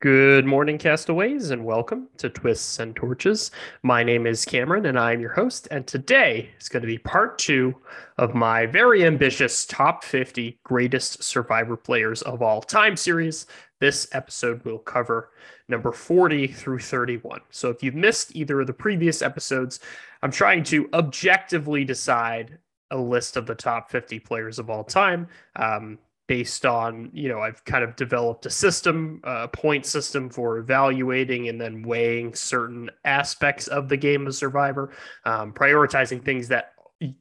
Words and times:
Good 0.00 0.46
morning, 0.46 0.78
castaways, 0.78 1.50
and 1.50 1.62
welcome 1.62 2.08
to 2.16 2.30
Twists 2.30 2.78
and 2.78 2.96
Torches. 2.96 3.50
My 3.82 4.02
name 4.02 4.26
is 4.26 4.46
Cameron, 4.46 4.86
and 4.86 4.98
I'm 4.98 5.20
your 5.20 5.34
host. 5.34 5.68
And 5.70 5.86
today 5.86 6.48
is 6.58 6.70
going 6.70 6.80
to 6.80 6.86
be 6.86 6.96
part 6.96 7.38
two 7.38 7.76
of 8.16 8.34
my 8.34 8.64
very 8.64 9.04
ambitious 9.04 9.66
top 9.66 10.02
50 10.02 10.58
greatest 10.64 11.22
survivor 11.22 11.76
players 11.76 12.22
of 12.22 12.40
all 12.40 12.62
time 12.62 12.96
series. 12.96 13.44
This 13.78 14.08
episode 14.12 14.64
will 14.64 14.78
cover 14.78 15.32
number 15.68 15.92
40 15.92 16.46
through 16.46 16.78
31. 16.78 17.42
So 17.50 17.68
if 17.68 17.82
you've 17.82 17.94
missed 17.94 18.34
either 18.34 18.62
of 18.62 18.68
the 18.68 18.72
previous 18.72 19.20
episodes, 19.20 19.80
I'm 20.22 20.32
trying 20.32 20.62
to 20.64 20.88
objectively 20.94 21.84
decide 21.84 22.56
a 22.90 22.96
list 22.96 23.36
of 23.36 23.44
the 23.44 23.54
top 23.54 23.90
50 23.90 24.18
players 24.20 24.58
of 24.58 24.70
all 24.70 24.82
time. 24.82 25.28
Um, 25.56 25.98
based 26.30 26.64
on 26.64 27.10
you 27.12 27.28
know 27.28 27.40
i've 27.40 27.64
kind 27.64 27.82
of 27.82 27.96
developed 27.96 28.46
a 28.46 28.50
system 28.50 29.20
a 29.24 29.48
point 29.48 29.84
system 29.84 30.30
for 30.30 30.58
evaluating 30.58 31.48
and 31.48 31.60
then 31.60 31.82
weighing 31.82 32.32
certain 32.32 32.88
aspects 33.04 33.66
of 33.66 33.88
the 33.88 33.96
game 33.96 34.28
of 34.28 34.32
survivor 34.32 34.92
um, 35.24 35.52
prioritizing 35.52 36.24
things 36.24 36.46
that 36.46 36.74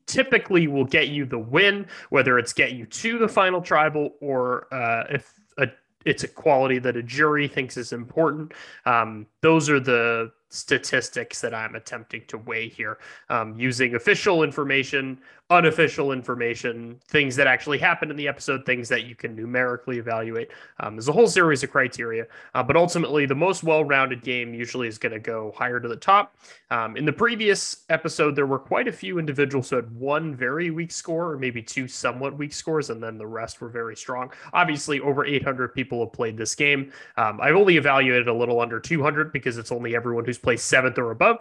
typically 0.05 0.67
will 0.67 0.85
get 0.85 1.07
you 1.07 1.25
the 1.25 1.39
win 1.39 1.87
whether 2.11 2.37
it's 2.37 2.53
get 2.53 2.73
you 2.73 2.85
to 2.85 3.17
the 3.17 3.27
final 3.27 3.61
tribal 3.61 4.11
or 4.21 4.71
uh, 4.71 5.05
if 5.09 5.33
a, 5.57 5.67
it's 6.05 6.23
a 6.23 6.27
quality 6.27 6.77
that 6.77 6.95
a 6.95 7.03
jury 7.03 7.47
thinks 7.47 7.75
is 7.75 7.91
important. 7.91 8.53
Um, 8.85 9.27
those 9.41 9.69
are 9.69 9.79
the 9.81 10.31
statistics 10.49 11.41
that 11.41 11.53
I'm 11.53 11.75
attempting 11.75 12.23
to 12.27 12.37
weigh 12.37 12.69
here. 12.69 12.99
Um, 13.29 13.59
using 13.59 13.95
official 13.95 14.43
information, 14.43 15.19
unofficial 15.49 16.11
information, 16.11 16.99
things 17.07 17.35
that 17.35 17.47
actually 17.47 17.79
happened 17.79 18.11
in 18.11 18.17
the 18.17 18.27
episode, 18.27 18.65
things 18.65 18.87
that 18.89 19.05
you 19.05 19.15
can 19.15 19.35
numerically 19.35 19.97
evaluate. 19.97 20.49
Um, 20.79 20.95
there's 20.95 21.07
a 21.07 21.11
whole 21.11 21.27
series 21.27 21.63
of 21.63 21.71
criteria, 21.71 22.27
uh, 22.53 22.61
but 22.61 22.75
ultimately, 22.75 23.25
the 23.25 23.35
most 23.35 23.63
well 23.63 23.83
rounded 23.83 24.21
game 24.21 24.53
usually 24.53 24.87
is 24.87 24.97
going 24.97 25.13
to 25.13 25.19
go 25.19 25.51
higher 25.55 25.79
to 25.79 25.87
the 25.87 25.95
top. 25.95 26.35
Um, 26.69 26.95
in 26.97 27.05
the 27.05 27.13
previous 27.13 27.85
episode, 27.89 28.35
there 28.35 28.45
were 28.45 28.59
quite 28.59 28.87
a 28.87 28.91
few 28.91 29.17
individuals 29.17 29.69
who 29.69 29.77
had 29.77 29.91
one 29.95 30.35
very 30.35 30.69
weak 30.69 30.91
score, 30.91 31.31
or 31.31 31.37
maybe 31.37 31.61
two 31.61 31.87
somewhat 31.87 32.37
weak 32.37 32.53
scores, 32.53 32.91
and 32.91 33.01
then 33.01 33.17
the 33.17 33.27
rest 33.27 33.59
were 33.59 33.69
very 33.69 33.95
strong. 33.95 34.31
Obviously, 34.53 34.99
over 34.99 35.25
800 35.25 35.73
people 35.73 35.99
have 36.01 36.13
played 36.13 36.37
this 36.37 36.53
game. 36.53 36.91
Um, 37.17 37.39
I've 37.41 37.55
only 37.55 37.77
evaluated 37.77 38.27
a 38.27 38.33
little 38.33 38.61
under 38.61 38.79
200 38.79 39.33
because 39.33 39.57
it's 39.57 39.71
only 39.71 39.95
everyone 39.95 40.25
who's 40.25 40.37
placed 40.37 40.67
seventh 40.67 40.97
or 40.97 41.11
above. 41.11 41.39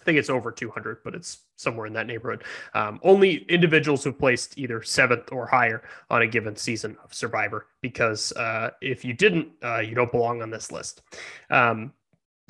I 0.00 0.02
think 0.04 0.18
it's 0.18 0.30
over 0.30 0.50
200, 0.50 0.98
but 1.04 1.14
it's 1.14 1.40
somewhere 1.56 1.86
in 1.86 1.92
that 1.92 2.06
neighborhood. 2.06 2.44
Um, 2.74 3.00
only 3.02 3.44
individuals 3.48 4.02
who've 4.02 4.18
placed 4.18 4.58
either 4.58 4.82
seventh 4.82 5.30
or 5.30 5.46
higher 5.46 5.82
on 6.08 6.22
a 6.22 6.26
given 6.26 6.56
season 6.56 6.96
of 7.04 7.12
Survivor, 7.12 7.66
because 7.82 8.32
uh, 8.32 8.70
if 8.80 9.04
you 9.04 9.12
didn't, 9.12 9.48
uh, 9.62 9.80
you 9.80 9.94
don't 9.94 10.10
belong 10.10 10.40
on 10.40 10.50
this 10.50 10.72
list. 10.72 11.02
Um, 11.50 11.92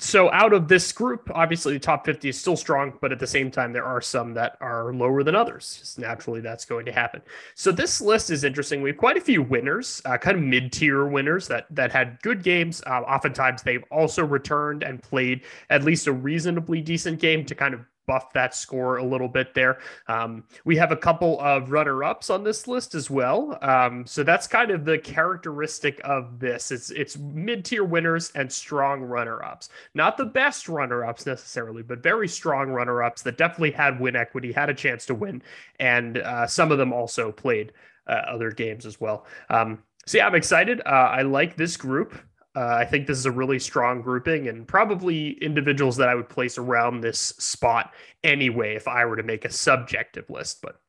so 0.01 0.31
out 0.31 0.51
of 0.51 0.67
this 0.67 0.91
group, 0.91 1.29
obviously 1.35 1.73
the 1.73 1.79
top 1.79 2.07
50 2.07 2.29
is 2.29 2.39
still 2.39 2.57
strong, 2.57 2.93
but 3.01 3.11
at 3.11 3.19
the 3.19 3.27
same 3.27 3.51
time, 3.51 3.71
there 3.71 3.85
are 3.85 4.01
some 4.01 4.33
that 4.33 4.57
are 4.59 4.91
lower 4.91 5.21
than 5.21 5.35
others. 5.35 5.77
Just 5.79 5.99
naturally, 5.99 6.41
that's 6.41 6.65
going 6.65 6.87
to 6.87 6.91
happen. 6.91 7.21
So 7.53 7.71
this 7.71 8.01
list 8.01 8.31
is 8.31 8.43
interesting. 8.43 8.81
We 8.81 8.89
have 8.89 8.97
quite 8.97 9.15
a 9.15 9.21
few 9.21 9.43
winners, 9.43 10.01
uh, 10.05 10.17
kind 10.17 10.37
of 10.37 10.43
mid-tier 10.43 11.05
winners 11.05 11.47
that 11.49 11.67
that 11.69 11.91
had 11.91 12.19
good 12.23 12.41
games. 12.41 12.81
Uh, 12.87 13.01
oftentimes, 13.01 13.61
they've 13.61 13.83
also 13.91 14.25
returned 14.25 14.81
and 14.81 15.03
played 15.03 15.43
at 15.69 15.83
least 15.83 16.07
a 16.07 16.11
reasonably 16.11 16.81
decent 16.81 17.19
game 17.19 17.45
to 17.45 17.53
kind 17.53 17.75
of 17.75 17.81
buff 18.07 18.33
that 18.33 18.53
score 18.55 18.97
a 18.97 19.03
little 19.03 19.27
bit 19.27 19.53
there. 19.53 19.79
Um, 20.07 20.43
we 20.65 20.75
have 20.77 20.91
a 20.91 20.97
couple 20.97 21.39
of 21.39 21.71
runner 21.71 22.03
ups 22.03 22.29
on 22.29 22.43
this 22.43 22.67
list 22.67 22.95
as 22.95 23.09
well. 23.09 23.57
Um, 23.61 24.05
so 24.05 24.23
that's 24.23 24.47
kind 24.47 24.71
of 24.71 24.85
the 24.85 24.97
characteristic 24.97 26.01
of 26.03 26.39
this. 26.39 26.71
It's 26.71 26.91
it's 26.91 27.17
mid 27.17 27.65
tier 27.65 27.83
winners 27.83 28.31
and 28.35 28.51
strong 28.51 29.01
runner 29.01 29.43
ups. 29.43 29.69
Not 29.93 30.17
the 30.17 30.25
best 30.25 30.69
runner 30.69 31.05
ups 31.05 31.25
necessarily, 31.25 31.83
but 31.83 32.03
very 32.03 32.27
strong 32.27 32.69
runner 32.69 33.03
ups 33.03 33.21
that 33.23 33.37
definitely 33.37 33.71
had 33.71 33.99
win 33.99 34.15
equity, 34.15 34.51
had 34.51 34.69
a 34.69 34.73
chance 34.73 35.05
to 35.07 35.15
win, 35.15 35.41
and 35.79 36.17
uh, 36.17 36.47
some 36.47 36.71
of 36.71 36.77
them 36.77 36.93
also 36.93 37.31
played 37.31 37.73
uh, 38.07 38.21
other 38.27 38.51
games 38.51 38.85
as 38.85 38.99
well. 38.99 39.25
Um, 39.49 39.83
so 40.05 40.17
yeah, 40.17 40.27
I'm 40.27 40.35
excited. 40.35 40.81
Uh, 40.85 40.89
I 40.89 41.21
like 41.21 41.55
this 41.55 41.77
group. 41.77 42.17
Uh, 42.55 42.75
I 42.75 42.85
think 42.85 43.07
this 43.07 43.17
is 43.17 43.25
a 43.25 43.31
really 43.31 43.59
strong 43.59 44.01
grouping 44.01 44.49
and 44.49 44.67
probably 44.67 45.41
individuals 45.41 45.95
that 45.97 46.09
I 46.09 46.15
would 46.15 46.27
place 46.27 46.57
around 46.57 46.99
this 46.99 47.19
spot 47.19 47.93
anyway 48.23 48.75
if 48.75 48.87
I 48.87 49.05
were 49.05 49.15
to 49.15 49.23
make 49.23 49.45
a 49.45 49.51
subjective 49.51 50.29
list. 50.29 50.61
But 50.61 50.81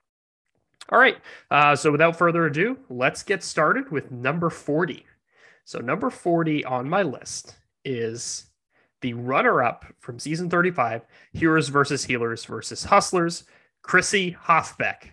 all 0.91 0.99
right. 0.99 1.17
Uh, 1.50 1.77
so 1.77 1.93
without 1.93 2.17
further 2.17 2.47
ado, 2.47 2.78
let's 2.91 3.23
get 3.23 3.43
started 3.43 3.91
with 3.91 4.11
number 4.11 4.50
40. 4.50 5.06
So, 5.65 5.78
number 5.78 6.11
40 6.11 6.65
on 6.65 6.89
my 6.89 7.03
list 7.03 7.56
is 7.84 8.47
the 9.00 9.15
runner 9.15 9.62
up 9.62 9.84
from 10.00 10.19
season 10.19 10.50
35 10.50 11.03
Heroes 11.33 11.69
versus 11.69 12.05
Healers 12.05 12.44
versus 12.44 12.84
Hustlers, 12.84 13.44
Chrissy 13.83 14.37
Hoffbeck. 14.47 15.11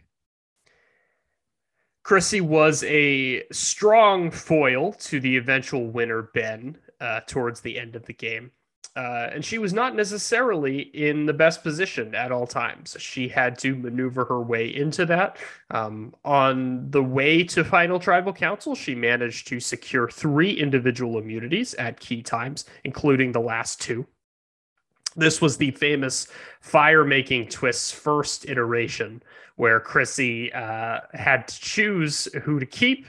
Chrissy 2.10 2.42
was 2.42 2.84
a 2.86 3.44
strong 3.52 4.32
foil 4.32 4.94
to 4.94 5.20
the 5.20 5.38
eventual 5.38 5.92
winner, 5.92 6.24
Ben, 6.34 6.76
uh, 7.00 7.20
towards 7.28 7.62
the 7.62 7.78
end 7.78 7.96
of 7.96 8.04
the 8.08 8.14
game. 8.14 8.50
Uh, 8.96 9.30
and 9.32 9.46
she 9.46 9.60
was 9.60 9.74
not 9.74 9.96
necessarily 9.96 10.80
in 10.80 11.28
the 11.28 11.34
best 11.34 11.62
position 11.62 12.16
at 12.16 12.32
all 12.32 12.48
times. 12.48 12.98
She 12.98 13.28
had 13.28 13.60
to 13.60 13.76
maneuver 13.76 14.26
her 14.26 14.42
way 14.42 14.76
into 14.76 15.06
that. 15.06 15.38
Um, 15.70 16.16
on 16.26 16.90
the 16.90 17.04
way 17.04 17.44
to 17.44 17.64
final 17.64 18.00
tribal 18.00 18.34
council, 18.34 18.74
she 18.74 18.96
managed 18.96 19.48
to 19.50 19.60
secure 19.60 20.10
three 20.10 20.54
individual 20.54 21.20
immunities 21.20 21.76
at 21.76 22.00
key 22.00 22.24
times, 22.24 22.66
including 22.86 23.34
the 23.34 23.40
last 23.40 23.82
two. 23.82 24.08
This 25.20 25.42
was 25.42 25.58
the 25.58 25.72
famous 25.72 26.28
fire 26.62 27.04
making 27.04 27.50
twist's 27.50 27.92
first 27.92 28.48
iteration, 28.50 29.22
where 29.56 29.80
Chrissy 29.80 30.52
uh, 30.54 31.02
had 31.14 31.48
to 31.48 31.60
choose 31.60 32.28
who 32.44 32.60
to 32.60 32.66
keep 32.66 33.06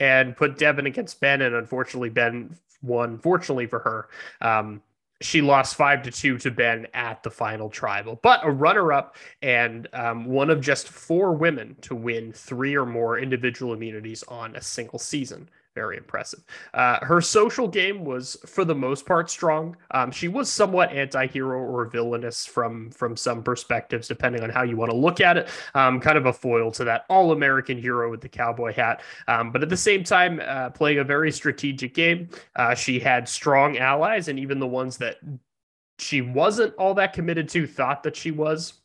and 0.00 0.36
put 0.36 0.58
Devon 0.58 0.86
against 0.86 1.20
Ben. 1.20 1.42
And 1.42 1.54
unfortunately, 1.54 2.10
Ben 2.10 2.56
won, 2.82 3.18
fortunately 3.18 3.66
for 3.66 3.78
her. 3.78 4.08
Um, 4.40 4.82
she 5.20 5.40
lost 5.40 5.76
five 5.76 6.02
to 6.02 6.10
two 6.10 6.36
to 6.38 6.50
Ben 6.50 6.88
at 6.94 7.22
the 7.22 7.30
final 7.30 7.70
tribal, 7.70 8.18
but 8.22 8.40
a 8.42 8.50
runner 8.50 8.92
up 8.92 9.16
and 9.40 9.86
um, 9.92 10.24
one 10.24 10.50
of 10.50 10.60
just 10.60 10.88
four 10.88 11.32
women 11.32 11.76
to 11.82 11.94
win 11.94 12.32
three 12.32 12.76
or 12.76 12.84
more 12.84 13.18
individual 13.18 13.72
immunities 13.72 14.24
on 14.24 14.56
a 14.56 14.60
single 14.60 14.98
season 14.98 15.48
very 15.74 15.96
impressive. 15.96 16.44
Uh, 16.74 17.04
her 17.04 17.20
social 17.20 17.66
game 17.66 18.04
was, 18.04 18.36
for 18.46 18.64
the 18.64 18.74
most 18.74 19.06
part, 19.06 19.30
strong. 19.30 19.76
Um, 19.92 20.10
she 20.10 20.28
was 20.28 20.50
somewhat 20.50 20.92
anti-hero 20.92 21.58
or 21.58 21.86
villainous 21.86 22.46
from 22.46 22.90
from 22.90 23.16
some 23.16 23.42
perspectives, 23.42 24.08
depending 24.08 24.42
on 24.42 24.50
how 24.50 24.62
you 24.62 24.76
want 24.76 24.90
to 24.90 24.96
look 24.96 25.20
at 25.20 25.36
it. 25.36 25.48
Um, 25.74 26.00
kind 26.00 26.18
of 26.18 26.26
a 26.26 26.32
foil 26.32 26.70
to 26.72 26.84
that 26.84 27.04
all-American 27.08 27.78
hero 27.78 28.10
with 28.10 28.20
the 28.20 28.28
cowboy 28.28 28.72
hat, 28.72 29.02
um, 29.28 29.50
but 29.50 29.62
at 29.62 29.68
the 29.68 29.76
same 29.76 30.04
time, 30.04 30.40
uh, 30.44 30.70
playing 30.70 30.98
a 30.98 31.04
very 31.04 31.32
strategic 31.32 31.94
game. 31.94 32.28
Uh, 32.56 32.74
she 32.74 32.98
had 33.00 33.28
strong 33.28 33.78
allies, 33.78 34.28
and 34.28 34.38
even 34.38 34.58
the 34.58 34.66
ones 34.66 34.96
that 34.98 35.16
she 35.98 36.20
wasn't 36.20 36.74
all 36.74 36.94
that 36.94 37.12
committed 37.12 37.48
to 37.48 37.66
thought 37.66 38.02
that 38.02 38.16
she 38.16 38.30
was 38.30 38.81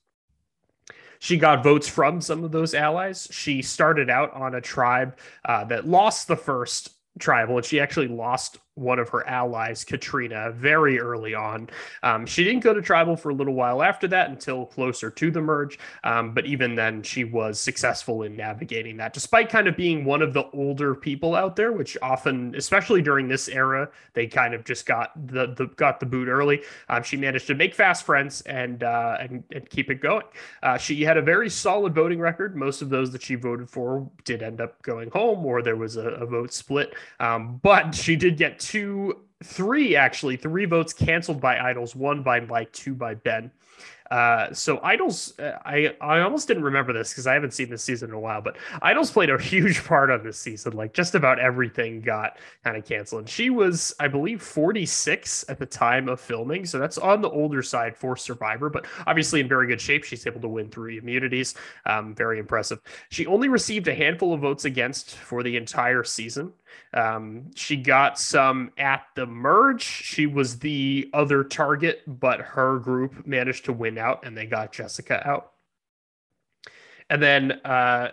she 1.19 1.38
got 1.38 1.63
votes 1.63 1.88
from 1.88 2.22
some 2.22 2.44
of 2.44 2.51
those 2.51 2.73
allies. 2.73 3.28
She 3.31 3.61
started 3.61 4.09
out 4.09 4.33
on 4.33 4.55
a 4.55 4.61
tribe 4.61 5.17
uh, 5.45 5.63
that 5.66 5.88
lost 5.88 6.28
the 6.28 6.35
first 6.38 6.89
tribal, 7.19 7.57
and 7.57 7.66
she 7.66 7.79
actually 7.79 8.07
lost 8.07 8.59
one 8.77 8.99
of 8.99 9.09
her 9.09 9.27
allies, 9.27 9.83
Katrina, 9.83 10.51
very 10.51 10.99
early 10.99 11.33
on. 11.33 11.69
Um, 12.03 12.25
she 12.25 12.43
didn't 12.43 12.63
go 12.63 12.73
to 12.73 12.81
tribal 12.81 13.15
for 13.15 13.29
a 13.29 13.33
little 13.33 13.53
while 13.53 13.81
after 13.81 14.07
that 14.09 14.29
until 14.29 14.65
closer 14.65 15.09
to 15.09 15.31
the 15.31 15.41
merge. 15.41 15.79
Um, 16.03 16.33
but 16.33 16.45
even 16.45 16.75
then, 16.75 17.01
she 17.01 17.23
was 17.23 17.59
successful 17.59 18.23
in 18.23 18.35
navigating 18.35 18.97
that, 18.97 19.13
despite 19.13 19.49
kind 19.49 19.67
of 19.67 19.75
being 19.75 20.05
one 20.05 20.21
of 20.21 20.33
the 20.33 20.49
older 20.51 20.93
people 20.95 21.35
out 21.35 21.55
there, 21.55 21.71
which 21.71 21.97
often, 22.01 22.53
especially 22.56 23.01
during 23.01 23.27
this 23.27 23.47
era, 23.47 23.89
they 24.13 24.27
kind 24.27 24.53
of 24.53 24.63
just 24.63 24.85
got 24.85 25.12
the, 25.27 25.47
the 25.47 25.68
got 25.75 26.00
the 26.00 26.06
boot 26.06 26.27
early. 26.27 26.62
Um, 26.89 27.03
she 27.03 27.18
managed 27.18 27.47
to 27.47 27.56
make 27.56 27.73
fast 27.73 28.06
friends 28.06 28.41
and 28.41 28.83
uh, 28.83 29.18
and, 29.19 29.44
and 29.51 29.69
keep 29.69 29.89
it 29.89 30.01
going. 30.01 30.25
Uh, 30.62 30.77
she 30.77 31.03
had 31.03 31.18
a 31.18 31.21
very 31.21 31.50
solid 31.50 31.95
voting 31.95 32.19
record. 32.19 32.56
Most 32.56 32.81
of 32.81 32.89
those 32.89 33.12
that 33.12 33.21
she 33.23 33.35
voted 33.35 33.69
for 33.69 34.09
did 34.23 34.44
end 34.44 34.62
up 34.62 34.81
going 34.83 35.09
home, 35.09 35.45
or 35.45 35.62
there 35.62 35.75
was 35.75 35.97
a, 35.97 36.09
a 36.09 36.25
vote 36.25 36.53
split. 36.53 36.94
Um, 37.19 37.59
but 37.63 37.95
she 37.95 38.15
did 38.15 38.38
get 38.38 38.59
two, 38.68 39.18
three 39.44 39.96
actually, 39.96 40.36
three 40.36 40.66
votes 40.66 40.92
canceled 40.92 41.40
by 41.40 41.58
Idols, 41.58 41.96
one 41.96 42.22
by 42.22 42.42
Mike, 42.42 42.72
two 42.74 42.94
by 42.94 43.14
Ben. 43.14 43.50
Uh, 44.12 44.54
so 44.54 44.80
Idols, 44.84 45.38
uh, 45.40 45.58
I 45.66 45.94
I 46.00 46.22
almost 46.22 46.48
didn't 46.48 46.64
remember 46.64 46.94
this 46.94 47.12
because 47.12 47.28
I 47.28 47.34
haven't 47.34 47.52
seen 47.52 47.69
this 47.69 47.84
season 47.84 48.10
in 48.10 48.16
a 48.16 48.19
while, 48.19 48.42
but 48.42 48.58
Idols 48.81 49.12
played 49.12 49.30
a 49.30 49.38
huge 49.42 49.84
part 49.84 50.10
on 50.10 50.24
this 50.24 50.38
season. 50.38 50.74
Like 50.74 50.94
just 50.94 51.16
about 51.16 51.40
everything 51.40 52.02
got 52.02 52.38
kind 52.64 52.78
of 52.78 52.86
canceled. 52.86 53.22
And 53.22 53.30
she 53.30 53.50
was, 53.50 53.94
I 54.00 54.08
believe, 54.08 54.42
46 54.42 55.46
at 55.50 55.60
the 55.60 55.66
time 55.66 56.08
of 56.08 56.19
filming, 56.19 56.66
so 56.66 56.80
that's 56.80 56.98
on 56.98 57.22
the 57.22 57.30
older 57.30 57.62
side 57.62 57.98
for 57.98 58.16
Survivor, 58.16 58.69
but 58.69 58.86
obviously 59.06 59.40
in 59.42 59.48
very 59.48 59.68
good 59.68 59.81
shape. 59.81 60.04
She's 60.04 60.25
able 60.25 60.42
to 60.42 60.48
win 60.48 60.69
three 60.69 60.98
immunities. 60.98 61.56
Um, 61.86 62.16
very 62.16 62.40
impressive. 62.40 62.80
She 63.10 63.25
only 63.28 63.50
received 63.50 63.88
a 63.88 63.96
handful 63.96 64.34
of 64.34 64.42
votes 64.42 64.66
against 64.66 65.16
for 65.16 65.44
the 65.44 65.58
entire 65.58 66.04
season. 66.04 66.54
Um, 66.94 67.52
she 67.56 67.78
got 67.78 68.19
some 68.19 68.72
at 68.78 69.06
the 69.16 69.25
merge. 69.25 69.84
She 69.84 70.25
was 70.25 70.60
the 70.60 71.10
other 71.14 71.44
target, 71.44 72.04
but 72.08 72.40
her 72.40 72.80
group 72.80 73.25
managed 73.25 73.66
to 73.66 73.74
win 73.74 73.98
out 73.98 74.25
and 74.25 74.38
they 74.38 74.46
got 74.46 74.72
Jessica 74.72 75.28
out. 75.28 75.52
And 77.10 77.22
then 77.22 77.52
uh, 77.64 78.12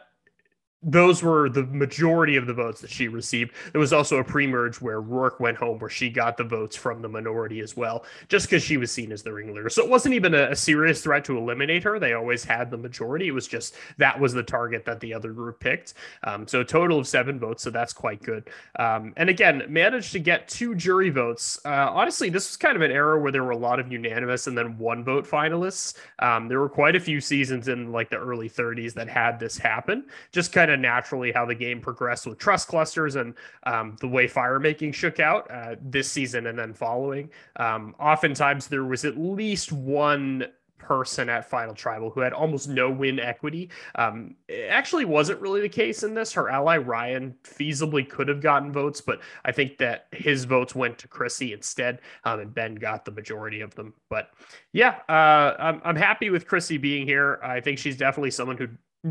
those 0.84 1.22
were 1.22 1.48
the 1.48 1.64
majority 1.64 2.36
of 2.36 2.46
the 2.46 2.52
votes 2.52 2.81
that 2.82 2.90
she 2.90 3.08
received. 3.08 3.52
There 3.72 3.81
was 3.81 3.92
also 3.92 4.19
a 4.19 4.25
pre-merge 4.25 4.81
where 4.81 5.00
Roark 5.00 5.40
went 5.40 5.56
home, 5.56 5.78
where 5.78 5.90
she 5.90 6.10
got 6.10 6.36
the 6.36 6.44
votes 6.44 6.76
from 6.76 7.00
the 7.00 7.08
minority 7.08 7.60
as 7.60 7.76
well, 7.76 8.04
just 8.28 8.46
because 8.46 8.62
she 8.62 8.76
was 8.76 8.92
seen 8.92 9.10
as 9.10 9.22
the 9.22 9.32
ringleader. 9.32 9.70
So 9.70 9.82
it 9.82 9.90
wasn't 9.90 10.14
even 10.14 10.34
a, 10.34 10.50
a, 10.50 10.56
serious 10.56 11.02
threat 11.02 11.25
to 11.26 11.36
eliminate 11.36 11.82
her. 11.84 11.98
They 11.98 12.12
always 12.12 12.44
had 12.44 12.70
the 12.70 12.76
majority. 12.76 13.28
It 13.28 13.32
was 13.32 13.46
just 13.46 13.75
that 13.98 14.19
was 14.19 14.32
the 14.32 14.42
target 14.42 14.84
that 14.84 15.00
the 15.00 15.14
other 15.14 15.32
group 15.32 15.60
picked. 15.60 15.94
Um, 16.25 16.46
so 16.46 16.62
total 16.62 16.98
of 16.98 17.08
seven 17.08 17.38
votes. 17.38 17.62
So 17.62 17.70
that's 17.70 17.92
quite 17.92 18.22
good. 18.22 18.48
Um, 18.78 19.12
and 19.16 19.28
again, 19.31 19.62
managed 19.69 20.12
to 20.12 20.19
get 20.19 20.48
two 20.48 20.75
jury 20.75 21.10
votes. 21.10 21.58
Uh, 21.64 21.90
honestly, 21.92 22.28
this 22.28 22.48
was 22.48 22.56
kind 22.56 22.76
of 22.76 22.82
an 22.82 22.90
era 22.90 23.20
where 23.20 23.32
there 23.32 23.44
were 23.44 23.50
a 23.50 23.56
lot 23.56 23.81
of 23.81 23.90
unanimous 23.90 24.46
and 24.46 24.56
then 24.56 24.78
one 24.78 25.04
vote 25.04 25.26
finalists. 25.26 25.94
Um, 26.19 26.48
there 26.48 26.60
were 26.60 26.69
quite 26.69 26.96
a 26.96 27.00
few 27.00 27.20
seasons 27.20 27.69
in 27.69 27.92
like 27.92 28.10
the 28.10 28.16
early 28.16 28.50
30s 28.50 28.94
that 28.94 29.08
had 29.08 29.38
this 29.38 29.56
happen. 29.56 30.04
Just 30.32 30.52
kind 30.52 30.70
of 30.70 30.74
of 30.75 30.81
naturally 30.81 31.32
how 31.32 31.47
the 31.47 31.55
game 31.55 31.81
progressed 31.81 32.26
with 32.26 32.38
trust 32.38 32.69
clusters 32.69 33.17
and 33.17 33.35
um, 33.65 33.97
the 34.00 34.09
way 34.09 34.26
fire 34.26 34.59
making 34.59 34.93
shook 34.93 35.21
out 35.21 35.50
uh, 35.50 35.76
this 35.81 36.11
season 36.11 36.47
and 36.47 36.59
then 36.59 36.75
following. 36.75 37.31
Um, 37.56 37.94
oftentimes, 37.99 38.69
there 38.69 38.85
was 38.85 39.05
at 39.05 39.17
least 39.17 39.73
one 39.73 40.47
person 40.85 41.31
at 41.31 41.49
Final 41.49 41.75
Tribal 41.75 42.11
who 42.11 42.21
had 42.21 42.32
almost 42.32 42.69
no 42.69 42.91
win 42.91 43.19
equity. 43.19 43.71
Um, 43.94 44.37
it 44.49 44.69
actually 44.69 45.06
wasn't 45.06 45.41
really 45.41 45.62
the 45.62 45.69
case 45.69 46.03
in 46.03 46.15
this. 46.15 46.32
Her 46.32 46.50
ally 46.50 46.77
Ryan 46.77 47.35
feasibly 47.43 48.09
could 48.09 48.29
have 48.29 48.41
gotten 48.41 48.70
votes, 48.70 49.00
but 49.00 49.20
I 49.44 49.53
think 49.53 49.79
that 49.79 50.09
his 50.12 50.44
votes 50.44 50.75
went 50.75 50.99
to 50.99 51.09
Chrissy 51.09 51.53
instead, 51.53 52.00
um, 52.25 52.41
and 52.41 52.55
Ben 52.55 52.75
got 52.75 53.05
the 53.05 53.12
majority 53.12 53.62
of 53.62 53.75
them. 53.75 53.94
But 54.11 54.31
yeah, 54.73 54.99
uh, 55.09 55.56
I'm, 55.59 55.81
I'm 55.85 55.97
happy 55.97 56.31
with 56.31 56.47
Chrissy 56.47 56.77
being 56.77 57.06
here. 57.06 57.41
I 57.43 57.61
think 57.61 57.79
she's 57.79 57.97
definitely 57.97 58.32
someone 58.32 58.59
who 58.59 58.69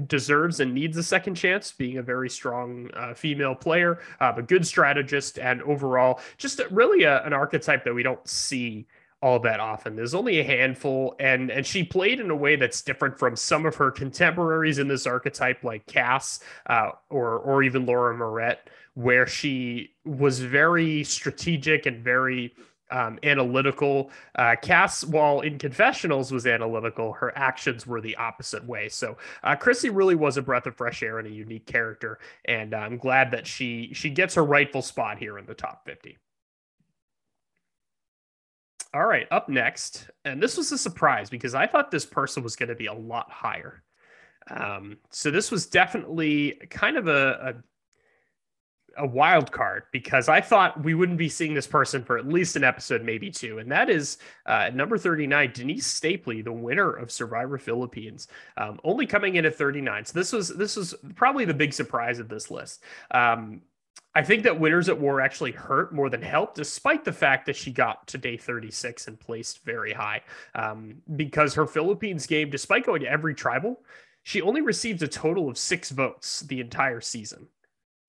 deserves 0.08 0.60
and 0.60 0.74
needs 0.74 0.98
a 0.98 1.04
second 1.04 1.36
chance, 1.36 1.72
being 1.72 1.98
a 1.98 2.04
very 2.04 2.30
strong 2.30 2.90
uh, 2.96 3.14
female 3.14 3.56
player, 3.56 4.00
uh, 4.20 4.34
a 4.36 4.42
good 4.42 4.66
strategist, 4.66 5.40
and 5.40 5.62
overall 5.64 6.20
just 6.38 6.62
really 6.72 7.04
a, 7.04 7.24
an 7.24 7.34
archetype 7.34 7.84
that 7.84 7.94
we 7.94 8.04
don't 8.04 8.28
see 8.28 8.88
all 9.22 9.40
that 9.40 9.62
often. 9.62 9.96
There's 9.96 10.14
only 10.14 10.40
a 10.40 10.44
handful, 10.44 11.16
and 11.20 11.50
and 11.50 11.66
she 11.66 11.84
played 11.84 12.20
in 12.20 12.30
a 12.30 12.36
way 12.36 12.58
that's 12.58 12.82
different 12.82 13.18
from 13.18 13.38
some 13.38 13.66
of 13.66 13.76
her 13.76 13.90
contemporaries 13.90 14.80
in 14.80 14.88
this 14.90 15.08
archetype, 15.08 15.64
like 15.64 15.86
Kass 15.86 16.42
uh, 16.66 16.90
or 17.10 17.38
or 17.40 17.64
even 17.64 17.86
Laura 17.86 18.16
Morett, 18.18 18.70
where 18.96 19.26
she 19.26 19.92
was 20.04 20.40
very 20.40 21.06
strategic 21.06 21.86
and 21.86 22.04
very 22.04 22.54
um, 22.94 23.20
analytical. 23.24 24.12
Uh, 24.36 24.56
Kass, 24.62 25.04
while 25.04 25.42
in 25.42 25.58
confessionals 25.58 26.32
was 26.32 26.46
analytical, 26.46 27.12
her 27.14 27.36
actions 27.38 27.86
were 27.86 28.00
the 28.00 28.16
opposite 28.16 28.64
way. 28.66 28.88
So 28.88 29.18
uh, 29.44 29.56
Chrissy 29.56 29.90
really 29.90 30.16
was 30.16 30.38
a 30.38 30.42
breath 30.42 30.68
of 30.68 30.78
fresh 30.78 31.04
air 31.04 31.20
and 31.20 31.28
a 31.28 31.32
unique 31.32 31.66
character, 31.66 32.20
and 32.46 32.74
I'm 32.74 32.98
glad 32.98 33.32
that 33.32 33.48
she 33.48 33.92
she 33.94 34.10
gets 34.10 34.36
her 34.36 34.46
rightful 34.46 34.84
spot 34.84 35.18
here 35.18 35.38
in 35.38 35.46
the 35.46 35.56
top 35.56 35.86
50. 35.86 36.18
All 38.94 39.06
right, 39.06 39.28
up 39.32 39.50
next, 39.50 40.12
and 40.24 40.42
this 40.42 40.56
was 40.56 40.72
a 40.72 40.78
surprise 40.78 41.30
because 41.30 41.56
I 41.56 41.66
thought 41.66 41.90
this 41.90 42.06
person 42.06 42.44
was 42.44 42.56
going 42.56 42.70
to 42.70 42.76
be 42.76 42.86
a 42.86 42.94
lot 42.94 43.32
higher. 43.32 43.82
Um, 44.52 44.98
so 45.10 45.32
this 45.32 45.50
was 45.50 45.66
definitely 45.66 46.60
kind 46.70 46.98
of 46.98 47.08
a, 47.08 47.56
a 47.56 47.56
a 48.98 49.06
wild 49.06 49.52
card 49.52 49.84
because 49.92 50.30
I 50.30 50.42
thought 50.42 50.84
we 50.84 50.94
wouldn't 50.94 51.18
be 51.18 51.30
seeing 51.30 51.54
this 51.54 51.68
person 51.68 52.04
for 52.04 52.18
at 52.18 52.28
least 52.28 52.56
an 52.56 52.64
episode, 52.64 53.04
maybe 53.04 53.32
two, 53.32 53.60
and 53.60 53.72
that 53.72 53.90
is 53.90 54.18
uh, 54.46 54.70
number 54.74 54.98
39, 54.98 55.52
Denise 55.54 56.00
Stapley, 56.00 56.44
the 56.44 56.52
winner 56.52 56.92
of 56.92 57.12
Survivor 57.12 57.58
Philippines, 57.58 58.28
um, 58.58 58.80
only 58.84 59.06
coming 59.06 59.36
in 59.36 59.46
at 59.46 59.56
39. 59.56 60.06
So 60.06 60.20
this 60.20 60.32
was 60.32 60.50
this 60.50 60.76
was 60.76 60.94
probably 61.16 61.46
the 61.46 61.54
big 61.54 61.74
surprise 61.74 62.20
of 62.20 62.30
this 62.30 62.52
list. 62.52 62.84
Um, 63.12 63.62
I 64.16 64.22
think 64.22 64.44
that 64.44 64.60
Winners 64.60 64.90
at 64.90 65.00
War 65.00 65.22
actually 65.22 65.52
hurt 65.52 65.94
more 65.94 66.10
than 66.10 66.22
helped, 66.22 66.56
despite 66.56 67.04
the 67.04 67.12
fact 67.12 67.48
that 67.48 67.56
she 67.56 67.72
got 67.72 68.06
to 68.08 68.20
day 68.20 68.38
36 68.38 69.08
and 69.08 69.20
placed 69.20 69.64
very 69.64 69.92
high. 69.92 70.22
Um, 70.54 71.02
because 71.16 71.56
her 71.56 71.66
Philippines 71.66 72.28
game, 72.28 72.52
despite 72.52 72.86
going 72.86 73.02
to 73.02 73.10
every 73.10 73.34
tribal, 73.34 73.82
she 74.22 74.42
only 74.42 74.62
received 74.62 75.02
a 75.02 75.08
total 75.08 75.50
of 75.50 75.58
six 75.58 75.90
votes 75.90 76.42
the 76.42 76.60
entire 76.60 77.02
season 77.02 77.48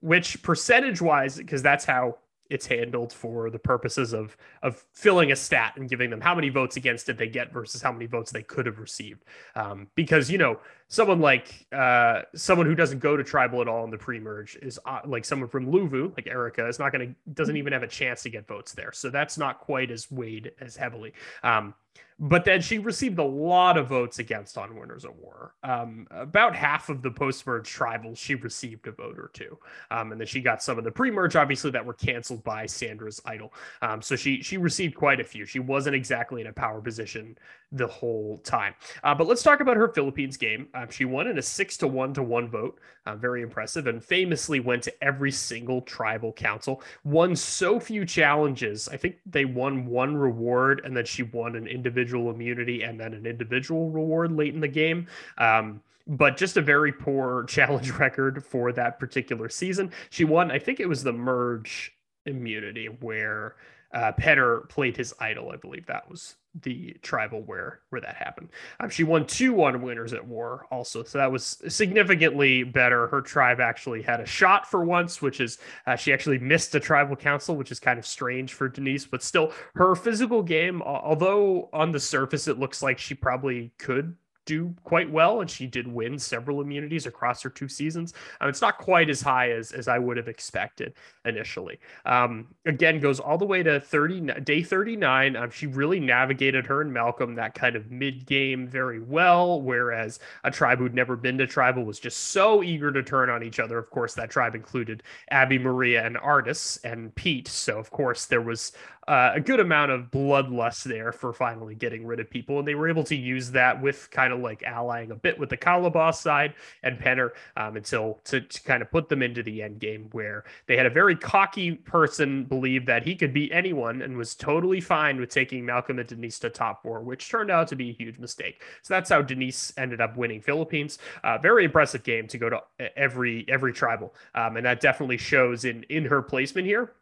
which 0.01 0.43
percentage 0.43 1.01
wise, 1.01 1.37
because 1.37 1.63
that's 1.63 1.85
how 1.85 2.19
it's 2.51 2.67
handled 2.67 3.13
for 3.13 3.49
the 3.51 3.59
purposes 3.59 4.13
of 4.13 4.37
of 4.63 4.85
filling 4.93 5.33
a 5.33 5.37
stat 5.37 5.73
and 5.77 5.89
giving 5.89 6.11
them 6.11 6.21
how 6.21 6.35
many 6.35 6.51
votes 6.51 6.77
against 6.77 7.07
did 7.07 7.17
they 7.17 7.29
get 7.29 7.53
versus 7.53 7.81
how 7.81 7.91
many 7.91 8.07
votes 8.07 8.31
they 8.31 8.43
could 8.43 8.67
have 8.67 8.79
received. 8.79 9.25
Um, 9.55 9.89
because 9.95 10.31
you 10.31 10.39
know 10.39 10.61
someone 10.95 11.21
like 11.21 11.67
uh, 11.73 12.23
someone 12.37 12.67
who 12.67 12.75
doesn't 12.77 13.01
go 13.01 13.17
to 13.17 13.25
tribal 13.25 13.61
at 13.61 13.67
all 13.67 13.85
in 13.85 13.91
the 13.91 13.99
pre-merge 13.99 14.57
is 14.63 14.79
uh, 14.87 15.01
like 15.05 15.25
someone 15.25 15.49
from 15.49 15.67
Luvu, 15.67 16.15
like 16.17 16.29
Erika, 16.29 16.69
is 16.69 16.79
not 16.79 16.93
going 16.93 17.09
to 17.09 17.33
doesn't 17.33 17.57
even 17.57 17.73
have 17.73 17.83
a 17.83 17.89
chance 17.89 18.23
to 18.23 18.31
get 18.31 18.47
votes 18.47 18.73
there. 18.73 18.93
So 18.93 19.11
that's 19.11 19.37
not 19.37 19.59
quite 19.59 19.91
as 19.91 20.11
weighed 20.11 20.53
as 20.61 20.77
heavily. 20.77 21.13
Um, 21.43 21.75
but 22.19 22.45
then 22.45 22.61
she 22.61 22.79
received 22.79 23.19
a 23.19 23.25
lot 23.25 23.77
of 23.77 23.89
votes 23.89 24.21
against 24.21 24.57
on 24.57 24.79
Winners 24.79 25.05
at 25.05 25.15
War. 25.17 25.55
Um, 25.65 26.07
about 26.11 26.55
half 26.55 26.89
of 26.89 27.03
the 27.03 27.11
post-merge 27.11 27.69
tribals, 27.69 28.19
she 28.19 28.37
received 28.37 28.87
a 28.87 28.93
vote 28.93 29.19
or 29.19 29.31
two, 29.33 29.59
um, 29.91 30.13
and 30.13 30.21
then 30.21 30.27
she 30.29 30.41
got 30.41 30.63
some 30.63 30.79
of 30.79 30.85
the 30.85 30.93
pre-merge, 30.93 31.35
obviously, 31.35 31.73
that 31.73 31.85
were 31.85 31.95
canceled 31.95 32.45
by 32.45 32.67
Sandra's 32.67 33.21
idol. 33.25 33.53
Um, 33.83 34.01
so 34.01 34.15
she 34.15 34.43
she 34.43 34.57
received 34.57 34.95
quite 34.95 35.19
a 35.19 35.25
few. 35.25 35.45
She 35.45 35.59
wasn't 35.59 35.97
exactly 35.97 36.41
in 36.41 36.47
a 36.47 36.53
power 36.53 36.81
position 36.81 37.37
the 37.73 37.87
whole 37.89 38.39
time. 38.39 38.75
Uh, 39.03 39.15
but 39.15 39.27
let's 39.27 39.43
talk 39.43 39.59
about 39.59 39.77
her 39.77 39.89
Philippines 39.89 40.37
game. 40.37 40.69
Um, 40.85 40.91
she 40.91 41.05
won 41.05 41.27
in 41.27 41.39
a 41.39 41.43
six 41.43 41.77
to 41.79 41.89
one 41.89 42.13
to 42.15 42.23
one 42.23 42.49
vote, 42.49 42.79
uh, 43.07 43.17
very 43.17 43.43
impressive, 43.43 43.87
and 43.87 44.05
famously 44.05 44.61
went 44.61 44.83
to 44.85 45.05
every 45.05 45.31
single 45.31 45.81
tribal 45.81 46.33
council. 46.33 46.83
Won 47.05 47.35
so 47.35 47.81
few 47.81 48.05
challenges. 48.05 48.89
I 48.89 48.97
think 48.97 49.17
they 49.27 49.45
won 49.45 49.87
one 49.87 50.17
reward, 50.17 50.83
and 50.85 50.97
then 50.97 51.07
she 51.07 51.23
won 51.23 51.57
an 51.57 51.67
individual 51.67 52.31
immunity 52.31 52.83
and 52.83 53.01
then 53.01 53.15
an 53.15 53.27
individual 53.27 53.91
reward 53.91 54.33
late 54.33 54.55
in 54.55 54.61
the 54.61 54.69
game. 54.69 55.07
Um, 55.39 55.81
but 56.07 56.37
just 56.37 56.59
a 56.59 56.63
very 56.63 56.93
poor 56.93 57.45
challenge 57.49 57.91
record 57.93 58.45
for 58.45 58.73
that 58.73 58.99
particular 58.99 59.49
season. 59.49 59.91
She 60.11 60.25
won, 60.25 60.51
I 60.51 60.59
think 60.59 60.81
it 60.81 60.89
was 60.89 61.03
the 61.03 61.13
merge 61.13 61.93
immunity 62.27 62.87
where 62.87 63.57
uh, 63.95 64.13
Penner 64.19 64.69
played 64.69 64.97
his 64.97 65.15
idol. 65.21 65.51
I 65.51 65.57
believe 65.57 65.87
that 65.87 66.11
was 66.11 66.35
the 66.63 66.97
tribal 67.03 67.43
where 67.43 67.81
where 67.91 68.01
that 68.01 68.17
happened. 68.17 68.49
Um, 68.81 68.89
she 68.89 69.05
won 69.05 69.27
two 69.27 69.63
on 69.63 69.83
winners 69.83 70.13
at 70.13 70.25
war 70.27 70.67
also, 70.71 71.03
so 71.03 71.19
that 71.19 71.31
was 71.31 71.63
significantly 71.69 72.63
better. 72.63 73.07
Her 73.07 73.21
tribe 73.21 73.61
actually 73.61 74.03
had 74.03 74.21
a 74.21 74.27
shot 74.27 74.69
for 74.69 74.85
once, 74.85 75.23
which 75.23 75.41
is 75.41 75.59
uh, 75.87 75.97
she 75.97 76.13
actually 76.13 76.39
missed 76.39 76.75
a 76.75 76.81
tribal 76.81 77.17
council, 77.17 77.57
which 77.57 77.73
is 77.73 77.81
kind 77.81 77.99
of 77.99 78.07
strange 78.07 78.53
for 78.53 78.69
Denise. 78.69 79.07
But 79.07 79.23
still, 79.23 79.53
her 79.75 79.95
physical 79.95 80.43
game, 80.43 80.83
although 80.83 81.69
on 81.73 81.93
the 81.93 82.01
surface 82.01 82.49
it 82.49 82.59
looks 82.59 82.83
like 82.83 82.99
she 82.99 83.15
probably 83.15 83.73
could 83.79 84.17
do 84.45 84.75
quite 84.85 85.11
well, 85.11 85.41
and 85.41 85.51
she 85.51 85.67
did 85.67 85.87
win 85.87 86.19
several 86.19 86.61
immunities 86.61 87.07
across 87.07 87.43
her 87.43 87.51
two 87.51 87.69
seasons. 87.69 88.15
Um, 88.41 88.49
it's 88.49 88.61
not 88.61 88.79
quite 88.79 89.11
as 89.11 89.21
high 89.21 89.51
as 89.51 89.73
as 89.73 89.89
I 89.89 89.99
would 89.99 90.17
have 90.17 90.29
expected 90.29 90.95
initially. 91.25 91.79
Um, 92.05 92.49
again, 92.67 93.01
goes 93.01 93.21
all 93.21 93.39
the 93.39 93.45
way 93.45 93.63
to 93.63 93.81
thirty 93.81 94.21
day 94.21 94.63
thirty 94.63 94.97
nine. 94.97 95.37
Um, 95.37 95.51
she 95.51 95.67
really 95.67 96.01
navigated 96.01 96.67
her 96.67 96.81
and 96.81 96.93
Malcolm 96.93 97.35
that 97.35 97.55
kind 97.55 97.77
of 97.77 97.91
mid 97.91 98.27
game 98.27 98.67
very 98.67 99.01
well, 99.01 99.61
whereas 99.61 100.19
a 100.45 100.51
tribe 100.51 100.79
who'd 100.79 100.95
never 100.95 101.17
been 101.17 101.39
to 101.39 101.47
tribal 101.47 101.85
was 101.85 101.99
just 101.99 102.19
so 102.19 102.63
eager 102.63 102.93
to 102.93 103.03
turn 103.03 103.31
on 103.31 103.43
each 103.43 103.61
other. 103.61 103.79
Of 103.79 103.91
course, 103.91 104.15
that 104.15 104.31
tribe 104.31 104.55
included 104.55 105.03
Abby, 105.31 105.59
Maria, 105.59 106.05
and 106.05 106.17
Artis 106.19 106.79
and 106.85 107.15
Pete. 107.15 107.49
So 107.49 107.79
of 107.79 107.91
course 107.91 108.27
there 108.27 108.43
was 108.43 108.73
uh, 109.09 109.33
a 109.35 109.41
good 109.41 109.61
amount 109.61 109.91
of 109.91 110.11
bloodlust 110.11 110.85
there 110.85 111.13
for 111.13 111.33
finally 111.33 111.75
getting 111.75 112.07
rid 112.07 112.21
of 112.21 112.31
people, 112.31 112.59
and 112.59 112.67
they 112.67 112.75
were 112.75 112.89
able 112.89 113.05
to 113.05 113.17
use 113.17 113.51
that 113.51 113.81
with 113.81 114.11
kind 114.11 114.33
of 114.33 114.34
of 114.35 114.41
like 114.41 114.63
allying 114.65 115.11
a 115.11 115.15
bit 115.15 115.39
with 115.39 115.49
the 115.49 115.57
Kalabaw 115.57 116.15
side 116.15 116.55
and 116.83 116.99
Penner 116.99 117.31
um, 117.57 117.77
until 117.77 118.21
to, 118.25 118.41
to 118.41 118.63
kind 118.63 118.83
of 118.83 118.91
put 118.91 119.09
them 119.09 119.23
into 119.23 119.43
the 119.43 119.63
end 119.63 119.79
game 119.81 120.09
where 120.13 120.45
they 120.67 120.77
had 120.77 120.87
a 120.87 120.91
very 120.91 121.17
cocky 121.17 121.73
person 121.73 122.45
believe 122.45 122.87
that 122.87 123.05
he 123.05 123.15
could 123.15 123.33
beat 123.33 123.53
anyone 123.53 124.03
and 124.03 124.17
was 124.17 124.35
totally 124.35 124.81
fine 124.81 125.19
with 125.19 125.31
taking 125.31 125.65
Malcolm 125.65 125.99
and 125.99 126.09
Denise 126.09 126.39
to 126.41 126.51
top 126.51 126.83
four, 126.83 127.03
which 127.03 127.29
turned 127.29 127.51
out 127.51 127.69
to 127.69 127.77
be 127.77 127.91
a 127.91 127.95
huge 127.95 128.19
mistake. 128.19 128.63
So 128.83 128.95
that's 128.95 129.11
how 129.11 129.23
Denise 129.23 129.73
ended 129.77 130.01
up 130.01 130.17
winning 130.17 130.41
Philippines. 130.41 130.99
Uh, 131.23 131.39
very 131.39 131.65
impressive 131.65 132.03
game 132.03 132.27
to 132.29 132.39
go 132.39 132.51
to 132.51 132.61
every 132.97 133.47
every 133.49 133.73
tribal, 133.73 134.15
um, 134.35 134.57
and 134.57 134.67
that 134.67 134.81
definitely 134.81 135.19
shows 135.19 135.65
in 135.65 135.85
in 135.85 136.05
her 136.05 136.23
placement 136.23 136.67
here. 136.67 136.93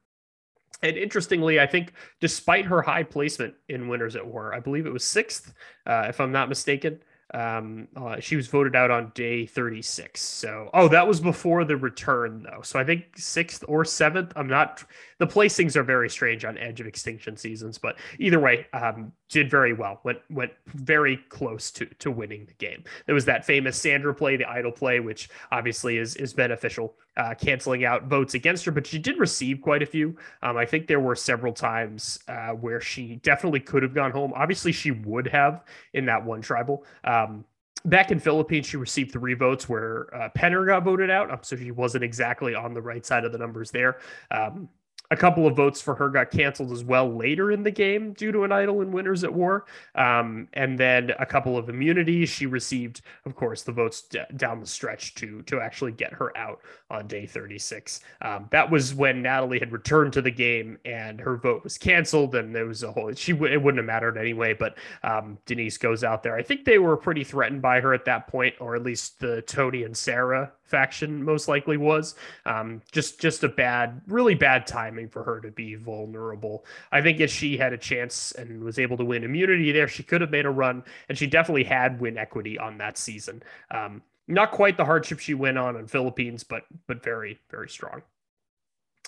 And 0.83 0.97
interestingly, 0.97 1.61
I 1.61 1.67
think 1.67 1.93
despite 2.21 2.65
her 2.67 2.83
high 2.83 3.05
placement 3.05 3.55
in 3.69 3.89
Winners 3.89 4.17
at 4.17 4.27
War, 4.27 4.53
I 4.53 4.61
believe 4.61 4.87
it 4.87 4.93
was 4.93 5.05
sixth, 5.05 5.55
uh, 5.87 6.07
if 6.09 6.21
I'm 6.21 6.33
not 6.33 6.49
mistaken. 6.49 7.01
Um, 7.35 7.89
uh, 7.97 8.21
she 8.21 8.37
was 8.37 8.47
voted 8.47 8.77
out 8.77 8.91
on 8.91 9.11
day 9.15 9.47
36. 9.47 10.21
So, 10.21 10.71
oh, 10.75 10.89
that 10.89 11.07
was 11.07 11.21
before 11.21 11.65
the 11.65 11.77
return, 11.77 12.43
though. 12.43 12.61
So 12.62 12.79
I 12.79 12.85
think 12.85 13.17
sixth 13.17 13.65
or 13.69 13.85
seventh. 13.85 14.33
I'm 14.37 14.49
not. 14.49 14.85
The 15.19 15.27
placings 15.27 15.77
are 15.77 15.83
very 15.83 16.11
strange 16.11 16.45
on 16.45 16.59
Edge 16.59 16.81
of 16.81 16.87
Extinction 16.87 17.37
seasons, 17.37 17.79
but 17.79 17.97
either 18.19 18.39
way, 18.39 18.67
um, 18.73 19.12
did 19.33 19.51
very 19.51 19.73
well. 19.73 20.01
Went 20.05 20.19
went 20.31 20.53
very 20.67 21.17
close 21.29 21.71
to 21.73 21.87
to 21.87 22.11
winning 22.11 22.45
the 22.45 22.53
game. 22.55 22.85
There 23.07 23.15
was 23.15 23.25
that 23.25 23.45
famous 23.45 23.77
Sandra 23.77 24.15
play, 24.15 24.37
the 24.37 24.49
idol 24.49 24.71
play, 24.71 25.01
which 25.01 25.31
obviously 25.51 25.97
is 25.97 26.15
is 26.17 26.33
beneficial, 26.33 26.95
uh, 27.17 27.35
canceling 27.35 27.85
out 27.85 28.05
votes 28.05 28.35
against 28.35 28.65
her. 28.67 28.71
But 28.71 28.87
she 28.87 28.99
did 28.99 29.19
receive 29.19 29.61
quite 29.62 29.83
a 29.83 29.87
few. 29.87 30.17
Um, 30.43 30.57
I 30.57 30.67
think 30.67 30.87
there 30.87 31.01
were 31.01 31.17
several 31.17 31.53
times 31.53 32.21
uh, 32.29 32.51
where 32.51 32.81
she 32.81 33.17
definitely 33.17 33.61
could 33.61 33.83
have 33.83 33.95
gone 33.95 34.12
home. 34.12 34.33
Obviously, 34.37 34.71
she 34.71 34.91
would 34.91 35.27
have 35.29 35.65
in 35.95 36.05
that 36.07 36.25
one 36.25 36.43
tribal. 36.43 36.85
Um, 37.05 37.45
back 37.87 38.11
in 38.11 38.21
Philippines, 38.21 38.67
she 38.67 38.77
received 38.77 39.12
three 39.12 39.35
votes 39.35 39.69
where 39.69 40.15
uh, 40.15 40.29
Penner 40.37 40.67
got 40.67 40.85
voted 40.85 41.11
out. 41.11 41.31
Um, 41.31 41.39
so 41.41 41.57
she 41.57 41.71
wasn't 41.71 42.05
exactly 42.05 42.55
on 42.55 42.75
the 42.75 42.83
right 42.83 43.05
side 43.05 43.25
of 43.25 43.33
the 43.33 43.39
numbers 43.39 43.71
there. 43.71 43.99
Um, 44.31 44.69
a 45.12 45.16
couple 45.16 45.47
of 45.47 45.54
votes 45.54 45.83
for 45.83 45.95
her 45.95 46.09
got 46.09 46.31
canceled 46.31 46.73
as 46.73 46.83
well 46.83 47.07
later 47.07 47.52
in 47.52 47.62
the 47.62 47.71
game 47.71 48.14
due 48.14 48.33
to 48.33 48.45
an 48.45 48.50
idol 48.50 48.81
in 48.81 48.90
Winners 48.90 49.25
at 49.25 49.33
War. 49.33 49.66
Um, 49.95 50.49
and 50.54 50.78
then 50.78 51.12
a 51.19 51.26
couple 51.26 51.59
of 51.59 51.69
immunities. 51.69 52.31
She 52.31 52.47
received, 52.47 53.02
of 53.26 53.37
course, 53.37 53.62
the 53.62 53.73
votes 53.73 54.02
d- 54.02 54.21
down 54.37 54.59
the 54.61 54.66
stretch 54.66 55.14
to 55.16 55.42
to 55.42 55.61
actually 55.61 55.92
get 55.92 56.14
her 56.14 56.35
out 56.37 56.61
on 56.90 57.07
day 57.07 57.26
36. 57.26 58.00
Um, 58.23 58.49
that 58.50 58.71
was 58.71 58.95
when 58.95 59.21
Natalie 59.21 59.59
had 59.59 59.71
returned 59.71 60.14
to 60.14 60.23
the 60.23 60.31
game 60.31 60.78
and 60.87 61.21
her 61.21 61.37
vote 61.37 61.62
was 61.62 61.76
canceled. 61.76 62.35
And 62.35 62.54
there 62.54 62.66
was 62.66 62.83
a 62.83 62.90
whole, 62.90 63.12
she 63.12 63.33
w- 63.33 63.52
it 63.52 63.62
wouldn't 63.62 63.81
have 63.81 63.87
mattered 63.87 64.16
anyway. 64.16 64.54
But 64.54 64.78
um, 65.02 65.37
Denise 65.45 65.76
goes 65.76 66.02
out 66.04 66.23
there. 66.23 66.37
I 66.37 66.42
think 66.42 66.64
they 66.64 66.78
were 66.78 66.97
pretty 66.97 67.23
threatened 67.23 67.61
by 67.61 67.81
her 67.81 67.92
at 67.92 68.07
that 68.07 68.28
point, 68.28 68.54
or 68.61 68.75
at 68.75 68.83
least 68.83 69.21
the 69.21 69.42
Tony 69.42 69.83
and 69.83 69.95
Sarah 69.95 70.52
faction 70.73 71.23
most 71.23 71.49
likely 71.49 71.76
was. 71.76 72.16
Um, 72.47 72.81
just 72.90 73.21
just 73.21 73.45
a 73.45 73.49
bad, 73.49 74.00
really 74.09 74.35
bad 74.35 74.66
timing 74.66 75.01
for 75.09 75.23
her 75.25 75.40
to 75.40 75.50
be 75.50 75.75
vulnerable. 75.75 76.64
I 76.90 77.00
think 77.00 77.21
if 77.21 77.30
she 77.30 77.56
had 77.56 77.73
a 77.73 77.78
chance 77.78 78.32
and 78.32 78.62
was 78.62 78.78
able 78.78 78.97
to 78.97 79.04
win 79.04 79.25
immunity 79.25 79.73
there, 79.73 79.88
she 79.88 80.02
could 80.02 80.21
have 80.21 80.30
made 80.30 80.47
a 80.47 80.50
run, 80.50 80.85
and 81.09 81.16
she 81.16 81.26
definitely 81.26 81.64
had 81.64 82.00
win 82.00 82.18
equity 82.18 82.59
on 82.59 82.78
that 82.78 82.99
season. 82.99 83.42
Um, 83.71 84.02
not 84.28 84.52
quite 84.52 84.76
the 84.76 84.85
hardship 84.85 85.18
she 85.18 85.35
went 85.35 85.59
on 85.59 85.76
in 85.76 85.87
Philippines, 85.87 86.44
but 86.44 86.64
but 86.87 87.02
very 87.02 87.40
very 87.50 87.68
strong. 87.68 88.02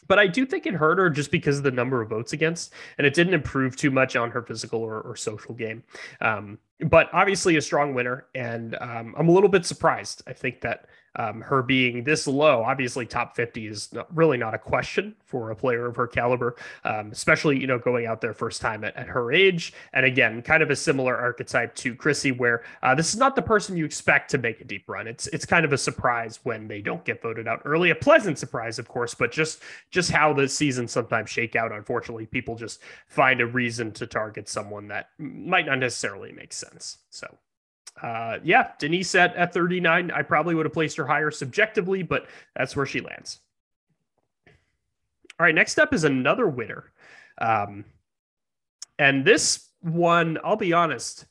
But 0.06 0.18
I 0.18 0.26
do 0.26 0.44
think 0.44 0.66
it 0.66 0.74
hurt 0.74 0.98
her 0.98 1.08
just 1.08 1.30
because 1.30 1.58
of 1.58 1.64
the 1.64 1.70
number 1.70 2.02
of 2.02 2.10
votes 2.10 2.32
against, 2.32 2.74
and 2.98 3.06
it 3.06 3.14
didn't 3.14 3.34
improve 3.34 3.76
too 3.76 3.90
much 3.90 4.16
on 4.16 4.30
her 4.30 4.42
physical 4.42 4.80
or, 4.80 5.00
or 5.00 5.16
social 5.16 5.54
game. 5.54 5.82
Um, 6.20 6.58
but 6.88 7.08
obviously 7.12 7.56
a 7.56 7.62
strong 7.62 7.94
winner, 7.94 8.26
and 8.34 8.76
um, 8.80 9.14
I'm 9.16 9.28
a 9.28 9.32
little 9.32 9.48
bit 9.48 9.64
surprised. 9.64 10.22
I 10.26 10.32
think 10.32 10.60
that 10.60 10.86
um, 11.16 11.40
her 11.40 11.62
being 11.62 12.04
this 12.04 12.26
low, 12.26 12.62
obviously 12.62 13.06
top 13.06 13.36
50 13.36 13.66
is 13.66 13.92
not, 13.92 14.14
really 14.14 14.36
not 14.36 14.54
a 14.54 14.58
question 14.58 15.14
for 15.24 15.50
a 15.50 15.56
player 15.56 15.86
of 15.86 15.96
her 15.96 16.06
caliber, 16.06 16.56
um, 16.84 17.10
especially, 17.12 17.60
you 17.60 17.66
know, 17.66 17.78
going 17.78 18.06
out 18.06 18.20
there 18.20 18.34
first 18.34 18.60
time 18.60 18.84
at, 18.84 18.96
at, 18.96 19.06
her 19.06 19.32
age. 19.32 19.72
And 19.92 20.04
again, 20.04 20.42
kind 20.42 20.62
of 20.62 20.70
a 20.70 20.76
similar 20.76 21.16
archetype 21.16 21.74
to 21.76 21.94
Chrissy, 21.94 22.32
where 22.32 22.64
uh, 22.82 22.94
this 22.94 23.12
is 23.12 23.16
not 23.16 23.36
the 23.36 23.42
person 23.42 23.76
you 23.76 23.84
expect 23.84 24.30
to 24.30 24.38
make 24.38 24.60
a 24.60 24.64
deep 24.64 24.88
run. 24.88 25.06
It's, 25.06 25.26
it's 25.28 25.46
kind 25.46 25.64
of 25.64 25.72
a 25.72 25.78
surprise 25.78 26.40
when 26.42 26.66
they 26.66 26.80
don't 26.80 27.04
get 27.04 27.22
voted 27.22 27.46
out 27.46 27.62
early, 27.64 27.90
a 27.90 27.94
pleasant 27.94 28.38
surprise, 28.38 28.78
of 28.78 28.88
course, 28.88 29.14
but 29.14 29.30
just, 29.30 29.62
just 29.90 30.10
how 30.10 30.32
the 30.32 30.48
seasons 30.48 30.92
sometimes 30.92 31.30
shake 31.30 31.54
out. 31.54 31.72
Unfortunately, 31.72 32.26
people 32.26 32.56
just 32.56 32.80
find 33.06 33.40
a 33.40 33.46
reason 33.46 33.92
to 33.92 34.06
target 34.06 34.48
someone 34.48 34.88
that 34.88 35.10
might 35.18 35.66
not 35.66 35.78
necessarily 35.78 36.32
make 36.32 36.52
sense. 36.52 36.98
So 37.10 37.38
uh, 38.02 38.38
yeah, 38.42 38.72
Denise 38.78 39.14
at, 39.14 39.34
at 39.36 39.54
39, 39.54 40.10
I 40.10 40.22
probably 40.22 40.54
would 40.54 40.66
have 40.66 40.72
placed 40.72 40.96
her 40.96 41.06
higher 41.06 41.30
subjectively, 41.30 42.02
but 42.02 42.26
that's 42.56 42.74
where 42.74 42.86
she 42.86 43.00
lands. 43.00 43.40
All 45.38 45.46
right, 45.46 45.54
next 45.54 45.78
up 45.78 45.94
is 45.94 46.04
another 46.04 46.48
winner. 46.48 46.92
Um, 47.38 47.84
and 48.98 49.24
this 49.24 49.68
one, 49.80 50.38
I'll 50.44 50.56
be 50.56 50.72
honest, 50.72 51.26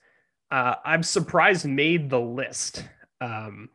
uh, 0.51 0.75
I'm 0.83 1.03
surprised 1.03 1.65
made 1.65 2.09
the 2.09 2.19
list. 2.19 2.85
Um, 3.21 3.69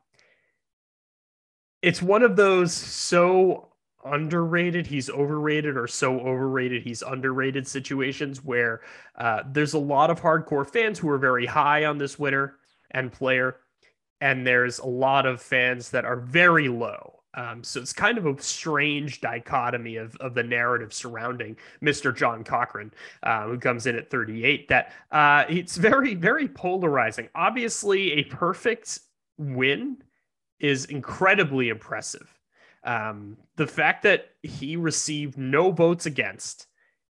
it's 1.82 2.02
one 2.02 2.22
of 2.22 2.36
those 2.36 2.72
so 2.72 3.72
underrated 4.04 4.86
he's 4.86 5.10
overrated 5.10 5.76
or 5.76 5.86
so 5.86 6.20
overrated 6.20 6.82
he's 6.82 7.02
underrated 7.02 7.66
situations 7.66 8.44
where 8.44 8.80
uh, 9.16 9.42
there's 9.50 9.74
a 9.74 9.78
lot 9.78 10.08
of 10.08 10.20
hardcore 10.20 10.68
fans 10.68 10.98
who 10.98 11.08
are 11.08 11.18
very 11.18 11.46
high 11.46 11.84
on 11.84 11.98
this 11.98 12.18
winner 12.18 12.57
and 12.90 13.12
player. 13.12 13.56
And 14.20 14.46
there's 14.46 14.78
a 14.78 14.86
lot 14.86 15.26
of 15.26 15.40
fans 15.40 15.90
that 15.90 16.04
are 16.04 16.16
very 16.16 16.68
low. 16.68 17.18
Um, 17.34 17.62
so 17.62 17.80
it's 17.80 17.92
kind 17.92 18.18
of 18.18 18.26
a 18.26 18.40
strange 18.42 19.20
dichotomy 19.20 19.96
of, 19.96 20.16
of 20.16 20.34
the 20.34 20.42
narrative 20.42 20.92
surrounding 20.92 21.56
Mr. 21.82 22.14
John 22.14 22.42
Cochran, 22.42 22.92
uh, 23.22 23.46
who 23.46 23.58
comes 23.58 23.86
in 23.86 23.94
at 23.96 24.10
38. 24.10 24.68
That 24.68 24.92
uh, 25.12 25.44
it's 25.48 25.76
very, 25.76 26.14
very 26.14 26.48
polarizing. 26.48 27.28
Obviously, 27.34 28.12
a 28.12 28.24
perfect 28.24 28.98
win 29.36 29.98
is 30.58 30.86
incredibly 30.86 31.68
impressive. 31.68 32.28
Um, 32.82 33.36
the 33.56 33.66
fact 33.66 34.02
that 34.04 34.30
he 34.42 34.76
received 34.76 35.36
no 35.36 35.70
votes 35.70 36.06
against 36.06 36.66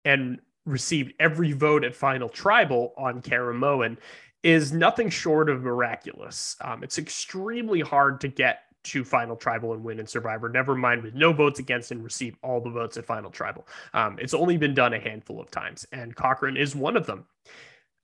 and 0.05 0.39
received 0.65 1.13
every 1.19 1.51
vote 1.51 1.83
at 1.83 1.95
final 1.95 2.29
tribal 2.29 2.93
on 2.97 3.21
Caramoan 3.21 3.97
is 4.45 4.71
nothing 4.71 5.09
short 5.09 5.49
of 5.49 5.63
miraculous. 5.63 6.55
Um, 6.61 6.83
it's 6.83 6.99
extremely 6.99 7.81
hard 7.81 8.21
to 8.21 8.27
get 8.27 8.59
to 8.83 9.03
final 9.03 9.35
tribal 9.35 9.73
and 9.73 9.83
win 9.83 9.99
in 9.99 10.05
survivor 10.05 10.47
never 10.47 10.75
mind 10.75 11.01
with 11.01 11.15
no 11.15 11.33
votes 11.33 11.57
against 11.57 11.89
and 11.89 12.03
receive 12.03 12.37
all 12.43 12.61
the 12.61 12.69
votes 12.69 12.97
at 12.97 13.03
final 13.03 13.31
tribal 13.31 13.67
um, 13.95 14.15
it's 14.21 14.35
only 14.35 14.57
been 14.57 14.75
done 14.75 14.93
a 14.93 14.99
handful 14.99 15.41
of 15.41 15.49
times 15.49 15.87
and 15.91 16.15
cochran 16.15 16.55
is 16.55 16.75
one 16.75 16.95
of 16.95 17.07
them 17.07 17.25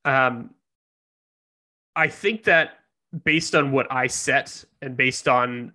um, 0.05 0.49
i 1.95 2.07
think 2.07 2.43
that 2.43 2.79
based 3.23 3.53
on 3.53 3.71
what 3.71 3.85
i 3.91 4.07
set 4.07 4.65
and 4.81 4.97
based 4.97 5.27
on 5.27 5.71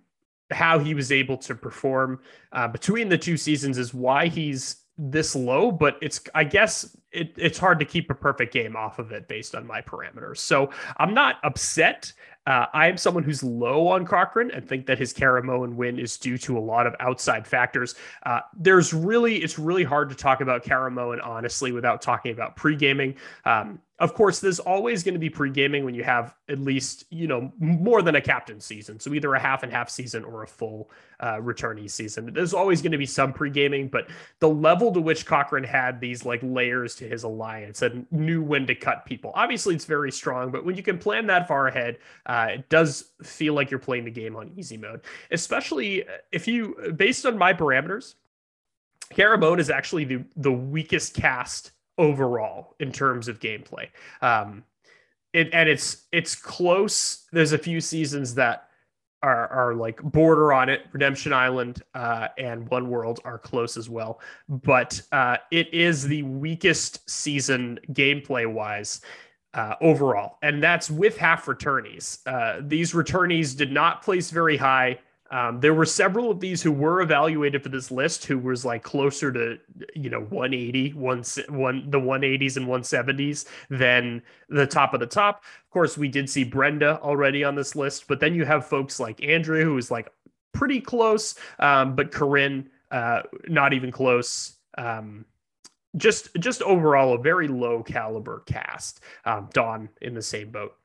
how 0.51 0.77
he 0.77 0.93
was 0.93 1.09
able 1.09 1.37
to 1.37 1.55
perform 1.55 2.19
uh, 2.51 2.67
between 2.67 3.07
the 3.07 3.17
two 3.17 3.37
seasons 3.37 3.77
is 3.77 3.93
why 3.93 4.27
he's 4.27 4.83
this 4.97 5.35
low, 5.35 5.71
but 5.71 5.97
it's 6.01 6.21
I 6.33 6.43
guess 6.43 6.97
it, 7.11 7.33
it's 7.37 7.57
hard 7.57 7.79
to 7.79 7.85
keep 7.85 8.09
a 8.09 8.15
perfect 8.15 8.53
game 8.53 8.75
off 8.75 8.99
of 8.99 9.11
it 9.11 9.27
based 9.27 9.55
on 9.55 9.65
my 9.65 9.81
parameters. 9.81 10.37
So 10.37 10.71
I'm 10.97 11.13
not 11.13 11.35
upset. 11.43 12.11
Uh, 12.47 12.65
I 12.73 12.87
am 12.87 12.95
someone 12.95 13.23
who's 13.23 13.43
low 13.43 13.89
on 13.89 14.05
Cochran 14.05 14.51
and 14.51 14.67
think 14.67 14.85
that 14.85 14.97
his 14.97 15.13
Caramoan 15.13 15.75
win 15.75 15.99
is 15.99 16.15
due 16.17 16.37
to 16.39 16.57
a 16.57 16.61
lot 16.61 16.87
of 16.87 16.95
outside 17.01 17.45
factors. 17.45 17.95
Uh, 18.25 18.39
there's 18.57 18.93
really, 18.93 19.43
it's 19.43 19.59
really 19.59 19.83
hard 19.83 20.07
to 20.09 20.15
talk 20.15 20.39
about 20.39 20.63
Caramoan 20.63 21.19
honestly 21.25 21.73
without 21.73 22.01
talking 22.01 22.31
about 22.31 22.55
pre 22.55 22.75
gaming. 22.75 23.15
Um, 23.43 23.79
of 23.99 24.13
course, 24.13 24.39
there's 24.39 24.59
always 24.59 25.01
going 25.01 25.15
to 25.15 25.19
be 25.19 25.29
pre 25.29 25.49
gaming 25.49 25.83
when 25.83 25.95
you 25.95 26.03
have 26.03 26.35
at 26.49 26.59
least, 26.59 27.05
you 27.09 27.27
know, 27.27 27.51
more 27.57 28.03
than 28.03 28.15
a 28.15 28.21
captain 28.21 28.59
season. 28.59 28.99
So 28.99 29.13
either 29.13 29.33
a 29.33 29.39
half 29.39 29.63
and 29.63 29.71
half 29.71 29.89
season 29.89 30.23
or 30.23 30.43
a 30.43 30.47
full 30.47 30.91
uh, 31.19 31.37
returnee 31.37 31.89
season. 31.89 32.31
There's 32.31 32.53
always 32.53 32.83
going 32.83 32.91
to 32.91 32.99
be 32.99 33.07
some 33.07 33.33
pre 33.33 33.49
gaming, 33.49 33.87
but 33.87 34.09
the 34.39 34.49
level 34.49 34.93
to 34.93 35.01
which 35.01 35.25
Cochran 35.25 35.63
had 35.63 35.99
these 35.99 36.25
like 36.25 36.41
layers 36.43 36.93
to 36.95 37.07
his 37.07 37.23
alliance 37.23 37.81
and 37.81 38.05
knew 38.11 38.43
when 38.43 38.67
to 38.67 38.75
cut 38.75 39.05
people, 39.05 39.31
obviously 39.33 39.73
it's 39.73 39.85
very 39.85 40.11
strong, 40.11 40.51
but 40.51 40.63
when 40.63 40.75
you 40.75 40.83
can 40.83 40.99
plan 40.99 41.25
that 41.27 41.47
far 41.47 41.67
ahead, 41.67 41.97
uh, 42.27 42.49
it 42.51 42.69
does 42.69 43.13
feel 43.23 43.55
like 43.55 43.71
you're 43.71 43.79
playing 43.79 44.05
the 44.05 44.11
game 44.11 44.35
on 44.35 44.51
easy 44.55 44.77
mode, 44.77 45.01
especially 45.31 46.05
if 46.31 46.47
you, 46.47 46.93
based 46.95 47.25
on 47.25 47.35
my 47.35 47.51
parameters, 47.51 48.13
Caramoan 49.11 49.59
is 49.59 49.69
actually 49.69 50.03
the, 50.03 50.23
the 50.35 50.51
weakest 50.51 51.15
cast 51.15 51.71
overall 51.97 52.75
in 52.79 52.91
terms 52.91 53.27
of 53.27 53.39
gameplay. 53.39 53.87
Um, 54.21 54.63
it, 55.33 55.49
and 55.53 55.69
it's 55.69 56.07
it's 56.11 56.35
close. 56.35 57.27
There's 57.31 57.53
a 57.53 57.57
few 57.57 57.81
seasons 57.81 58.33
that 58.35 58.69
are 59.23 59.47
are 59.49 59.73
like 59.73 60.01
border 60.01 60.53
on 60.53 60.69
it. 60.69 60.81
Redemption 60.93 61.33
Island 61.33 61.83
uh, 61.93 62.27
and 62.37 62.69
One 62.69 62.89
World 62.89 63.19
are 63.25 63.37
close 63.39 63.77
as 63.77 63.89
well, 63.89 64.19
but 64.47 65.01
uh, 65.11 65.37
it 65.51 65.73
is 65.73 66.03
the 66.07 66.23
weakest 66.23 67.09
season 67.09 67.79
gameplay 67.93 68.51
wise. 68.51 69.01
uh, 69.53 69.75
overall, 69.81 70.37
and 70.43 70.61
that's 70.61 70.89
with 70.91 71.17
half 71.17 71.45
returnees. 71.45 72.19
Uh, 72.27 72.61
these 72.61 72.93
returnees 72.93 73.57
did 73.57 73.71
not 73.71 74.03
place 74.03 74.29
very 74.29 74.57
high. 74.57 74.99
Um, 75.31 75.59
there 75.59 75.73
were 75.73 75.85
several 75.85 76.31
of 76.31 76.39
these 76.39 76.61
who 76.61 76.71
were 76.71 77.01
evaluated 77.01 77.63
for 77.63 77.69
this 77.69 77.91
list 77.91 78.25
who 78.25 78.37
was 78.37 78.63
like 78.63 78.83
closer 78.83 79.31
to 79.31 79.57
you 79.95 80.09
know 80.09 80.21
180 80.21 80.93
one, 80.93 81.23
one 81.49 81.89
the 81.89 81.99
180s 81.99 82.57
and 82.57 82.67
170s 82.67 83.45
than 83.69 84.21
the 84.49 84.67
top 84.67 84.93
of 84.93 84.99
the 84.99 85.05
top. 85.05 85.43
Of 85.65 85.71
course 85.71 85.97
we 85.97 86.07
did 86.07 86.29
see 86.29 86.43
brenda 86.43 86.99
already 87.01 87.43
on 87.43 87.55
this 87.55 87.75
list 87.75 88.07
but 88.07 88.19
then 88.19 88.33
you 88.33 88.45
have 88.45 88.65
folks 88.65 88.99
like 88.99 89.23
andrea 89.23 89.63
who 89.65 89.77
is 89.77 89.91
like 89.91 90.11
pretty 90.53 90.79
close 90.81 91.35
um, 91.59 91.95
but 91.95 92.11
corinne 92.11 92.69
uh, 92.91 93.23
not 93.47 93.73
even 93.73 93.91
close. 93.91 94.55
Um, 94.77 95.25
just 95.95 96.29
just 96.39 96.61
overall 96.61 97.13
a 97.13 97.17
very 97.17 97.47
low 97.47 97.81
caliber 97.81 98.43
cast 98.45 98.99
um, 99.25 99.49
dawn 99.53 99.89
in 100.01 100.13
the 100.13 100.21
same 100.21 100.51
boat 100.51 100.75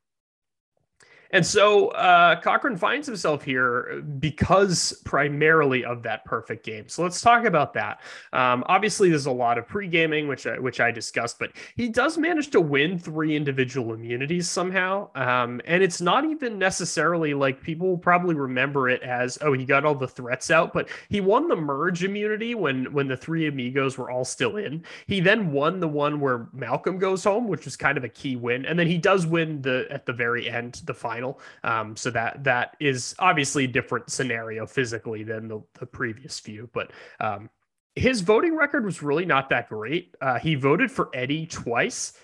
and 1.33 1.45
so 1.45 1.89
uh, 1.89 2.41
Cochran 2.41 2.77
finds 2.77 3.07
himself 3.07 3.43
here 3.43 4.03
because 4.19 5.01
primarily 5.05 5.85
of 5.85 6.03
that 6.03 6.25
perfect 6.27 6.65
game. 6.65 6.89
So 6.89 7.03
let's 7.03 7.21
talk 7.21 7.45
about 7.45 7.73
that. 7.75 8.03
Um, 8.35 8.65
obviously, 8.67 9.09
there's 9.09 9.27
a 9.27 9.33
lot 9.33 9.57
of 9.57 9.67
pre 9.67 9.89
gaming, 9.89 10.29
which 10.29 10.47
I, 10.47 10.59
which 10.59 10.81
I 10.81 10.91
discussed, 10.91 11.39
but 11.39 11.53
he 11.75 11.89
does 11.89 12.19
manage 12.19 12.51
to 12.51 12.61
win 12.61 12.99
three 12.99 13.35
individual 13.35 13.95
immunities 13.95 14.49
somehow. 14.49 15.09
Um, 15.15 15.63
and 15.65 15.83
it's 15.83 16.03
not 16.03 16.27
even 16.27 16.59
necessarily 16.59 17.33
like 17.33 17.63
people 17.63 17.89
will 17.89 17.99
probably 17.99 18.35
remember 18.35 18.91
it 18.91 19.03
as, 19.03 19.39
oh, 19.41 19.55
he 19.55 19.65
got 19.65 19.87
all 19.87 19.95
the 19.95 20.09
threats 20.09 20.51
out, 20.51 20.75
but 20.75 20.89
he 21.09 21.21
won 21.21 21.49
the 21.49 21.57
merge 21.57 22.05
immunity 22.05 22.55
when 22.55 22.93
when 22.93 23.09
the 23.09 23.17
three 23.17 23.47
amigos 23.47 23.97
were 23.97 24.11
all 24.11 24.25
still 24.25 24.59
in. 24.59 24.85
He 25.07 25.21
then 25.21 25.51
won 25.51 25.81
the 25.81 25.89
one 25.89 26.21
where 26.21 26.49
Malcolm 26.53 26.99
goes 26.99 27.25
home, 27.25 27.49
which 27.49 27.65
was 27.65 27.77
kind 27.77 27.97
of 27.97 28.05
a 28.05 28.09
key 28.09 28.37
win, 28.37 28.67
and 28.67 28.79
then 28.79 28.87
he 28.87 28.99
does 28.99 29.27
win 29.27 29.63
the 29.63 29.87
at 29.91 30.05
the 30.05 30.13
very 30.13 30.51
end 30.51 30.83
the 30.85 30.95
final 30.95 31.22
Um, 31.65 31.97
so 31.97 32.11
that 32.11 32.45
that 32.45 32.77
is 32.81 33.15
obviously 33.19 33.65
a 33.65 33.69
different 33.69 34.11
scenario 34.11 34.67
physically 34.67 35.25
than 35.25 35.49
the, 35.49 35.63
the 35.79 35.87
previous 35.87 36.39
few, 36.39 36.69
but 36.73 36.91
um, 37.21 37.49
his 37.95 38.21
voting 38.21 38.57
record 38.57 38.85
was 38.85 39.03
really 39.03 39.27
not 39.27 39.49
that 39.51 39.69
great. 39.69 40.15
Uh, 40.21 40.39
he 40.39 40.55
voted 40.55 40.91
for 40.91 41.11
Eddie 41.15 41.47
twice. 41.47 42.15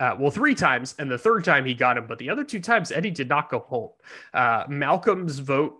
Uh, 0.00 0.14
well, 0.18 0.30
three 0.30 0.54
times, 0.54 0.94
and 0.98 1.10
the 1.10 1.18
third 1.18 1.44
time 1.44 1.64
he 1.64 1.74
got 1.74 1.98
him, 1.98 2.06
but 2.06 2.18
the 2.18 2.30
other 2.30 2.44
two 2.44 2.60
times 2.60 2.92
Eddie 2.92 3.10
did 3.10 3.28
not 3.28 3.50
go 3.50 3.58
home. 3.58 3.90
Uh, 4.32 4.64
Malcolm's 4.68 5.40
vote, 5.40 5.74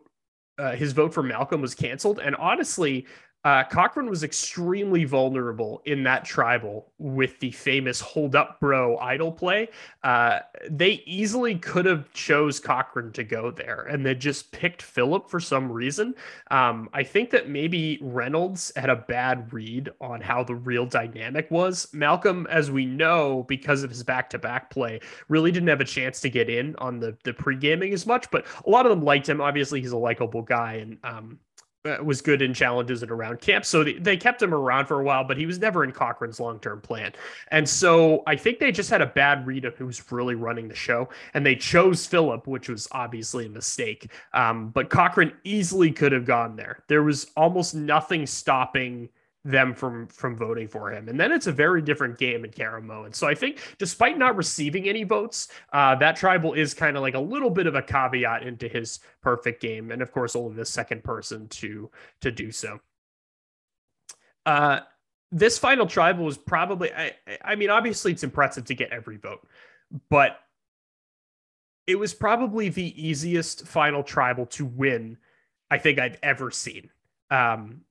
uh, 0.59 0.73
his 0.73 0.93
vote 0.93 1.15
for 1.15 1.23
Malcolm 1.23 1.61
was 1.61 1.75
canceled, 1.75 2.19
and 2.19 2.35
honestly, 2.35 3.07
uh, 3.45 3.63
Cochran 3.65 4.11
was 4.11 4.25
extremely 4.25 5.05
vulnerable 5.05 5.81
in 5.85 6.03
that 6.03 6.25
tribal 6.25 6.93
with 6.99 7.39
the 7.39 7.53
famous 7.53 8.01
"Hold 8.01 8.35
Up, 8.35 8.59
Bro" 8.59 8.99
idol 8.99 9.31
play. 9.31 9.69
Uh, 10.03 10.41
they 10.69 11.03
easily 11.07 11.55
could 11.55 11.87
have 11.87 12.13
chose 12.13 12.59
Cochran 12.59 13.13
to 13.13 13.23
go 13.23 13.51
there, 13.51 13.83
and 13.83 14.05
they 14.05 14.15
just 14.15 14.51
picked 14.51 14.83
Philip 14.83 15.31
for 15.31 15.39
some 15.39 15.71
reason. 15.71 16.15
Um, 16.51 16.91
I 16.93 17.05
think 17.05 17.31
that 17.31 17.49
maybe 17.49 17.99
Reynolds 18.03 18.73
had 18.75 18.91
a 18.91 18.97
bad 18.97 19.53
read 19.53 19.91
on 20.01 20.21
how 20.21 20.43
the 20.43 20.57
real 20.57 20.85
dynamic 20.85 21.49
was. 21.51 21.89
Malcolm, 21.93 22.47
as 22.51 22.73
we 22.73 22.87
know, 22.87 23.45
because 23.49 23.85
of 23.85 23.91
his 23.91 24.03
back-to-back 24.03 24.69
play, 24.71 25.01
really 25.29 25.53
didn't 25.53 25.69
have 25.69 25.81
a 25.81 25.85
chance 25.85 26.21
to 26.23 26.29
get 26.29 26.51
in 26.51 26.75
on 26.77 26.99
the 26.99 27.17
the 27.23 27.33
pre-gaming 27.33 27.93
as 27.93 28.05
much. 28.05 28.31
But 28.33 28.47
a 28.67 28.71
lot 28.71 28.85
of 28.85 28.91
them 28.91 29.05
liked 29.05 29.29
him. 29.29 29.41
Obviously, 29.41 29.81
he's 29.81 29.93
a 29.93 29.97
likable 29.97 30.43
guy, 30.43 30.75
and 30.75 30.99
um, 31.05 31.39
was 32.03 32.21
good 32.21 32.43
in 32.43 32.55
challenges 32.55 33.03
and 33.03 33.11
around 33.11 33.41
camp. 33.41 33.65
So 33.65 33.85
they, 33.85 33.95
they 33.95 34.17
kept 34.17 34.43
him 34.43 34.55
around 34.55 34.87
for 34.87 35.01
a 35.01 35.05
while, 35.05 35.25
but 35.25 35.37
he 35.37 35.47
was 35.47 35.59
never 35.59 35.85
in 35.85 35.93
Cochran's 35.93 36.41
long 36.41 36.59
term 36.61 36.81
plan. 36.81 37.13
And 37.51 37.69
so 37.69 38.23
I 38.27 38.37
think 38.37 38.59
they 38.59 38.73
just 38.73 38.91
had 38.91 39.03
a 39.03 39.07
bad 39.07 39.47
read 39.47 39.65
of 39.65 39.77
who's 39.77 40.11
really 40.11 40.35
running 40.35 40.69
the 40.69 40.75
show. 40.75 41.09
And 41.35 41.45
they 41.45 41.57
chose 41.57 42.07
Philip, 42.07 42.47
which 42.47 42.69
was 42.69 42.89
obviously 42.93 43.47
a 43.47 43.51
mistake. 43.51 44.11
Um, 44.33 44.71
but 44.71 44.91
Cochran 44.91 45.33
easily 45.45 45.91
could 45.91 46.13
have 46.13 46.25
gone 46.25 46.57
there. 46.57 46.83
There 46.89 47.03
was 47.03 47.31
almost 47.37 47.75
nothing 47.75 48.27
stopping 48.27 49.09
them 49.45 49.73
from 49.73 50.07
from 50.09 50.37
voting 50.37 50.69
for 50.69 50.93
him. 50.93 51.09
And 51.09 51.19
then 51.19 51.33
it's 51.33 51.47
a 51.47 51.53
very 51.53 51.81
different 51.81 52.19
game 52.19 52.45
in 52.45 52.51
Caramoan. 52.51 53.07
And 53.07 53.15
so 53.15 53.27
I 53.27 53.35
think 53.35 53.77
despite 53.79 54.19
not 54.19 54.37
receiving 54.37 54.89
any 54.89 55.05
votes, 55.05 55.49
uh, 55.73 55.95
that 55.97 56.17
tribal 56.17 56.55
is 56.55 56.75
kind 56.75 56.97
of 56.97 57.03
like 57.03 57.15
a 57.15 57.21
little 57.21 57.51
bit 57.51 57.67
of 57.67 57.75
a 57.75 57.83
caveat 57.83 58.43
into 58.43 58.69
his 58.69 59.01
perfect 59.23 59.63
game. 59.63 59.91
And 59.91 60.03
of 60.03 60.13
course, 60.13 60.35
only 60.35 60.55
the 60.55 60.65
second 60.65 61.05
person 61.05 61.49
to 61.49 61.91
to 62.21 62.31
do 62.31 62.51
so. 62.51 62.81
Uh, 64.45 64.81
this 65.31 65.59
final 65.59 65.87
tribal 65.87 66.25
was 66.25 66.39
probably 66.39 66.93
I, 66.93 67.13
I 67.45 67.55
mean, 67.55 67.71
obviously 67.71 68.13
it's 68.13 68.25
impressive 68.25 68.65
to 68.67 68.75
get 68.75 68.91
every 68.91 69.19
vote, 69.19 69.47
but 70.11 70.41
it 71.87 71.99
was 71.99 72.13
probably 72.13 72.69
the 72.69 73.07
easiest 73.07 73.67
final 73.67 74.03
tribal 74.03 74.47
to 74.47 74.67
win 74.67 75.17
I 75.71 75.79
think 75.79 75.99
I've 75.99 76.19
ever 76.23 76.51
seen. 76.51 76.91
Um, 77.31 77.83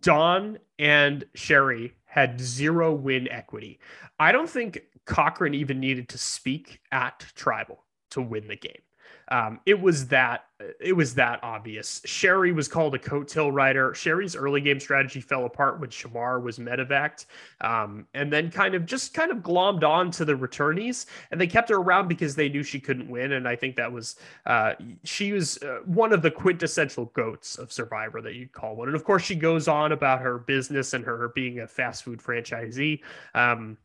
Dawn 0.00 0.58
and 0.78 1.24
Sherry 1.34 1.94
had 2.04 2.40
zero 2.40 2.92
win 2.92 3.28
equity. 3.30 3.78
I 4.18 4.32
don't 4.32 4.48
think 4.50 4.82
Cochran 5.04 5.54
even 5.54 5.80
needed 5.80 6.08
to 6.10 6.18
speak 6.18 6.80
at 6.92 7.20
Tribal 7.34 7.84
to 8.10 8.20
win 8.20 8.48
the 8.48 8.56
game. 8.56 8.82
Um, 9.28 9.60
it 9.66 9.78
was 9.80 10.08
that 10.08 10.44
it 10.80 10.92
was 10.92 11.14
that 11.14 11.38
obvious. 11.44 12.00
Sherry 12.04 12.50
was 12.50 12.66
called 12.66 12.94
a 12.94 12.98
coattail 12.98 13.52
rider. 13.52 13.94
Sherry's 13.94 14.34
early 14.34 14.60
game 14.60 14.80
strategy 14.80 15.20
fell 15.20 15.44
apart 15.44 15.78
when 15.78 15.90
Shamar 15.90 16.42
was 16.42 16.58
medevaced, 16.58 17.26
um, 17.60 18.06
and 18.14 18.32
then 18.32 18.50
kind 18.50 18.74
of 18.74 18.84
just 18.84 19.14
kind 19.14 19.30
of 19.30 19.38
glommed 19.38 19.84
on 19.84 20.10
to 20.12 20.24
the 20.24 20.34
returnees, 20.34 21.06
and 21.30 21.40
they 21.40 21.46
kept 21.46 21.68
her 21.68 21.76
around 21.76 22.08
because 22.08 22.34
they 22.34 22.48
knew 22.48 22.64
she 22.64 22.80
couldn't 22.80 23.08
win. 23.08 23.32
And 23.32 23.46
I 23.46 23.54
think 23.54 23.76
that 23.76 23.92
was 23.92 24.16
uh, 24.46 24.74
she 25.04 25.32
was 25.32 25.62
uh, 25.62 25.80
one 25.84 26.12
of 26.12 26.22
the 26.22 26.30
quintessential 26.30 27.06
goats 27.06 27.56
of 27.56 27.70
Survivor 27.70 28.20
that 28.22 28.34
you'd 28.34 28.52
call 28.52 28.74
one. 28.74 28.88
And 28.88 28.96
of 28.96 29.04
course, 29.04 29.22
she 29.22 29.36
goes 29.36 29.68
on 29.68 29.92
about 29.92 30.20
her 30.20 30.38
business 30.38 30.92
and 30.92 31.04
her 31.04 31.28
being 31.34 31.60
a 31.60 31.68
fast 31.68 32.02
food 32.02 32.20
franchisee. 32.20 33.00
Um, 33.34 33.76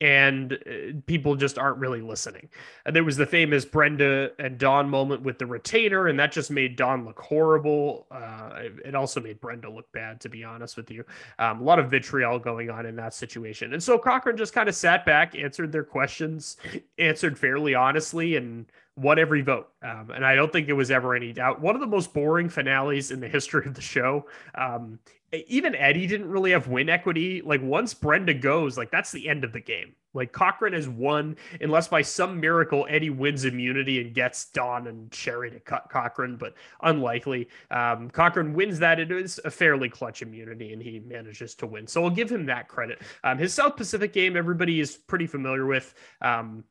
and 0.00 0.52
uh, 0.52 1.00
people 1.06 1.34
just 1.34 1.58
aren't 1.58 1.78
really 1.78 2.00
listening. 2.00 2.48
And 2.86 2.94
there 2.94 3.04
was 3.04 3.16
the 3.16 3.26
famous 3.26 3.64
Brenda 3.64 4.30
and 4.38 4.58
Dawn 4.58 4.88
moment 4.88 5.22
with 5.22 5.38
the 5.38 5.46
retainer, 5.46 6.06
and 6.06 6.18
that 6.20 6.30
just 6.30 6.50
made 6.50 6.76
Dawn 6.76 7.04
look 7.04 7.18
horrible. 7.18 8.06
Uh, 8.10 8.50
it 8.84 8.94
also 8.94 9.20
made 9.20 9.40
Brenda 9.40 9.68
look 9.68 9.90
bad, 9.92 10.20
to 10.20 10.28
be 10.28 10.44
honest 10.44 10.76
with 10.76 10.90
you. 10.90 11.04
Um, 11.38 11.60
a 11.60 11.64
lot 11.64 11.78
of 11.78 11.90
vitriol 11.90 12.38
going 12.38 12.70
on 12.70 12.86
in 12.86 12.94
that 12.96 13.12
situation. 13.14 13.72
And 13.72 13.82
so 13.82 13.98
Cochran 13.98 14.36
just 14.36 14.52
kind 14.52 14.68
of 14.68 14.74
sat 14.74 15.04
back, 15.04 15.34
answered 15.34 15.72
their 15.72 15.84
questions, 15.84 16.56
answered 16.98 17.38
fairly 17.38 17.74
honestly, 17.74 18.36
and 18.36 18.66
won 18.98 19.18
every 19.18 19.42
vote. 19.42 19.68
Um, 19.82 20.10
and 20.14 20.24
I 20.24 20.34
don't 20.34 20.52
think 20.52 20.68
it 20.68 20.72
was 20.74 20.90
ever 20.90 21.14
any 21.14 21.32
doubt. 21.32 21.60
One 21.60 21.74
of 21.74 21.80
the 21.80 21.86
most 21.86 22.12
boring 22.12 22.48
finales 22.48 23.10
in 23.10 23.20
the 23.20 23.28
history 23.28 23.66
of 23.66 23.74
the 23.74 23.80
show. 23.80 24.26
Um, 24.54 24.98
even 25.32 25.74
Eddie 25.74 26.06
didn't 26.06 26.30
really 26.30 26.52
have 26.52 26.68
win 26.68 26.88
equity. 26.88 27.42
Like 27.42 27.62
once 27.62 27.92
Brenda 27.94 28.34
goes, 28.34 28.78
like 28.78 28.90
that's 28.90 29.12
the 29.12 29.28
end 29.28 29.44
of 29.44 29.52
the 29.52 29.60
game. 29.60 29.94
Like 30.14 30.32
Cochran 30.32 30.72
has 30.72 30.88
won, 30.88 31.36
unless 31.60 31.88
by 31.88 32.00
some 32.02 32.40
miracle 32.40 32.86
Eddie 32.88 33.10
wins 33.10 33.44
immunity 33.44 34.00
and 34.00 34.14
gets 34.14 34.46
Dawn 34.46 34.86
and 34.86 35.14
Sherry 35.14 35.50
to 35.50 35.60
cut 35.60 35.88
Cochran, 35.90 36.36
but 36.36 36.54
unlikely. 36.82 37.48
Um, 37.70 38.08
Cochran 38.10 38.54
wins 38.54 38.78
that. 38.78 38.98
It 38.98 39.12
is 39.12 39.38
a 39.44 39.50
fairly 39.50 39.90
clutch 39.90 40.22
immunity, 40.22 40.72
and 40.72 40.82
he 40.82 41.00
manages 41.00 41.54
to 41.56 41.66
win. 41.66 41.86
So 41.86 42.04
I'll 42.04 42.10
give 42.10 42.30
him 42.30 42.46
that 42.46 42.68
credit. 42.68 43.02
Um, 43.22 43.36
his 43.36 43.52
South 43.52 43.76
Pacific 43.76 44.14
game, 44.14 44.36
everybody 44.36 44.80
is 44.80 44.96
pretty 44.96 45.26
familiar 45.26 45.66
with. 45.66 45.94
Um, 46.22 46.64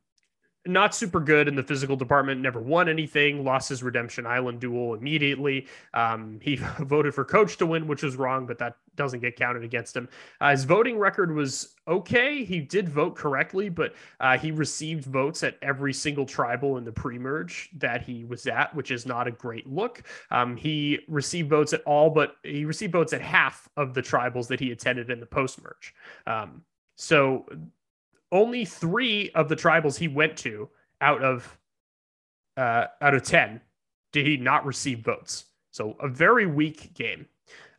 not 0.66 0.94
super 0.94 1.20
good 1.20 1.48
in 1.48 1.54
the 1.54 1.62
physical 1.62 1.96
department, 1.96 2.40
never 2.40 2.60
won 2.60 2.88
anything, 2.88 3.44
lost 3.44 3.68
his 3.68 3.82
Redemption 3.82 4.26
Island 4.26 4.60
duel 4.60 4.94
immediately. 4.94 5.66
Um, 5.94 6.38
he 6.42 6.56
voted 6.80 7.14
for 7.14 7.24
coach 7.24 7.56
to 7.58 7.66
win, 7.66 7.86
which 7.86 8.02
was 8.02 8.16
wrong, 8.16 8.46
but 8.46 8.58
that 8.58 8.76
doesn't 8.96 9.20
get 9.20 9.36
counted 9.36 9.64
against 9.64 9.96
him. 9.96 10.08
Uh, 10.40 10.50
his 10.50 10.64
voting 10.64 10.98
record 10.98 11.34
was 11.34 11.74
okay. 11.86 12.44
He 12.44 12.60
did 12.60 12.88
vote 12.88 13.16
correctly, 13.16 13.68
but 13.68 13.94
uh, 14.20 14.36
he 14.36 14.50
received 14.50 15.04
votes 15.04 15.42
at 15.42 15.56
every 15.62 15.92
single 15.92 16.26
tribal 16.26 16.76
in 16.76 16.84
the 16.84 16.92
pre 16.92 17.18
merge 17.18 17.70
that 17.78 18.02
he 18.02 18.24
was 18.24 18.46
at, 18.46 18.74
which 18.74 18.90
is 18.90 19.06
not 19.06 19.26
a 19.26 19.30
great 19.30 19.66
look. 19.66 20.02
Um, 20.30 20.56
he 20.56 21.00
received 21.08 21.48
votes 21.48 21.72
at 21.72 21.82
all, 21.82 22.10
but 22.10 22.36
he 22.42 22.64
received 22.64 22.92
votes 22.92 23.12
at 23.12 23.22
half 23.22 23.68
of 23.76 23.94
the 23.94 24.02
tribals 24.02 24.48
that 24.48 24.60
he 24.60 24.72
attended 24.72 25.10
in 25.10 25.20
the 25.20 25.26
post 25.26 25.62
merge. 25.62 25.94
Um, 26.26 26.62
so 26.96 27.46
only 28.32 28.64
three 28.64 29.30
of 29.30 29.48
the 29.48 29.56
tribals 29.56 29.96
he 29.96 30.08
went 30.08 30.36
to 30.38 30.68
out 31.00 31.22
of 31.22 31.58
uh, 32.56 32.86
out 33.00 33.14
of 33.14 33.22
ten 33.22 33.60
did 34.12 34.26
he 34.26 34.36
not 34.36 34.64
receive 34.64 35.00
votes. 35.00 35.44
So 35.70 35.96
a 36.00 36.08
very 36.08 36.46
weak 36.46 36.94
game. 36.94 37.26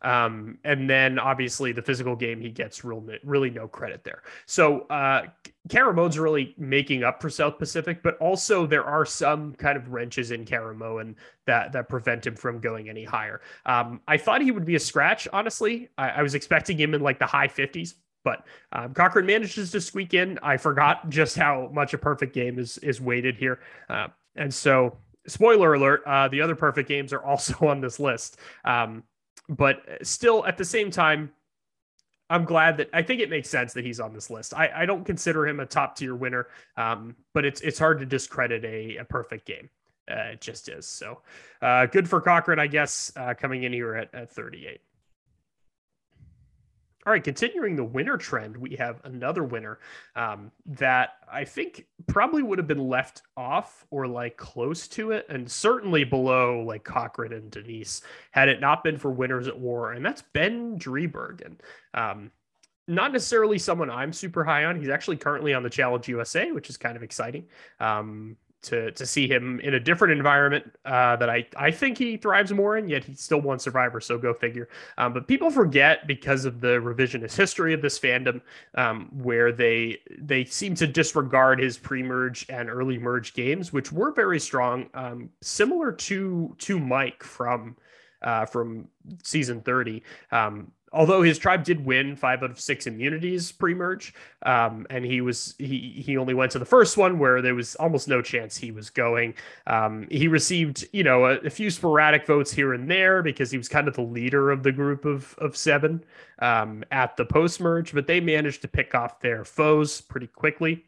Um, 0.02 0.58
and 0.64 0.88
then 0.88 1.18
obviously 1.18 1.72
the 1.72 1.82
physical 1.82 2.16
game, 2.16 2.40
he 2.40 2.48
gets 2.48 2.84
real, 2.84 3.04
really 3.22 3.50
no 3.50 3.68
credit 3.68 4.02
there. 4.02 4.22
So 4.46 4.82
uh, 4.88 5.26
Caramoan's 5.68 6.18
really 6.18 6.54
making 6.56 7.04
up 7.04 7.20
for 7.20 7.28
South 7.28 7.58
Pacific, 7.58 8.02
but 8.02 8.16
also 8.18 8.66
there 8.66 8.84
are 8.84 9.04
some 9.04 9.52
kind 9.54 9.76
of 9.76 9.92
wrenches 9.92 10.30
in 10.30 10.46
Caramoan 10.46 11.16
that 11.46 11.72
that 11.72 11.88
prevent 11.88 12.26
him 12.26 12.34
from 12.34 12.60
going 12.60 12.88
any 12.88 13.04
higher. 13.04 13.42
Um, 13.66 14.00
I 14.08 14.16
thought 14.16 14.40
he 14.40 14.52
would 14.52 14.64
be 14.64 14.76
a 14.76 14.80
scratch, 14.80 15.28
honestly. 15.32 15.90
I, 15.98 16.08
I 16.10 16.22
was 16.22 16.34
expecting 16.34 16.78
him 16.78 16.94
in 16.94 17.02
like 17.02 17.18
the 17.18 17.26
high 17.26 17.48
50s 17.48 17.94
But 18.24 18.44
um, 18.72 18.94
Cochran 18.94 19.26
manages 19.26 19.70
to 19.72 19.80
squeak 19.80 20.14
in. 20.14 20.38
I 20.42 20.56
forgot 20.56 21.08
just 21.08 21.36
how 21.36 21.70
much 21.72 21.94
a 21.94 21.98
perfect 21.98 22.34
game 22.34 22.58
is 22.58 22.78
is 22.78 23.00
weighted 23.00 23.36
here, 23.36 23.60
uh, 23.88 24.08
and 24.36 24.52
so 24.52 24.96
spoiler 25.26 25.74
alert: 25.74 26.02
uh, 26.06 26.28
the 26.28 26.40
other 26.40 26.54
perfect 26.54 26.88
games 26.88 27.12
are 27.12 27.22
also 27.24 27.54
on 27.66 27.80
this 27.80 27.98
list. 27.98 28.38
Um, 28.64 29.04
but 29.48 29.82
still, 30.02 30.46
at 30.46 30.58
the 30.58 30.64
same 30.64 30.90
time, 30.90 31.32
I'm 32.30 32.44
glad 32.44 32.76
that 32.76 32.90
I 32.92 33.02
think 33.02 33.20
it 33.20 33.28
makes 33.28 33.48
sense 33.48 33.72
that 33.72 33.84
he's 33.84 33.98
on 33.98 34.12
this 34.12 34.30
list. 34.30 34.54
I, 34.54 34.70
I 34.74 34.86
don't 34.86 35.04
consider 35.04 35.46
him 35.46 35.58
a 35.58 35.66
top 35.66 35.96
tier 35.96 36.14
winner, 36.14 36.46
um, 36.76 37.16
but 37.34 37.44
it's 37.44 37.60
it's 37.60 37.78
hard 37.78 37.98
to 37.98 38.06
discredit 38.06 38.64
a, 38.64 38.98
a 38.98 39.04
perfect 39.04 39.46
game. 39.46 39.68
Uh, 40.10 40.32
it 40.32 40.40
just 40.40 40.68
is. 40.68 40.86
So 40.86 41.20
uh, 41.62 41.86
good 41.86 42.08
for 42.08 42.20
Cochran, 42.20 42.58
I 42.58 42.66
guess, 42.66 43.12
uh, 43.16 43.34
coming 43.34 43.64
in 43.64 43.72
here 43.72 43.94
at, 43.94 44.14
at 44.14 44.30
38. 44.30 44.80
All 47.06 47.12
right, 47.14 47.24
continuing 47.24 47.76
the 47.76 47.84
winner 47.84 48.18
trend, 48.18 48.56
we 48.56 48.76
have 48.76 49.00
another 49.04 49.42
winner 49.42 49.78
um, 50.16 50.52
that 50.66 51.14
I 51.32 51.44
think 51.44 51.86
probably 52.06 52.42
would 52.42 52.58
have 52.58 52.66
been 52.66 52.90
left 52.90 53.22
off 53.38 53.86
or 53.90 54.06
like 54.06 54.36
close 54.36 54.86
to 54.88 55.12
it, 55.12 55.24
and 55.30 55.50
certainly 55.50 56.04
below 56.04 56.60
like 56.60 56.84
Cochran 56.84 57.32
and 57.32 57.50
Denise 57.50 58.02
had 58.32 58.50
it 58.50 58.60
not 58.60 58.84
been 58.84 58.98
for 58.98 59.10
winners 59.10 59.48
at 59.48 59.58
war, 59.58 59.92
and 59.92 60.04
that's 60.04 60.22
Ben 60.34 60.78
Driebergen. 60.78 61.46
And 61.46 61.62
um, 61.94 62.30
not 62.86 63.12
necessarily 63.12 63.58
someone 63.58 63.88
I'm 63.88 64.12
super 64.12 64.44
high 64.44 64.64
on. 64.64 64.78
He's 64.78 64.90
actually 64.90 65.16
currently 65.16 65.54
on 65.54 65.62
the 65.62 65.70
Challenge 65.70 66.06
USA, 66.08 66.52
which 66.52 66.68
is 66.68 66.76
kind 66.76 66.96
of 66.96 67.02
exciting. 67.02 67.46
Um, 67.78 68.36
to 68.62 68.90
to 68.92 69.06
see 69.06 69.26
him 69.26 69.60
in 69.60 69.74
a 69.74 69.80
different 69.80 70.12
environment 70.12 70.70
uh, 70.84 71.16
that 71.16 71.30
I 71.30 71.46
I 71.56 71.70
think 71.70 71.98
he 71.98 72.16
thrives 72.16 72.52
more 72.52 72.76
in. 72.76 72.88
Yet 72.88 73.04
he 73.04 73.14
still 73.14 73.40
won 73.40 73.58
Survivor, 73.58 74.00
so 74.00 74.18
go 74.18 74.34
figure. 74.34 74.68
Um, 74.98 75.12
but 75.12 75.26
people 75.26 75.50
forget 75.50 76.06
because 76.06 76.44
of 76.44 76.60
the 76.60 76.78
revisionist 76.80 77.36
history 77.36 77.74
of 77.74 77.82
this 77.82 77.98
fandom, 77.98 78.40
um, 78.74 79.08
where 79.12 79.52
they 79.52 79.98
they 80.18 80.44
seem 80.44 80.74
to 80.76 80.86
disregard 80.86 81.60
his 81.60 81.78
pre-merge 81.78 82.46
and 82.48 82.68
early 82.68 82.98
merge 82.98 83.34
games, 83.34 83.72
which 83.72 83.92
were 83.92 84.12
very 84.12 84.40
strong, 84.40 84.88
um, 84.94 85.30
similar 85.40 85.92
to 85.92 86.54
to 86.58 86.78
Mike 86.78 87.22
from 87.22 87.76
uh, 88.22 88.44
from 88.46 88.88
season 89.22 89.60
30. 89.62 90.02
Um, 90.30 90.72
although 90.92 91.22
his 91.22 91.38
tribe 91.38 91.64
did 91.64 91.84
win 91.84 92.16
five 92.16 92.42
out 92.42 92.50
of 92.50 92.60
six 92.60 92.86
immunities 92.86 93.52
pre-merge 93.52 94.12
um, 94.42 94.86
and 94.90 95.04
he 95.04 95.20
was 95.20 95.54
he 95.58 96.02
he 96.04 96.16
only 96.16 96.34
went 96.34 96.50
to 96.50 96.58
the 96.58 96.64
first 96.64 96.96
one 96.96 97.18
where 97.18 97.40
there 97.40 97.54
was 97.54 97.74
almost 97.76 98.08
no 98.08 98.20
chance 98.20 98.56
he 98.56 98.70
was 98.70 98.90
going 98.90 99.34
um, 99.66 100.06
he 100.10 100.28
received 100.28 100.86
you 100.92 101.02
know 101.02 101.26
a, 101.26 101.36
a, 101.38 101.50
few 101.50 101.70
sporadic 101.70 102.26
votes 102.26 102.52
here 102.52 102.72
and 102.74 102.90
there 102.90 103.22
because 103.22 103.50
he 103.50 103.58
was 103.58 103.68
kind 103.68 103.88
of 103.88 103.94
the 103.94 104.02
leader 104.02 104.50
of 104.50 104.62
the 104.62 104.72
group 104.72 105.04
of 105.04 105.34
of 105.38 105.56
seven 105.56 106.02
um, 106.40 106.84
at 106.90 107.16
the 107.16 107.24
post-merge 107.24 107.92
but 107.92 108.06
they 108.06 108.20
managed 108.20 108.62
to 108.62 108.68
pick 108.68 108.94
off 108.94 109.20
their 109.20 109.44
foes 109.44 110.00
pretty 110.00 110.26
quickly 110.26 110.84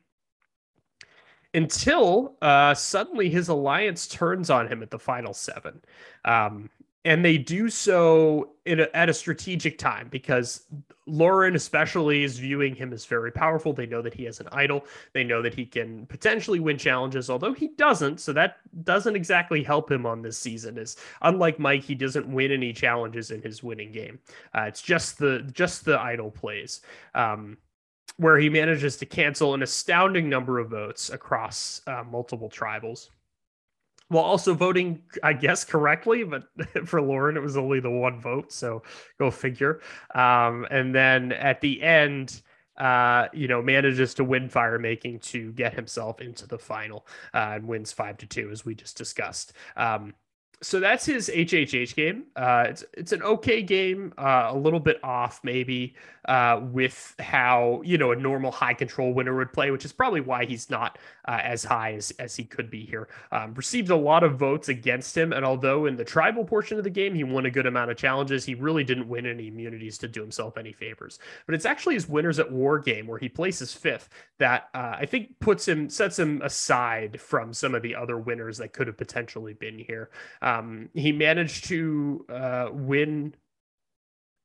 until 1.54 2.36
uh, 2.40 2.74
suddenly 2.74 3.28
his 3.28 3.48
alliance 3.48 4.06
turns 4.06 4.50
on 4.50 4.68
him 4.68 4.82
at 4.82 4.90
the 4.90 4.98
final 4.98 5.34
seven. 5.34 5.82
And 7.04 7.24
they 7.24 7.36
do 7.36 7.68
so 7.68 8.50
a, 8.66 8.96
at 8.96 9.08
a 9.08 9.14
strategic 9.14 9.76
time 9.76 10.08
because 10.08 10.66
Lauren, 11.06 11.56
especially, 11.56 12.22
is 12.22 12.38
viewing 12.38 12.76
him 12.76 12.92
as 12.92 13.06
very 13.06 13.32
powerful. 13.32 13.72
They 13.72 13.86
know 13.86 14.02
that 14.02 14.14
he 14.14 14.24
has 14.24 14.38
an 14.38 14.48
idol. 14.52 14.84
They 15.12 15.24
know 15.24 15.42
that 15.42 15.54
he 15.54 15.66
can 15.66 16.06
potentially 16.06 16.60
win 16.60 16.78
challenges, 16.78 17.28
although 17.28 17.52
he 17.52 17.68
doesn't. 17.68 18.20
So 18.20 18.32
that 18.34 18.58
doesn't 18.84 19.16
exactly 19.16 19.64
help 19.64 19.90
him 19.90 20.06
on 20.06 20.22
this 20.22 20.38
season. 20.38 20.78
Is 20.78 20.96
unlike 21.22 21.58
Mike, 21.58 21.82
he 21.82 21.96
doesn't 21.96 22.28
win 22.28 22.52
any 22.52 22.72
challenges 22.72 23.32
in 23.32 23.42
his 23.42 23.64
winning 23.64 23.90
game. 23.90 24.20
Uh, 24.54 24.62
it's 24.62 24.82
just 24.82 25.18
the 25.18 25.40
just 25.52 25.84
the 25.84 25.98
idol 25.98 26.30
plays. 26.30 26.82
Um, 27.14 27.58
where 28.18 28.38
he 28.38 28.48
manages 28.48 28.98
to 28.98 29.06
cancel 29.06 29.54
an 29.54 29.62
astounding 29.62 30.28
number 30.28 30.58
of 30.58 30.68
votes 30.68 31.10
across 31.10 31.80
uh, 31.86 32.04
multiple 32.04 32.50
tribals 32.50 33.08
while 34.12 34.24
also 34.24 34.54
voting, 34.54 35.02
I 35.22 35.32
guess, 35.32 35.64
correctly. 35.64 36.24
But 36.24 36.44
for 36.86 37.00
Lauren, 37.00 37.36
it 37.36 37.42
was 37.42 37.56
only 37.56 37.80
the 37.80 37.90
one 37.90 38.20
vote. 38.20 38.52
So 38.52 38.82
go 39.18 39.30
figure. 39.30 39.80
Um, 40.14 40.66
and 40.70 40.94
then 40.94 41.32
at 41.32 41.60
the 41.60 41.82
end, 41.82 42.42
uh, 42.76 43.28
you 43.32 43.48
know, 43.48 43.62
manages 43.62 44.14
to 44.14 44.24
win 44.24 44.48
fire 44.48 44.78
making 44.78 45.20
to 45.20 45.52
get 45.52 45.74
himself 45.74 46.20
into 46.20 46.46
the 46.46 46.58
final 46.58 47.06
uh, 47.34 47.52
and 47.54 47.66
wins 47.66 47.92
five 47.92 48.16
to 48.18 48.26
two, 48.26 48.50
as 48.50 48.64
we 48.64 48.74
just 48.74 48.96
discussed. 48.96 49.52
Um, 49.76 50.14
so 50.62 50.78
that's 50.78 51.04
his 51.04 51.28
HHH 51.28 51.94
game. 51.94 52.24
Uh, 52.36 52.66
it's 52.68 52.84
it's 52.94 53.12
an 53.12 53.22
okay 53.22 53.62
game, 53.62 54.14
uh, 54.16 54.48
a 54.50 54.56
little 54.56 54.80
bit 54.80 55.02
off 55.02 55.40
maybe 55.42 55.94
uh, 56.26 56.60
with 56.62 57.14
how 57.18 57.82
you 57.84 57.98
know 57.98 58.12
a 58.12 58.16
normal 58.16 58.52
high 58.52 58.74
control 58.74 59.12
winner 59.12 59.36
would 59.36 59.52
play, 59.52 59.70
which 59.72 59.84
is 59.84 59.92
probably 59.92 60.20
why 60.20 60.44
he's 60.44 60.70
not 60.70 60.98
uh, 61.26 61.40
as 61.42 61.64
high 61.64 61.94
as 61.94 62.12
as 62.18 62.36
he 62.36 62.44
could 62.44 62.70
be 62.70 62.84
here. 62.84 63.08
Um, 63.32 63.54
received 63.54 63.90
a 63.90 63.96
lot 63.96 64.22
of 64.22 64.38
votes 64.38 64.68
against 64.68 65.16
him, 65.16 65.32
and 65.32 65.44
although 65.44 65.86
in 65.86 65.96
the 65.96 66.04
tribal 66.04 66.44
portion 66.44 66.78
of 66.78 66.84
the 66.84 66.90
game 66.90 67.14
he 67.14 67.24
won 67.24 67.46
a 67.46 67.50
good 67.50 67.66
amount 67.66 67.90
of 67.90 67.96
challenges, 67.96 68.44
he 68.44 68.54
really 68.54 68.84
didn't 68.84 69.08
win 69.08 69.26
any 69.26 69.48
immunities 69.48 69.98
to 69.98 70.08
do 70.08 70.20
himself 70.20 70.56
any 70.56 70.72
favors. 70.72 71.18
But 71.46 71.56
it's 71.56 71.66
actually 71.66 71.94
his 71.94 72.08
winners 72.08 72.38
at 72.38 72.52
war 72.52 72.78
game 72.78 73.08
where 73.08 73.18
he 73.18 73.28
places 73.28 73.74
fifth 73.74 74.08
that 74.38 74.68
uh, 74.74 74.96
I 74.98 75.06
think 75.06 75.40
puts 75.40 75.66
him 75.66 75.90
sets 75.90 76.18
him 76.18 76.40
aside 76.42 77.20
from 77.20 77.52
some 77.52 77.74
of 77.74 77.82
the 77.82 77.96
other 77.96 78.18
winners 78.18 78.58
that 78.58 78.72
could 78.72 78.86
have 78.86 78.96
potentially 78.96 79.54
been 79.54 79.78
here. 79.78 80.10
Um, 80.40 80.51
he 80.94 81.12
managed 81.12 81.64
to 81.66 82.24
uh, 82.28 82.68
win. 82.72 83.34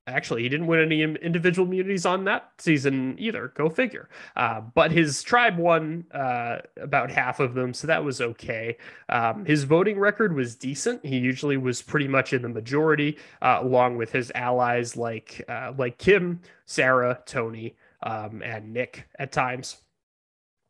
Actually, 0.09 0.43
he 0.43 0.47
didn't 0.47 0.67
win 0.67 0.79
any 0.79 1.01
individual 1.03 1.67
immunities 1.67 2.05
on 2.05 2.23
that 2.23 2.51
season 2.59 3.15
either. 3.19 3.51
Go 3.57 3.67
figure. 3.67 4.07
Uh, 4.37 4.61
but 4.61 4.89
his 4.89 5.21
tribe 5.21 5.57
won 5.57 6.05
uh, 6.13 6.59
about 6.79 7.11
half 7.11 7.41
of 7.41 7.55
them, 7.55 7.73
so 7.73 7.87
that 7.87 8.05
was 8.05 8.21
okay. 8.21 8.77
Um, 9.09 9.43
his 9.43 9.65
voting 9.65 9.99
record 9.99 10.33
was 10.33 10.55
decent. 10.55 11.05
He 11.05 11.17
usually 11.17 11.57
was 11.57 11.81
pretty 11.81 12.07
much 12.07 12.31
in 12.31 12.41
the 12.41 12.47
majority, 12.47 13.17
uh, 13.41 13.59
along 13.61 13.97
with 13.97 14.13
his 14.13 14.31
allies 14.33 14.95
like 14.95 15.43
uh, 15.49 15.73
like 15.77 15.97
Kim, 15.97 16.39
Sarah, 16.65 17.19
Tony, 17.25 17.75
um, 18.01 18.41
and 18.41 18.71
Nick 18.71 19.09
at 19.19 19.33
times. 19.33 19.77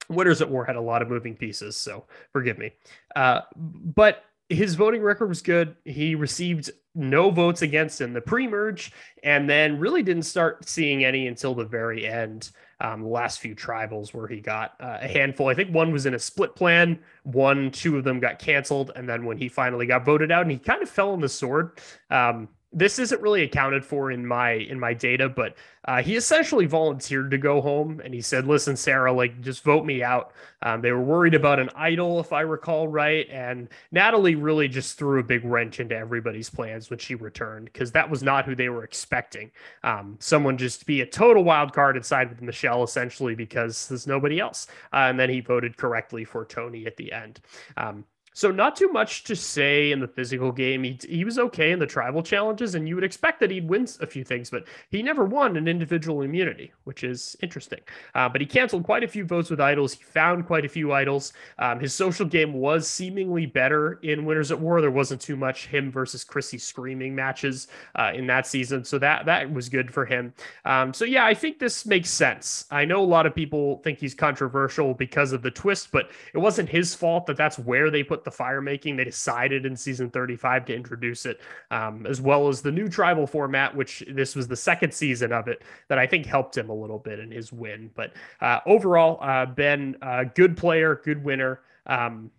Winners 0.10 0.41
at 0.41 0.50
War 0.50 0.65
had 0.65 0.78
a 0.78 0.82
lot 0.82 1.02
of 1.02 1.10
moving 1.10 1.36
pieces, 1.36 1.76
so 1.76 2.06
forgive 2.32 2.58
me. 2.58 2.71
Uh, 3.15 3.41
but 3.56 4.23
his 4.49 4.75
voting 4.75 5.01
record 5.01 5.27
was 5.27 5.41
good. 5.41 5.75
He 5.83 6.15
received 6.15 6.71
no 6.95 7.29
votes 7.29 7.62
against 7.62 8.01
in 8.01 8.13
the 8.13 8.21
pre-merge, 8.21 8.91
and 9.23 9.49
then 9.49 9.79
really 9.79 10.01
didn't 10.01 10.23
start 10.23 10.67
seeing 10.67 11.03
any 11.03 11.27
until 11.27 11.53
the 11.53 11.65
very 11.65 12.07
end. 12.07 12.51
Um, 12.79 13.01
the 13.01 13.07
last 13.07 13.39
few 13.39 13.55
tribals 13.55 14.13
where 14.13 14.27
he 14.27 14.39
got 14.39 14.75
uh, 14.79 14.99
a 15.01 15.07
handful. 15.07 15.47
I 15.47 15.55
think 15.55 15.73
one 15.73 15.91
was 15.91 16.05
in 16.05 16.13
a 16.13 16.19
split 16.19 16.55
plan. 16.55 16.99
One, 17.23 17.71
two 17.71 17.97
of 17.97 18.03
them 18.03 18.19
got 18.19 18.39
canceled, 18.39 18.91
and 18.95 19.10
then 19.10 19.25
when 19.25 19.38
he 19.38 19.49
finally 19.49 19.86
got 19.86 20.05
voted 20.05 20.31
out, 20.31 20.43
and 20.43 20.51
he 20.51 20.60
kind 20.60 20.83
of 20.83 20.89
fell 20.89 21.12
on 21.12 21.19
the 21.19 21.29
sword. 21.29 21.79
Um, 22.10 22.49
this 22.73 22.99
isn't 22.99 23.21
really 23.21 23.43
accounted 23.43 23.86
for 23.86 24.12
in 24.12 24.25
my 24.25 24.51
in 24.51 24.80
my 24.80 24.93
data, 24.93 25.30
but 25.30 25.56
uh, 25.86 26.01
he 26.01 26.17
essentially 26.17 26.65
volunteered 26.65 27.32
to 27.32 27.38
go 27.38 27.62
home, 27.62 28.01
and 28.03 28.13
he 28.13 28.19
said, 28.21 28.45
"Listen, 28.45 28.75
Sarah, 28.75 29.12
like 29.13 29.39
just 29.41 29.63
vote 29.63 29.86
me 29.86 30.03
out." 30.03 30.34
Um, 30.62 30.82
they 30.82 30.91
were 30.91 31.01
worried 31.01 31.34
about 31.34 31.60
an 31.60 31.69
idol, 31.75 32.19
if 32.19 32.34
I 32.34 32.41
recall 32.41 32.88
right, 32.88 33.25
and 33.30 33.69
Natalie 33.91 34.36
really 34.36 34.67
just 34.67 34.97
threw 34.97 35.19
a 35.19 35.23
big 35.23 35.45
wrench 35.45 35.80
into 35.80 35.95
everybody's 35.95 36.49
plans 36.49 36.89
when 36.89 36.99
she 36.99 37.15
returned 37.15 37.65
because 37.65 37.91
that 37.93 38.10
was 38.10 38.21
not 38.21 38.45
who 38.45 38.56
they 38.56 38.69
were 38.69 38.84
expecting. 38.84 39.49
Um, 39.84 40.17
someone 40.19 40.58
just 40.58 40.86
be 40.86 41.01
a 41.01 41.06
total 41.06 41.43
wild 41.43 41.73
card 41.73 41.95
inside 41.95 42.30
with 42.30 42.41
Michelle, 42.41 42.84
essentially 42.84 43.36
because 43.36 43.88
there's 43.88 44.08
nobody 44.08 44.39
else, 44.39 44.67
uh, 44.91 45.08
and 45.08 45.19
then 45.19 45.30
he 45.30 45.39
voted 45.39 45.77
correctly 45.77 46.25
for 46.25 46.43
Tony 46.43 46.86
at 46.86 46.97
the 46.97 47.13
end. 47.13 47.39
Um, 47.77 48.03
so 48.38 48.52
not 48.52 48.76
too 48.76 48.89
much 48.89 49.23
to 49.23 49.36
say 49.36 49.91
in 49.91 50.00
the 50.00 50.08
physical 50.08 50.52
game. 50.52 50.84
He, 50.84 51.00
he 51.10 51.26
was 51.26 51.39
okay 51.39 51.71
in 51.71 51.80
the 51.80 51.88
tribal 51.88 52.21
challenges, 52.21 52.76
and 52.76 52.88
you 52.88 52.93
would 52.93 53.04
expect 53.04 53.39
that 53.39 53.50
he'd 53.50 53.67
win 53.67 53.88
a 54.00 54.06
few 54.06 54.23
things, 54.23 54.52
but 54.52 54.67
he 54.91 55.02
never 55.02 55.26
won 55.26 55.58
an 55.58 55.67
individual 55.67 56.21
immunity, 56.21 56.71
which 56.84 57.04
is 57.04 57.36
interesting. 57.41 57.80
Uh, 58.13 58.30
but 58.30 58.39
he 58.39 58.45
canceled 58.45 58.84
quite 58.84 59.04
a 59.04 59.08
few 59.08 59.26
votes 59.26 59.50
with 59.50 59.60
idols. 59.60 59.93
He 59.93 60.04
found 60.04 60.45
quite 60.45 60.65
a 60.65 60.69
few 60.69 60.93
idols. 60.93 61.34
Um, 61.58 61.80
his 61.80 61.95
social 61.95 62.28
game 62.28 62.54
was 62.54 62.88
seemingly 62.88 63.47
better 63.47 63.93
in 64.04 64.23
Winners 64.23 64.52
at 64.52 64.60
War. 64.60 64.82
There 64.82 64.91
wasn't 64.91 65.19
too 65.19 65.36
much 65.36 65.65
him 65.65 65.91
versus 65.91 66.23
Chrissy 66.23 66.60
screaming 66.60 67.15
matches 67.15 67.69
uh, 67.95 68.12
in 68.13 68.28
that 68.28 68.45
season, 68.45 68.84
so 68.84 69.00
that 69.00 69.26
that 69.26 69.52
was 69.52 69.67
good 69.67 69.91
for 69.91 70.06
him. 70.06 70.32
Um, 70.63 70.93
so 70.93 71.06
yeah, 71.06 71.26
I 71.26 71.34
think 71.34 71.58
this 71.58 71.88
makes 71.88 72.12
sense. 72.12 72.65
I 72.69 72.86
know 72.86 73.02
a 73.02 73.04
lot 73.04 73.26
of 73.26 73.34
people 73.34 73.78
think 73.78 73.97
he's 73.97 74.13
controversial 74.13 74.93
because 74.93 75.32
of 75.32 75.41
the 75.41 75.50
twist, 75.50 75.91
but 75.91 76.12
it 76.36 76.38
wasn't 76.38 76.69
his 76.69 76.93
fault 76.93 77.26
that 77.26 77.36
that's 77.36 77.58
where 77.58 77.89
they 77.89 78.04
put 78.04 78.26
the 78.27 78.31
fire 78.31 78.61
making. 78.61 78.97
They 78.97 79.05
decided 79.05 79.65
in 79.65 79.77
season 79.77 80.09
35 80.09 80.65
to 80.65 80.75
introduce 80.75 81.25
it, 81.25 81.39
um, 81.71 82.05
as 82.05 82.19
well 82.19 82.49
as 82.49 82.61
the 82.61 82.71
new 82.71 82.89
tribal 82.89 83.25
format, 83.25 83.73
which 83.73 84.03
this 84.09 84.35
was 84.35 84.49
the 84.49 84.55
second 84.55 84.93
season 84.93 85.31
of 85.31 85.47
it 85.47 85.63
that 85.87 85.97
I 85.97 86.05
think 86.05 86.25
helped 86.25 86.57
him 86.57 86.69
a 86.69 86.73
little 86.73 86.99
bit 86.99 87.19
in 87.19 87.31
his 87.31 87.53
win. 87.53 87.89
But 87.95 88.11
uh, 88.41 88.59
overall, 88.65 89.17
uh, 89.21 89.45
Ben, 89.45 89.95
uh, 90.01 90.25
good 90.35 90.57
player, 90.57 90.99
good 91.05 91.23
winner. 91.23 91.61
Um, 91.85 92.29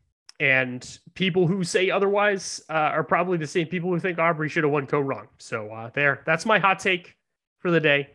and 0.41 0.99
people 1.15 1.47
who 1.47 1.65
say 1.65 1.91
otherwise 1.91 2.61
uh, 2.69 2.73
are 2.73 3.03
probably 3.03 3.39
the 3.39 3.47
same 3.47 3.67
people 3.67 3.89
who 3.89 3.99
think 3.99 4.19
Aubrey 4.19 4.51
should 4.51 4.65
have 4.65 4.73
won 4.73 4.87
Kaoh 4.87 5.05
Rong. 5.05 5.29
So 5.39 5.73
uh, 5.73 5.91
there, 5.95 6.23
that's 6.27 6.45
my 6.45 6.59
hot 6.59 6.81
take 6.81 7.17
for 7.61 7.71
the 7.71 7.81
day. 7.81 8.11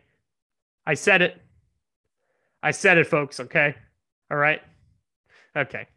I 0.86 0.94
said 0.94 1.22
it. 1.22 1.42
I 2.62 2.70
said 2.70 2.98
it, 2.98 3.08
folks. 3.08 3.40
Okay. 3.40 3.74
All 4.30 4.38
right. 4.38 4.62
Okay. 5.56 5.88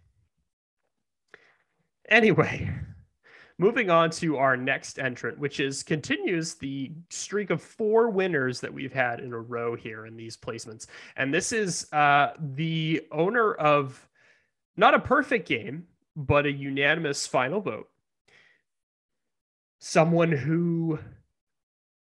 Anyway, 2.09 2.69
moving 3.57 3.89
on 3.89 4.09
to 4.11 4.37
our 4.37 4.55
next 4.55 4.99
entrant, 4.99 5.37
which 5.39 5.59
is 5.59 5.83
continues 5.83 6.55
the 6.55 6.91
streak 7.09 7.49
of 7.49 7.61
four 7.61 8.09
winners 8.09 8.59
that 8.59 8.73
we've 8.73 8.93
had 8.93 9.19
in 9.19 9.33
a 9.33 9.39
row 9.39 9.75
here 9.75 10.05
in 10.05 10.15
these 10.15 10.37
placements. 10.37 10.87
And 11.15 11.33
this 11.33 11.51
is 11.51 11.91
uh, 11.93 12.33
the 12.39 13.05
owner 13.11 13.53
of 13.53 14.07
not 14.75 14.93
a 14.93 14.99
perfect 14.99 15.47
game, 15.47 15.87
but 16.15 16.45
a 16.45 16.51
unanimous 16.51 17.25
final 17.25 17.61
vote. 17.61 17.89
Someone 19.79 20.31
who 20.31 20.99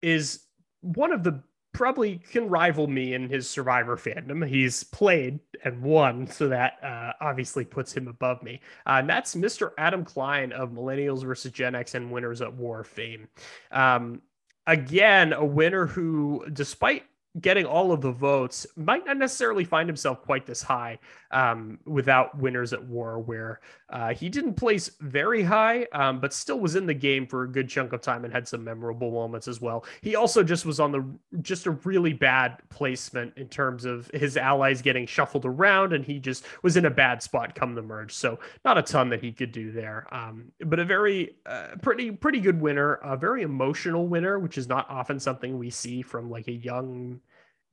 is 0.02 0.44
one 0.82 1.14
of 1.14 1.24
the 1.24 1.42
probably 1.74 2.20
can 2.32 2.48
rival 2.48 2.88
me 2.88 3.14
in 3.14 3.30
his 3.30 3.50
survivor 3.50 3.98
fandom. 3.98 4.48
He's 4.48 4.84
played 4.84 5.40
and 5.64 5.82
won, 5.82 6.28
so 6.28 6.48
that 6.50 6.78
uh, 6.84 7.14
obviously 7.20 7.66
puts 7.66 7.92
him 7.92 8.08
above 8.08 8.42
me. 8.44 8.62
Uh, 8.86 8.98
and 9.00 9.10
that's 9.10 9.36
Mr. 9.36 9.72
Adam 9.78 10.06
Klein 10.06 10.52
of 10.52 10.70
Millennials 10.70 11.24
versus 11.24 11.52
Gen 11.52 11.76
X 11.76 11.96
and 11.96 12.12
Winners 12.12 12.42
at 12.42 12.54
War 12.54 12.84
fame. 12.84 13.28
Um, 13.72 14.22
again, 14.68 15.34
a 15.34 15.44
winner 15.44 15.86
who, 15.86 16.46
despite 16.54 17.04
getting 17.42 17.66
all 17.66 17.92
of 17.92 18.02
the 18.02 18.12
votes 18.12 18.68
might 18.76 19.06
not 19.06 19.18
necessarily 19.18 19.64
find 19.64 19.90
himself 19.90 20.22
quite 20.22 20.46
this 20.46 20.62
high 20.62 21.00
um, 21.32 21.80
without 21.86 22.38
winners 22.38 22.74
at 22.74 22.84
war 22.84 23.20
where 23.20 23.60
uh, 23.90 24.14
he 24.14 24.30
didn't 24.30 24.54
place 24.54 24.92
very 25.02 25.42
high 25.42 25.88
um, 25.94 26.20
but 26.20 26.32
still 26.32 26.60
was 26.60 26.76
in 26.76 26.86
the 26.86 26.94
game 26.94 27.26
for 27.26 27.44
a 27.44 27.52
good 27.52 27.68
chunk 27.68 27.92
of 27.92 28.02
time 28.02 28.24
and 28.24 28.32
had 28.32 28.48
some 28.48 28.64
memorable 28.64 29.10
moments 29.10 29.48
as 29.48 29.60
well. 29.60 29.84
He 30.02 30.16
also 30.16 30.44
just 30.44 30.64
was 30.64 30.80
on 30.80 30.92
the 30.92 31.04
just 31.42 31.66
a 31.66 31.72
really 31.72 32.14
bad 32.14 32.58
placement 32.70 33.36
in 33.36 33.48
terms 33.48 33.84
of 33.84 34.12
his 34.14 34.38
allies 34.38 34.84
getting 34.84 35.08
shuffled 35.08 35.46
around 35.46 35.94
and 35.94 36.06
he 36.06 36.20
just 36.20 36.46
was 36.62 36.78
in 36.78 36.86
a 36.86 36.92
bad 36.92 37.24
spot 37.24 37.56
come 37.56 37.74
the 37.74 37.82
merge. 37.82 38.14
So 38.14 38.40
not 38.64 38.78
a 38.78 38.84
ton 38.84 39.10
that 39.10 39.24
he 39.24 39.32
could 39.32 39.52
do 39.52 39.72
there 39.72 40.08
um, 40.12 40.52
but 40.60 40.78
a 40.78 40.86
very 40.86 41.36
uh, 41.48 41.70
pretty 41.82 42.12
pretty 42.12 42.40
good 42.40 42.62
winner 42.62 42.96
a 42.96 43.18
very 43.18 43.42
emotional 43.42 44.08
winner 44.08 44.38
which 44.38 44.60
is 44.60 44.68
not 44.68 44.88
often 44.88 45.20
something 45.20 45.58
we 45.58 45.72
see 45.72 46.04
from 46.04 46.30
like 46.30 46.48
a 46.48 46.52
young 46.52 47.20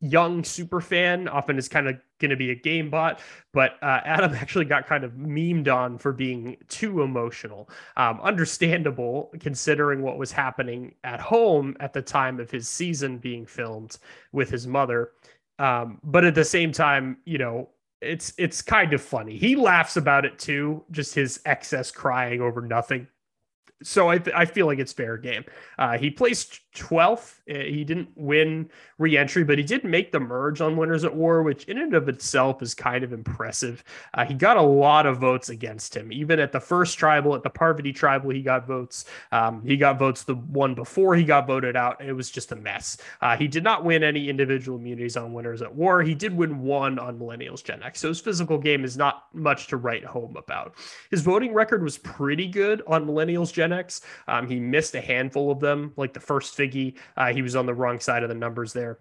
young 0.01 0.43
super 0.43 0.81
fan 0.81 1.29
often 1.29 1.59
is 1.59 1.69
kind 1.69 1.87
of 1.87 1.97
going 2.19 2.31
to 2.31 2.37
be 2.37 2.51
a 2.51 2.55
game 2.55 2.89
bot 2.89 3.21
but 3.53 3.73
uh, 3.83 4.01
adam 4.05 4.33
actually 4.35 4.65
got 4.65 4.87
kind 4.87 5.05
of 5.05 5.13
memed 5.13 5.73
on 5.73 5.99
for 5.99 6.13
being 6.13 6.57
too 6.69 7.03
emotional. 7.03 7.69
Um, 7.97 8.21
understandable 8.23 9.31
considering 9.41 10.03
what 10.03 10.19
was 10.19 10.33
happening 10.33 10.95
at 11.05 11.21
home 11.21 11.77
at 11.81 11.93
the 11.93 12.03
time 12.03 12.41
of 12.41 12.51
his 12.51 12.69
season 12.69 13.19
being 13.19 13.47
filmed 13.47 13.99
with 14.33 14.51
his 14.51 14.67
mother. 14.67 15.13
Um, 15.59 16.01
but 16.03 16.25
at 16.25 16.35
the 16.35 16.45
same 16.45 16.73
time 16.73 17.19
you 17.25 17.39
know 17.39 17.69
it's 18.01 18.33
it's 18.39 18.63
kind 18.63 18.95
of 18.95 19.03
funny. 19.03 19.37
He 19.37 19.57
laughs 19.57 19.97
about 19.97 20.25
it 20.25 20.39
too 20.39 20.83
just 20.91 21.15
his 21.15 21.41
excess 21.45 21.91
crying 21.91 22.41
over 22.41 22.63
nothing. 22.63 23.07
So 23.83 24.11
I, 24.11 24.19
th- 24.19 24.37
I 24.37 24.45
feel 24.45 24.67
like 24.67 24.79
it's 24.79 24.93
fair 24.93 25.17
game. 25.17 25.45
Uh, 25.79 25.97
he 25.97 26.11
placed 26.11 26.61
12th. 26.75 27.41
Uh, 27.51 27.65
he 27.65 27.85
didn't 27.85 28.09
win 28.17 28.71
reentry, 28.99 29.45
but 29.45 29.59
he 29.59 29.65
did 29.65 29.85
make 29.85 30.13
the 30.13 30.21
merge 30.21 30.61
on 30.61 30.77
Winners 30.77 31.05
at 31.05 31.15
War, 31.15 31.43
which 31.43 31.65
in 31.65 31.79
and 31.79 31.95
of 31.95 32.09
itself 32.09 32.63
is 32.63 32.75
kind 32.75 33.03
of 33.03 33.13
impressive. 33.13 33.83
Uh, 34.15 34.25
he 34.25 34.35
got 34.35 34.57
a 34.57 34.63
lot 34.63 35.07
of 35.07 35.19
votes 35.19 35.49
against 35.49 35.97
him. 35.97 36.13
Even 36.13 36.39
at 36.39 36.53
the 36.53 36.61
first 36.61 36.99
tribal, 36.99 37.35
at 37.35 37.43
the 37.43 37.51
Parvati 37.51 37.93
tribal, 37.93 38.31
he 38.31 38.43
got 38.43 38.67
votes. 38.67 39.05
Um, 39.33 39.63
he 39.65 39.77
got 39.77 39.99
votes 39.99 40.23
the 40.23 40.35
one 40.35 40.75
before 40.75 41.17
he 41.17 41.25
got 41.25 41.47
voted 41.47 41.77
out. 41.77 42.01
It 42.01 42.13
was 42.13 42.31
just 42.31 42.53
a 42.53 42.57
mess. 42.57 42.99
Uh, 43.21 43.37
he 43.37 43.49
did 43.49 43.65
not 43.65 43.85
win 43.85 44.03
any 44.05 44.29
individual 44.29 44.79
immunities 44.79 45.17
on 45.17 45.33
Winners 45.33 45.63
at 45.63 45.75
War. 45.75 46.03
He 46.03 46.15
did 46.15 46.37
win 46.37 46.61
one 46.61 46.99
on 46.99 47.19
Millennials 47.19 47.65
Gen 47.65 47.83
X. 47.83 48.01
So 48.01 48.09
his 48.09 48.21
physical 48.21 48.59
game 48.59 48.85
is 48.85 48.97
not 48.97 49.27
much 49.33 49.67
to 49.69 49.77
write 49.77 50.05
home 50.05 50.37
about. 50.37 50.75
His 51.11 51.23
voting 51.23 51.53
record 51.53 51.83
was 51.83 51.99
pretty 51.99 52.47
good 52.47 52.83
on 52.87 53.07
Millennials 53.07 53.53
Gen 53.53 53.73
X. 53.73 54.03
Um, 54.29 54.47
he 54.47 54.61
missed 54.61 54.95
a 54.95 55.01
handful 55.01 55.51
of 55.51 55.61
them, 55.61 55.93
like 55.97 56.13
the 56.13 56.21
first 56.21 56.60
Figgy. 56.61 56.97
Uh, 57.17 57.33
he 57.33 57.43
was 57.43 57.57
on 57.57 57.67
the 57.67 57.75
wrong 57.75 58.01
side 58.01 58.23
of 58.23 58.29
the 58.29 58.35
numbers 58.35 58.73
there. 58.73 58.99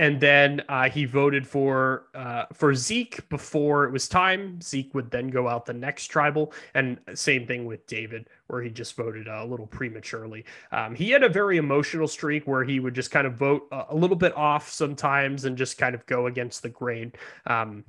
And 0.00 0.20
then 0.20 0.62
uh, 0.68 0.88
he 0.88 1.06
voted 1.06 1.44
for 1.44 2.06
uh, 2.14 2.44
for 2.52 2.72
Zeke 2.72 3.28
before 3.28 3.84
it 3.84 3.90
was 3.90 4.08
time. 4.08 4.60
Zeke 4.60 4.94
would 4.94 5.10
then 5.10 5.26
go 5.26 5.48
out 5.48 5.66
the 5.66 5.72
next 5.72 6.06
tribal, 6.06 6.52
and 6.74 7.00
same 7.14 7.48
thing 7.48 7.66
with 7.66 7.84
David, 7.88 8.28
where 8.46 8.62
he 8.62 8.70
just 8.70 8.94
voted 8.94 9.26
a 9.26 9.44
little 9.44 9.66
prematurely. 9.66 10.44
Um, 10.70 10.94
he 10.94 11.10
had 11.10 11.24
a 11.24 11.28
very 11.28 11.56
emotional 11.56 12.06
streak 12.06 12.46
where 12.46 12.62
he 12.62 12.78
would 12.78 12.94
just 12.94 13.10
kind 13.10 13.26
of 13.26 13.34
vote 13.34 13.66
a, 13.72 13.94
little 13.94 14.16
bit 14.16 14.36
off 14.36 14.70
sometimes 14.70 15.46
and 15.46 15.58
just 15.58 15.78
kind 15.78 15.96
of 15.96 16.06
go 16.06 16.28
against 16.28 16.62
the 16.62 16.68
grain. 16.68 17.12
Um, 17.48 17.84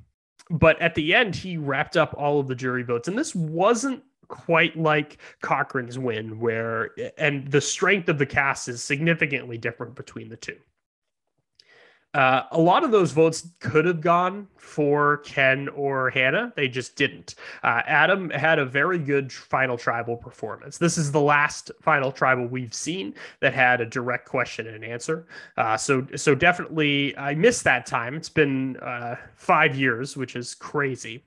but 0.50 0.80
at 0.82 0.96
the 0.96 1.14
end, 1.14 1.36
he 1.36 1.58
wrapped 1.58 1.96
up 1.96 2.12
all 2.18 2.40
of 2.40 2.48
the 2.48 2.56
jury 2.56 2.82
votes, 2.82 3.06
and 3.06 3.16
this 3.16 3.36
wasn't 3.36 4.02
quite 4.30 4.78
like 4.78 5.18
Cochran's 5.42 5.98
win, 5.98 6.40
where 6.40 6.90
and 7.18 7.50
the 7.50 7.60
strength 7.60 8.08
of 8.08 8.18
the 8.18 8.26
cast 8.26 8.68
is 8.68 8.82
significantly 8.82 9.58
different 9.58 9.94
between 9.94 10.28
the 10.30 10.36
two. 10.36 10.56
Uh, 12.12 12.42
a 12.50 12.60
lot 12.60 12.82
of 12.82 12.90
those 12.90 13.12
votes 13.12 13.50
could 13.60 13.84
have 13.84 14.00
gone 14.00 14.48
for 14.56 15.18
Ken 15.18 15.68
or 15.68 16.10
Hannah. 16.10 16.52
They 16.56 16.66
just 16.66 16.96
didn't. 16.96 17.36
Uh, 17.62 17.82
Adam 17.86 18.30
had 18.30 18.58
a 18.58 18.64
very 18.64 18.98
good 18.98 19.32
final 19.32 19.78
tribal 19.78 20.16
performance. 20.16 20.76
This 20.76 20.98
is 20.98 21.12
the 21.12 21.20
last 21.20 21.70
final 21.80 22.10
tribal 22.10 22.46
we've 22.46 22.74
seen 22.74 23.14
that 23.38 23.54
had 23.54 23.80
a 23.80 23.86
direct 23.86 24.28
question 24.28 24.66
and 24.66 24.84
answer. 24.84 25.28
Uh, 25.56 25.76
so, 25.76 26.04
so 26.16 26.34
definitely, 26.34 27.16
I 27.16 27.36
missed 27.36 27.62
that 27.64 27.86
time. 27.86 28.16
It's 28.16 28.28
been 28.28 28.76
uh, 28.78 29.14
five 29.36 29.76
years, 29.76 30.16
which 30.16 30.34
is 30.34 30.52
crazy. 30.56 31.22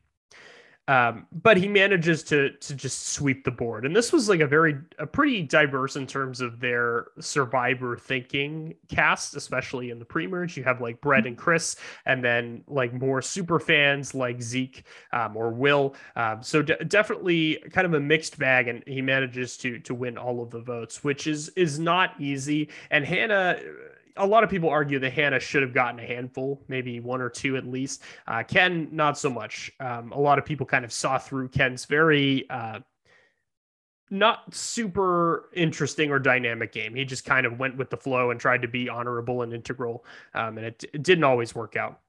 Um, 0.89 1.27
but 1.31 1.55
he 1.55 1.69
manages 1.69 2.23
to 2.23 2.51
to 2.51 2.75
just 2.75 3.07
sweep 3.13 3.45
the 3.45 3.51
board, 3.51 3.85
and 3.85 3.95
this 3.95 4.11
was 4.11 4.27
like 4.27 4.41
a 4.41 4.47
very 4.47 4.77
a 4.99 5.07
pretty 5.07 5.41
diverse 5.41 5.95
in 5.95 6.05
terms 6.05 6.41
of 6.41 6.59
their 6.59 7.07
survivor 7.21 7.95
thinking 7.95 8.75
cast, 8.89 9.37
especially 9.37 9.91
in 9.91 9.99
the 9.99 10.03
pre-merge. 10.03 10.57
You 10.57 10.63
have 10.65 10.81
like 10.81 10.99
Brett 10.99 11.25
and 11.25 11.37
Chris, 11.37 11.77
and 12.05 12.21
then 12.21 12.65
like 12.67 12.93
more 12.93 13.21
super 13.21 13.59
fans 13.59 14.13
like 14.13 14.41
Zeke 14.41 14.83
um, 15.13 15.37
or 15.37 15.51
Will. 15.51 15.95
Um, 16.17 16.43
so 16.43 16.61
de- 16.61 16.83
definitely 16.83 17.63
kind 17.71 17.85
of 17.85 17.93
a 17.93 17.99
mixed 18.01 18.37
bag, 18.37 18.67
and 18.67 18.83
he 18.85 19.01
manages 19.01 19.55
to 19.59 19.79
to 19.79 19.95
win 19.95 20.17
all 20.17 20.43
of 20.43 20.49
the 20.51 20.59
votes, 20.59 21.01
which 21.01 21.27
is 21.27 21.47
is 21.55 21.79
not 21.79 22.19
easy. 22.19 22.67
And 22.91 23.05
Hannah 23.05 23.57
a 24.17 24.25
lot 24.25 24.43
of 24.43 24.49
people 24.49 24.69
argue 24.69 24.99
that 24.99 25.13
Hannah 25.13 25.39
should 25.39 25.61
have 25.61 25.73
gotten 25.73 25.99
a 25.99 26.05
handful, 26.05 26.61
maybe 26.67 26.99
one 26.99 27.21
or 27.21 27.29
two 27.29 27.57
at 27.57 27.65
least. 27.65 28.03
Uh, 28.27 28.43
Ken, 28.43 28.87
not 28.91 29.17
so 29.17 29.29
much. 29.29 29.71
Um, 29.79 30.11
a 30.11 30.19
lot 30.19 30.37
of 30.37 30.45
people 30.45 30.65
kind 30.65 30.85
of 30.85 30.91
saw 30.91 31.17
through 31.17 31.49
Ken's 31.49 31.85
very 31.85 32.49
uh, 32.49 32.79
not 34.09 34.53
super 34.53 35.49
interesting 35.53 36.11
or 36.11 36.19
dynamic 36.19 36.71
game. 36.71 36.93
He 36.93 37.05
just 37.05 37.25
kind 37.25 37.45
of 37.45 37.57
went 37.57 37.77
with 37.77 37.89
the 37.89 37.97
flow 37.97 38.31
and 38.31 38.39
tried 38.39 38.61
to 38.61 38.67
be 38.67 38.89
honorable 38.89 39.41
and 39.41 39.53
integral, 39.53 40.05
um, 40.33 40.57
and 40.57 40.67
it, 40.67 40.83
it 40.93 41.03
didn't 41.03 41.23
always 41.23 41.55
work 41.55 41.75
out 41.75 41.99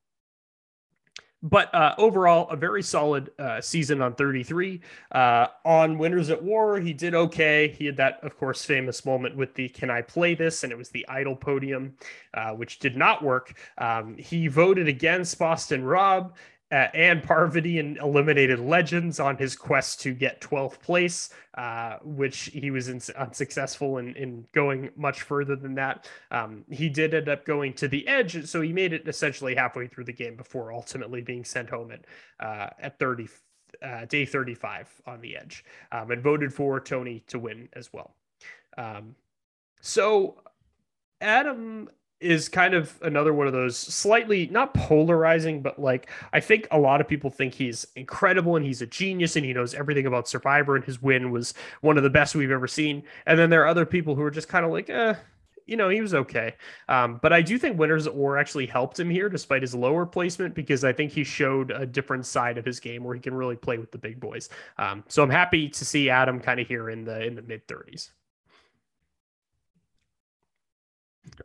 but 1.45 1.73
uh, 1.75 1.95
overall, 1.99 2.49
a 2.49 2.57
very 2.57 2.83
solid 2.83 3.31
uh, 3.39 3.61
season 3.61 4.01
on 4.01 4.15
33. 4.15 4.81
Uh, 5.13 5.49
on 5.67 5.99
Winners 5.99 6.31
at 6.31 6.43
War, 6.43 6.81
he 6.81 6.95
did 6.95 7.15
okay. 7.15 7.69
He 7.69 7.85
had 7.85 7.99
that, 7.99 8.25
of 8.25 8.39
course, 8.39 8.65
famous 8.65 9.05
moment 9.05 9.37
with 9.37 9.55
the 9.55 9.69
"Can 9.69 9.91
I 9.91 10.01
play 10.01 10.35
this?" 10.35 10.65
and 10.65 10.73
it 10.73 10.79
was 10.79 10.89
the 10.89 11.07
idol 11.07 11.37
podium, 11.37 11.97
uh, 12.33 12.53
which 12.53 12.79
did 12.79 12.97
not 12.97 13.23
work. 13.23 13.53
Um, 13.77 14.17
he 14.17 14.49
voted 14.49 14.89
against 14.89 15.39
Boston 15.39 15.85
Rob 15.85 16.35
uh, 16.75 16.89
and 16.93 17.23
Parvati 17.23 17.79
and 17.79 17.97
eliminated 17.99 18.59
Legends 18.59 19.21
on 19.21 19.37
his 19.37 19.55
quest 19.55 20.01
to 20.01 20.13
get 20.13 20.41
12th 20.41 20.81
place, 20.81 21.31
uh, 21.57 21.99
which 22.03 22.47
he 22.47 22.73
was 22.73 22.89
in, 22.89 23.01
unsuccessful 23.17 23.99
in, 23.99 24.17
in 24.17 24.45
going 24.53 24.91
much 24.97 25.23
further 25.23 25.55
than 25.55 25.77
that. 25.77 26.09
Um, 26.33 26.65
he 26.69 26.89
did 26.89 27.15
end 27.15 27.29
up 27.29 27.45
going 27.45 27.75
to 27.75 27.87
the 27.87 28.09
edge, 28.09 28.45
so 28.47 28.61
he 28.61 28.73
made 28.73 28.93
it 28.93 29.07
essentially 29.07 29.55
halfway 29.55 29.87
through 29.87 30.03
the 30.03 30.13
game 30.13 30.35
before 30.35 30.73
ultimately 30.73 31.21
being 31.21 31.45
sent 31.45 31.71
home 31.71 31.93
at 31.93 32.05
uh, 32.45 32.71
at 32.81 32.99
30 32.99 33.29
uh, 33.81 34.05
day 34.07 34.25
35 34.25 35.01
on 35.07 35.21
the 35.21 35.37
edge, 35.37 35.65
um, 35.93 36.11
and 36.11 36.23
voted 36.23 36.53
for 36.53 36.81
Tony 36.81 37.23
to 37.29 37.39
win 37.39 37.69
as 37.75 37.93
well. 37.93 38.17
Um, 38.77 39.15
so 39.81 40.43
Adam 41.21 41.89
is 42.25 42.49
kind 42.49 42.75
of 42.75 42.99
another 43.03 43.35
one 43.35 43.47
of 43.47 43.53
those 43.53 43.77
slightly 43.77 44.47
not 44.47 44.73
polarizing, 44.75 45.61
but 45.61 45.79
like 45.79 46.11
I 46.33 46.41
think 46.41 46.67
a 46.71 46.79
lot 46.79 47.01
of 47.01 47.07
people 47.07 47.31
think 47.31 47.55
he's 47.55 47.87
incredible 47.97 48.57
and 48.57 48.65
he's 48.65 48.83
a 48.83 48.87
genius 48.87 49.37
and 49.37 49.45
he 49.45 49.53
knows 49.53 49.75
everything 49.75 50.07
about 50.07 50.27
Survivor 50.27 50.75
and 50.75 50.85
his 50.85 51.03
win 51.03 51.31
was 51.31 51.55
one 51.83 51.97
of 51.97 52.03
the 52.03 52.11
best 52.11 52.35
we've 52.35 52.51
ever 52.51 52.67
seen. 52.67 53.03
And 53.27 53.39
then 53.39 53.51
there 53.51 53.63
are 53.63 53.67
other 53.67 53.87
people 53.87 54.15
who 54.15 54.23
are 54.23 54.31
just 54.31 54.49
kind 54.49 54.65
of 54.65 54.73
like, 54.73 54.89
eh, 54.89 55.15
you 55.67 55.77
know, 55.77 55.89
he 55.89 56.01
was 56.01 56.15
okay. 56.15 56.55
Um, 56.89 57.19
but 57.23 57.33
I 57.33 57.43
do 57.43 57.59
think 57.59 57.79
Winners 57.79 58.09
War 58.09 58.39
actually 58.39 58.67
helped 58.67 58.99
him 58.99 59.11
here 59.11 59.29
despite 59.29 59.63
his 59.63 59.75
lower 59.75 60.07
placement 60.07 60.55
because 60.55 60.85
I 60.85 60.93
think 60.93 61.13
he 61.13 61.25
showed 61.25 61.71
a 61.71 61.87
different 61.87 62.27
side 62.27 62.59
of 62.59 62.65
his 62.65 62.81
game 62.81 63.05
where 63.05 63.15
he 63.15 63.21
can 63.21 63.35
really 63.35 63.57
play 63.57 63.79
with 63.79 63.91
the 63.91 63.99
big 63.99 64.21
boys. 64.21 64.49
Um, 64.79 65.05
so 65.09 65.23
I'm 65.23 65.31
happy 65.31 65.69
to 65.69 65.85
see 65.85 66.11
Adam 66.11 66.41
kind 66.41 66.61
of 66.61 66.67
here 66.67 66.91
in 66.91 67.05
the 67.05 67.25
in 67.25 67.35
the 67.35 67.43
mid 67.43 67.67
30s. 67.67 68.11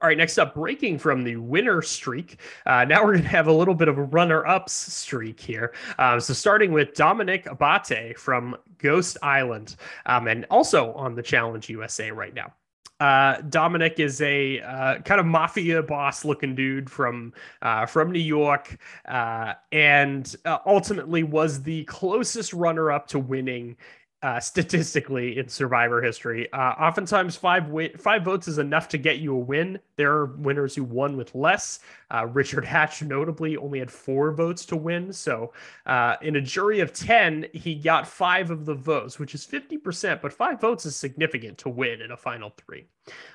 All 0.01 0.07
right, 0.07 0.17
next 0.17 0.37
up, 0.37 0.53
breaking 0.53 0.99
from 0.99 1.23
the 1.23 1.35
winner 1.35 1.81
streak. 1.81 2.39
Uh, 2.65 2.85
now 2.85 3.03
we're 3.03 3.13
going 3.13 3.23
to 3.23 3.29
have 3.29 3.47
a 3.47 3.53
little 3.53 3.73
bit 3.73 3.87
of 3.87 3.97
a 3.97 4.03
runner 4.03 4.45
ups 4.45 4.73
streak 4.73 5.39
here. 5.39 5.73
Uh, 5.97 6.19
so, 6.19 6.33
starting 6.33 6.71
with 6.71 6.93
Domenick 6.93 7.45
Abbate 7.45 8.17
from 8.17 8.55
Ghost 8.77 9.17
Island, 9.23 9.75
um, 10.05 10.27
and 10.27 10.45
also 10.49 10.93
on 10.93 11.15
the 11.15 11.23
Challenge 11.23 11.69
USA 11.69 12.11
right 12.11 12.33
now. 12.33 12.53
Uh, 12.99 13.39
Dominic 13.43 13.99
is 13.99 14.21
a 14.21 14.59
uh, 14.59 14.99
kind 14.99 15.21
of 15.21 15.25
mafia 15.25 15.81
boss 15.81 16.25
looking 16.25 16.53
dude 16.53 16.89
from 16.89 17.33
uh, 17.61 17.85
from 17.85 18.11
New 18.11 18.19
York, 18.19 18.77
uh, 19.07 19.53
and 19.71 20.35
uh, 20.43 20.57
ultimately 20.65 21.23
was 21.23 21.63
the 21.63 21.85
closest 21.85 22.51
runner 22.51 22.91
up 22.91 23.07
to 23.07 23.17
winning 23.17 23.77
uh, 24.21 24.39
statistically 24.39 25.37
in 25.37 25.47
survivor 25.47 26.01
history. 26.01 26.51
Uh, 26.51 26.73
oftentimes, 26.77 27.37
five 27.37 27.63
wi- 27.63 27.93
five 27.97 28.23
votes 28.23 28.49
is 28.49 28.57
enough 28.57 28.89
to 28.89 28.97
get 28.97 29.19
you 29.19 29.33
a 29.33 29.39
win. 29.39 29.79
There 29.95 30.11
are 30.11 30.25
winners 30.25 30.75
who 30.75 30.83
won 30.83 31.15
with 31.15 31.33
less. 31.33 31.79
Uh, 32.11 32.25
Richard 32.25 32.65
Hatch, 32.65 33.01
notably, 33.01 33.55
only 33.55 33.79
had 33.79 33.89
four 33.89 34.33
votes 34.33 34.65
to 34.65 34.75
win. 34.75 35.13
So, 35.13 35.53
uh, 35.85 36.17
in 36.21 36.35
a 36.35 36.41
jury 36.41 36.81
of 36.81 36.91
10, 36.91 37.47
he 37.53 37.75
got 37.75 38.07
five 38.07 38.51
of 38.51 38.65
the 38.65 38.73
votes, 38.73 39.19
which 39.19 39.33
is 39.33 39.45
50%, 39.45 40.21
but 40.21 40.33
five 40.33 40.59
votes 40.59 40.85
is 40.85 40.97
significant 40.97 41.57
to 41.59 41.69
win 41.69 42.01
in 42.01 42.11
a 42.11 42.17
final 42.17 42.51
three. 42.57 42.87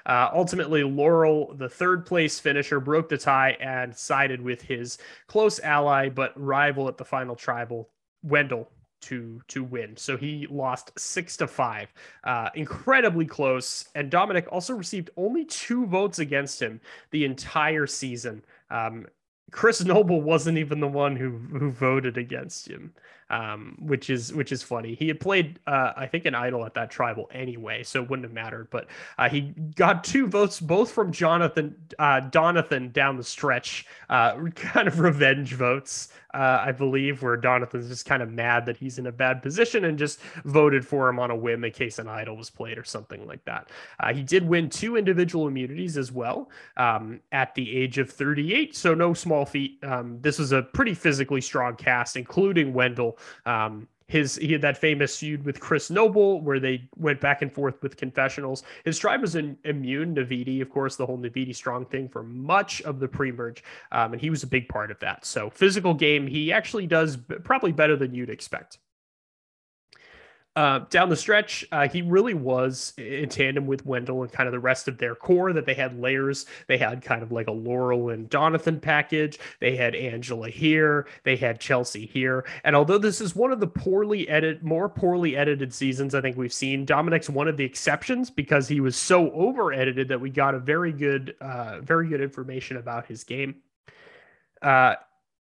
Uh, 0.04 0.28
ultimately, 0.34 0.84
Laurel, 0.84 1.54
the 1.54 1.68
third 1.68 2.04
place 2.04 2.38
finisher, 2.38 2.78
broke 2.78 3.08
the 3.08 3.16
tie 3.16 3.56
and 3.60 3.96
sided 3.96 4.40
with 4.40 4.60
his 4.60 4.98
close 5.28 5.60
ally 5.60 6.10
but 6.10 6.32
rival 6.36 6.88
at 6.88 6.98
the 6.98 7.04
final 7.04 7.34
tribal, 7.34 7.88
Wendell 8.22 8.70
to 9.04 9.40
to 9.48 9.64
win. 9.64 9.96
So 9.96 10.16
he 10.16 10.46
lost 10.50 10.92
six 10.98 11.36
to 11.38 11.46
five, 11.46 11.92
uh, 12.24 12.50
incredibly 12.54 13.26
close. 13.26 13.88
And 13.94 14.10
Domenick 14.10 14.46
also 14.50 14.74
received 14.74 15.10
only 15.16 15.44
two 15.44 15.86
votes 15.86 16.18
against 16.18 16.60
him 16.60 16.80
the 17.10 17.24
entire 17.24 17.86
season. 17.86 18.44
Um, 18.70 19.06
Chris 19.50 19.84
Noble 19.84 20.20
wasn't 20.32 20.58
even 20.58 20.80
the 20.80 20.88
one 20.88 21.16
who 21.16 21.38
who 21.58 21.70
voted 21.70 22.18
against 22.18 22.68
him, 22.68 22.92
um, 23.30 23.76
which 23.80 24.10
is 24.10 24.32
which 24.32 24.52
is 24.52 24.62
funny. 24.62 24.94
He 24.94 25.08
had 25.08 25.20
played, 25.20 25.58
uh, 25.66 25.92
I 25.96 26.06
think, 26.06 26.26
an 26.26 26.34
idol 26.34 26.64
at 26.64 26.74
that 26.74 26.90
tribal 26.90 27.30
anyway, 27.32 27.82
so 27.82 28.02
it 28.02 28.10
wouldn't 28.10 28.24
have 28.24 28.32
mattered. 28.34 28.68
But 28.70 28.86
uh, 29.18 29.28
he 29.28 29.52
got 29.76 30.04
two 30.04 30.26
votes, 30.26 30.60
both 30.60 30.90
from 30.90 31.12
Jonathan 31.12 31.74
uh, 31.98 32.20
Donathan 32.22 32.92
down 32.92 33.16
the 33.16 33.24
stretch, 33.24 33.86
uh, 34.08 34.36
kind 34.54 34.88
of 34.88 35.00
revenge 35.00 35.54
votes 35.54 36.08
uh, 36.34 36.62
I 36.66 36.72
believe, 36.72 37.22
where 37.22 37.36
Donathan's 37.36 37.88
just 37.88 38.06
kind 38.06 38.22
of 38.22 38.30
mad 38.30 38.66
that 38.66 38.76
he's 38.76 38.98
in 38.98 39.06
a 39.06 39.12
bad 39.12 39.40
position 39.40 39.84
and 39.84 39.96
just 39.96 40.20
voted 40.44 40.84
for 40.84 41.08
him 41.08 41.20
on 41.20 41.30
a 41.30 41.36
whim 41.36 41.64
in 41.64 41.70
case 41.70 42.00
an 42.00 42.08
idol 42.08 42.36
was 42.36 42.50
played 42.50 42.76
or 42.76 42.82
something 42.82 43.24
like 43.26 43.44
that. 43.44 43.68
Uh, 44.00 44.12
he 44.12 44.22
did 44.22 44.46
win 44.46 44.68
two 44.68 44.96
individual 44.96 45.46
immunities 45.46 45.96
as 45.96 46.10
well 46.10 46.50
um, 46.76 47.20
at 47.30 47.54
the 47.54 47.76
age 47.76 47.98
of 47.98 48.10
38, 48.10 48.74
so 48.74 48.94
no 48.94 49.14
small 49.14 49.46
feat. 49.46 49.78
Um, 49.84 50.18
this 50.20 50.40
was 50.40 50.50
a 50.50 50.62
pretty 50.62 50.92
physically 50.92 51.40
strong 51.40 51.76
cast, 51.76 52.16
including 52.16 52.74
Wendell. 52.74 53.13
Um, 53.46 53.88
his 54.06 54.36
he 54.36 54.52
had 54.52 54.60
that 54.62 54.76
famous 54.76 55.18
feud 55.18 55.44
with 55.44 55.60
Chris 55.60 55.90
Noble 55.90 56.40
where 56.42 56.60
they 56.60 56.88
went 56.96 57.20
back 57.20 57.40
and 57.40 57.52
forth 57.52 57.82
with 57.82 57.96
confessionals. 57.96 58.62
His 58.84 58.98
tribe 58.98 59.22
was 59.22 59.34
in, 59.34 59.56
immune 59.64 60.14
Naviti, 60.14 60.60
of 60.60 60.68
course, 60.68 60.96
the 60.96 61.06
whole 61.06 61.18
Naviti 61.18 61.56
strong 61.56 61.86
thing 61.86 62.08
for 62.08 62.22
much 62.22 62.82
of 62.82 63.00
the 63.00 63.08
pre-merge, 63.08 63.64
um, 63.92 64.12
and 64.12 64.20
he 64.20 64.28
was 64.28 64.42
a 64.42 64.46
big 64.46 64.68
part 64.68 64.90
of 64.90 64.98
that. 65.00 65.24
So 65.24 65.48
physical 65.50 65.94
game, 65.94 66.26
he 66.26 66.52
actually 66.52 66.86
does 66.86 67.16
probably 67.44 67.72
better 67.72 67.96
than 67.96 68.14
you'd 68.14 68.30
expect. 68.30 68.78
Uh, 70.56 70.80
down 70.90 71.08
the 71.08 71.16
stretch, 71.16 71.64
uh, 71.72 71.88
he 71.88 72.00
really 72.00 72.34
was 72.34 72.92
in 72.96 73.28
tandem 73.28 73.66
with 73.66 73.84
Wendell 73.84 74.22
and 74.22 74.30
kind 74.30 74.46
of 74.46 74.52
the 74.52 74.60
rest 74.60 74.86
of 74.86 74.98
their 74.98 75.16
core. 75.16 75.52
That 75.52 75.66
they 75.66 75.74
had 75.74 75.98
layers. 76.00 76.46
They 76.68 76.78
had 76.78 77.02
kind 77.02 77.22
of 77.22 77.32
like 77.32 77.48
a 77.48 77.52
Laurel 77.52 78.10
and 78.10 78.30
Donathan 78.30 78.80
package. 78.80 79.40
They 79.58 79.74
had 79.74 79.96
Angela 79.96 80.48
here. 80.48 81.08
They 81.24 81.34
had 81.34 81.58
Chelsea 81.58 82.06
here. 82.06 82.44
And 82.62 82.76
although 82.76 82.98
this 82.98 83.20
is 83.20 83.34
one 83.34 83.50
of 83.50 83.58
the 83.58 83.66
poorly 83.66 84.28
edited, 84.28 84.62
more 84.62 84.88
poorly 84.88 85.36
edited 85.36 85.74
seasons 85.74 86.14
I 86.14 86.20
think 86.20 86.36
we've 86.36 86.52
seen, 86.52 86.86
Domenick's 86.86 87.28
one 87.28 87.48
of 87.48 87.56
the 87.56 87.64
exceptions 87.64 88.30
because 88.30 88.68
he 88.68 88.78
was 88.78 88.94
so 88.94 89.32
over 89.32 89.72
edited 89.72 90.06
that 90.08 90.20
we 90.20 90.30
got 90.30 90.54
a 90.54 90.60
very 90.60 90.92
good, 90.92 91.34
uh, 91.40 91.80
very 91.80 92.08
good 92.08 92.20
information 92.20 92.76
about 92.76 93.06
his 93.06 93.24
game. 93.24 93.56
Uh, 94.62 94.94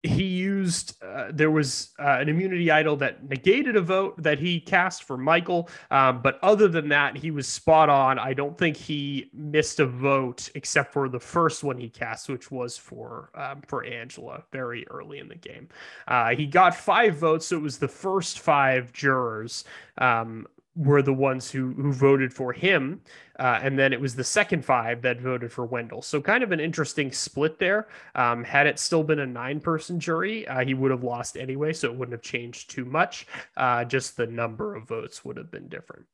he 0.04 0.24
used 0.24 1.02
uh, 1.02 1.30
there 1.32 1.50
was 1.50 1.92
uh, 1.98 2.18
an 2.20 2.28
immunity 2.28 2.70
idol 2.70 2.98
that 2.98 3.24
negated 3.24 3.78
a 3.78 3.82
vote 3.82 4.22
that 4.22 4.38
he 4.38 4.60
cast 4.60 5.06
for 5.06 5.18
Michael, 5.18 5.70
um, 5.92 6.22
but 6.22 6.38
other 6.44 6.68
than 6.68 6.90
that, 6.90 7.16
he 7.16 7.32
was 7.32 7.48
spot 7.48 7.88
on. 7.88 8.20
I 8.20 8.34
don't 8.34 8.58
think 8.58 8.76
he 8.76 9.30
missed 9.34 9.80
a 9.80 9.86
vote 9.86 10.50
except 10.56 10.92
for 10.92 11.08
the 11.08 11.22
first 11.22 11.64
one 11.64 11.78
he 11.78 11.88
cast, 11.88 12.28
which 12.28 12.52
was 12.52 12.78
for 12.78 13.30
um, 13.34 13.62
for 13.66 13.86
Angela 13.86 14.44
very 14.52 14.86
early 14.90 15.20
in 15.20 15.30
the 15.30 15.36
game. 15.36 15.70
Uh, 16.06 16.36
he 16.36 16.48
got 16.48 16.76
five 16.76 17.16
votes, 17.16 17.48
so 17.48 17.56
it 17.56 17.64
was 17.64 17.78
the 17.78 17.88
first 17.88 18.42
five 18.42 18.92
jurors 18.92 19.64
um, 20.00 20.46
were 20.76 21.02
the 21.02 21.14
ones 21.14 21.52
who 21.52 21.74
who 21.74 21.94
voted 21.94 22.34
for 22.34 22.52
him, 22.52 23.02
uh, 23.40 23.60
and 23.62 23.78
then 23.78 23.94
it 23.94 24.02
was 24.02 24.16
the 24.16 24.24
second 24.24 24.66
five 24.66 25.02
that 25.04 25.22
voted 25.22 25.52
for 25.52 25.66
Wendell. 25.66 26.02
So 26.02 26.22
kind 26.22 26.44
of 26.44 26.52
an 26.52 26.60
interesting 26.60 27.12
split 27.12 27.60
there. 27.60 27.88
Um, 28.16 28.44
had 28.44 28.68
it 28.68 28.80
still 28.80 29.04
been 29.04 29.20
a 29.20 29.26
nine 29.26 29.60
person 29.60 30.00
jury, 30.00 30.48
uh, 30.48 30.66
he 30.66 30.74
would 30.74 30.92
have 30.92 31.04
lost 31.04 31.38
anyway, 31.38 31.74
so 31.74 31.90
it 31.90 31.96
wouldn't 31.96 32.14
have 32.14 32.22
changed 32.22 32.72
too 32.72 32.86
much. 32.86 33.28
Uh, 33.56 33.86
just 33.86 34.18
the 34.18 34.28
number 34.28 34.76
of 34.76 34.88
votes 34.88 35.24
would 35.24 35.38
have 35.38 35.52
been 35.52 35.68
different. 35.68 36.06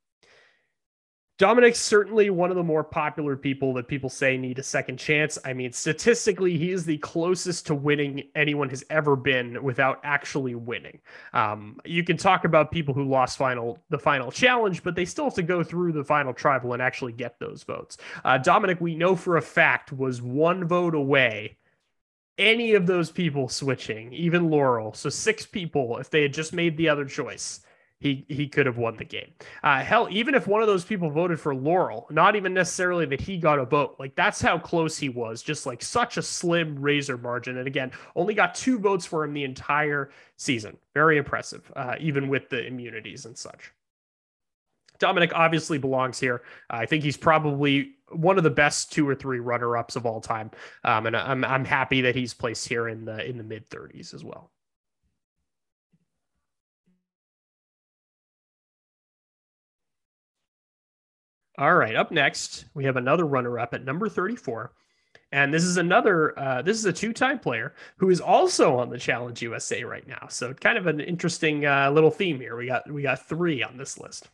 Domenick's 1.40 1.80
certainly 1.80 2.28
one 2.28 2.50
of 2.50 2.56
the 2.58 2.62
more 2.62 2.84
popular 2.84 3.34
people 3.34 3.72
that 3.72 3.88
people 3.88 4.10
say 4.10 4.36
need 4.36 4.58
a 4.58 4.62
second 4.62 4.98
chance. 4.98 5.38
I 5.42 5.54
mean, 5.54 5.72
statistically, 5.72 6.58
he 6.58 6.70
is 6.70 6.84
the 6.84 6.98
closest 6.98 7.66
to 7.68 7.74
winning 7.74 8.24
anyone 8.34 8.68
has 8.68 8.84
ever 8.90 9.16
been 9.16 9.62
without 9.62 10.00
actually 10.02 10.54
winning. 10.54 11.00
Um, 11.32 11.80
you 11.86 12.04
can 12.04 12.18
talk 12.18 12.44
about 12.44 12.70
people 12.70 12.92
who 12.92 13.04
lost 13.04 13.38
final 13.38 13.78
the 13.88 13.98
final 13.98 14.30
challenge, 14.30 14.82
but 14.82 14.94
they 14.94 15.06
still 15.06 15.24
have 15.24 15.34
to 15.36 15.42
go 15.42 15.64
through 15.64 15.92
the 15.92 16.04
final 16.04 16.34
tribal 16.34 16.74
and 16.74 16.82
actually 16.82 17.12
get 17.12 17.38
those 17.38 17.62
votes. 17.62 17.96
Uh, 18.22 18.38
Domenick, 18.38 18.82
we 18.82 18.94
know 18.94 19.16
for 19.16 19.38
a 19.38 19.42
fact, 19.42 19.94
was 19.94 20.20
one 20.20 20.68
vote 20.68 20.94
away 20.94 21.56
any 22.36 22.74
of 22.74 22.86
those 22.86 23.10
people 23.10 23.48
switching, 23.48 24.12
even 24.12 24.50
Laurel. 24.50 24.92
So 24.92 25.08
six 25.08 25.46
people, 25.46 25.96
if 25.96 26.10
they 26.10 26.20
had 26.20 26.34
just 26.34 26.52
made 26.52 26.76
the 26.76 26.90
other 26.90 27.06
choice, 27.06 27.60
he 28.00 28.24
he 28.28 28.48
could 28.48 28.64
have 28.64 28.78
won 28.78 28.96
the 28.96 29.04
game. 29.04 29.30
Uh, 29.62 29.80
hell, 29.82 30.08
even 30.10 30.34
if 30.34 30.46
one 30.46 30.62
of 30.62 30.66
those 30.66 30.84
people 30.84 31.10
voted 31.10 31.38
for 31.38 31.54
Laurel, 31.54 32.06
not 32.10 32.34
even 32.34 32.54
necessarily 32.54 33.04
that 33.06 33.20
he 33.20 33.36
got 33.36 33.58
a 33.58 33.64
vote, 33.64 33.96
like 33.98 34.14
that's 34.16 34.40
how 34.40 34.58
close 34.58 34.96
he 34.96 35.10
was. 35.10 35.42
Just 35.42 35.66
like 35.66 35.82
such 35.82 36.16
a 36.16 36.22
slim 36.22 36.80
razor 36.80 37.18
margin, 37.18 37.58
and 37.58 37.66
again, 37.66 37.92
only 38.16 38.32
got 38.32 38.54
two 38.54 38.78
votes 38.78 39.04
for 39.04 39.22
him 39.22 39.34
the 39.34 39.44
entire 39.44 40.10
season. 40.38 40.78
Very 40.94 41.18
impressive, 41.18 41.70
uh, 41.76 41.96
even 42.00 42.28
with 42.28 42.48
the 42.48 42.66
immunities 42.66 43.26
and 43.26 43.36
such. 43.36 43.70
Domenick 44.98 45.32
obviously 45.34 45.78
belongs 45.78 46.18
here. 46.18 46.42
Uh, 46.70 46.76
I 46.76 46.86
think 46.86 47.04
he's 47.04 47.16
probably 47.16 47.92
one 48.12 48.38
of 48.38 48.44
the 48.44 48.50
best 48.50 48.92
two 48.92 49.08
or 49.08 49.14
three 49.14 49.40
runner-ups 49.40 49.96
of 49.96 50.06
all 50.06 50.22
time, 50.22 50.50
um, 50.84 51.06
and 51.06 51.14
I'm 51.14 51.44
I'm 51.44 51.66
happy 51.66 52.00
that 52.00 52.14
he's 52.14 52.32
placed 52.32 52.66
here 52.66 52.88
in 52.88 53.04
the 53.04 53.22
in 53.28 53.36
the 53.36 53.44
mid 53.44 53.68
30s 53.68 54.14
as 54.14 54.24
well. 54.24 54.50
All 61.60 61.74
right, 61.74 61.94
up 61.94 62.10
next, 62.10 62.64
we 62.72 62.84
have 62.84 62.96
another 62.96 63.26
runner 63.26 63.58
up 63.58 63.74
at 63.74 63.84
number 63.84 64.08
34. 64.08 64.72
And 65.30 65.52
this 65.52 65.62
is 65.62 65.76
another, 65.76 66.36
uh, 66.38 66.62
this 66.62 66.78
is 66.78 66.86
a 66.86 66.92
two 66.92 67.12
time 67.12 67.38
player 67.38 67.74
who 67.98 68.08
is 68.08 68.18
also 68.18 68.78
on 68.78 68.88
the 68.88 68.96
Challenge 68.96 69.42
USA 69.42 69.84
right 69.84 70.08
now. 70.08 70.26
So, 70.30 70.54
kind 70.54 70.78
of 70.78 70.86
an 70.86 71.00
interesting 71.00 71.66
uh, 71.66 71.90
little 71.90 72.10
theme 72.10 72.40
here. 72.40 72.56
We 72.56 72.66
got, 72.66 72.90
we 72.90 73.02
got 73.02 73.28
three 73.28 73.62
on 73.62 73.76
this 73.76 73.98
list. 73.98 74.30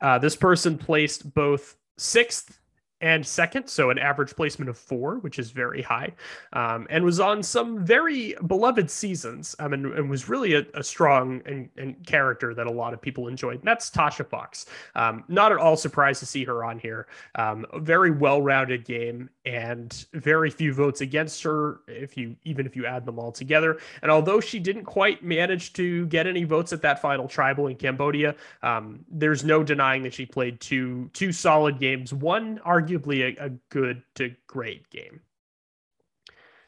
Uh, 0.00 0.18
this 0.18 0.34
person 0.34 0.76
placed 0.76 1.32
both 1.32 1.76
sixth 1.96 2.58
and 3.00 3.26
second, 3.26 3.66
so 3.68 3.90
an 3.90 3.98
average 3.98 4.36
placement 4.36 4.68
of 4.68 4.76
four, 4.76 5.16
which 5.18 5.38
is 5.38 5.50
very 5.50 5.80
high, 5.80 6.12
um, 6.52 6.86
and 6.90 7.04
was 7.04 7.18
on 7.18 7.42
some 7.42 7.84
very 7.84 8.34
beloved 8.46 8.90
seasons, 8.90 9.56
um, 9.58 9.72
and, 9.72 9.86
and 9.86 10.10
was 10.10 10.28
really 10.28 10.54
a, 10.54 10.66
a 10.74 10.82
strong 10.82 11.40
and, 11.46 11.68
and, 11.76 11.96
character 12.06 12.54
that 12.54 12.66
a 12.66 12.70
lot 12.70 12.92
of 12.92 13.00
people 13.00 13.28
enjoyed. 13.28 13.56
And 13.56 13.64
that's 13.64 13.90
Tasha 13.90 14.26
Fox. 14.26 14.66
Um, 14.94 15.24
not 15.28 15.52
at 15.52 15.58
all 15.58 15.76
surprised 15.76 16.20
to 16.20 16.26
see 16.26 16.44
her 16.44 16.64
on 16.64 16.78
here. 16.78 17.06
Um, 17.34 17.66
very 17.76 18.10
well-rounded 18.10 18.84
game, 18.84 19.30
and 19.46 20.04
very 20.12 20.50
few 20.50 20.72
votes 20.72 21.00
against 21.00 21.42
her, 21.42 21.80
if 21.88 22.16
you 22.16 22.36
even 22.44 22.66
if 22.66 22.76
you 22.76 22.86
add 22.86 23.06
them 23.06 23.18
all 23.18 23.32
together. 23.32 23.78
And 24.02 24.10
although 24.10 24.40
she 24.40 24.58
didn't 24.58 24.84
quite 24.84 25.24
manage 25.24 25.72
to 25.74 26.06
get 26.06 26.26
any 26.26 26.44
votes 26.44 26.72
at 26.72 26.82
that 26.82 27.00
final 27.00 27.26
tribal 27.28 27.68
in 27.68 27.76
Cambodia, 27.76 28.34
um, 28.62 29.04
there's 29.10 29.44
no 29.44 29.64
denying 29.64 30.02
that 30.02 30.12
she 30.12 30.26
played 30.26 30.60
two 30.60 31.08
two 31.14 31.32
solid 31.32 31.78
games. 31.78 32.12
One 32.12 32.60
arguably 32.90 33.38
a, 33.38 33.46
a 33.46 33.50
good 33.70 34.02
to 34.16 34.34
great 34.46 34.88
game. 34.90 35.20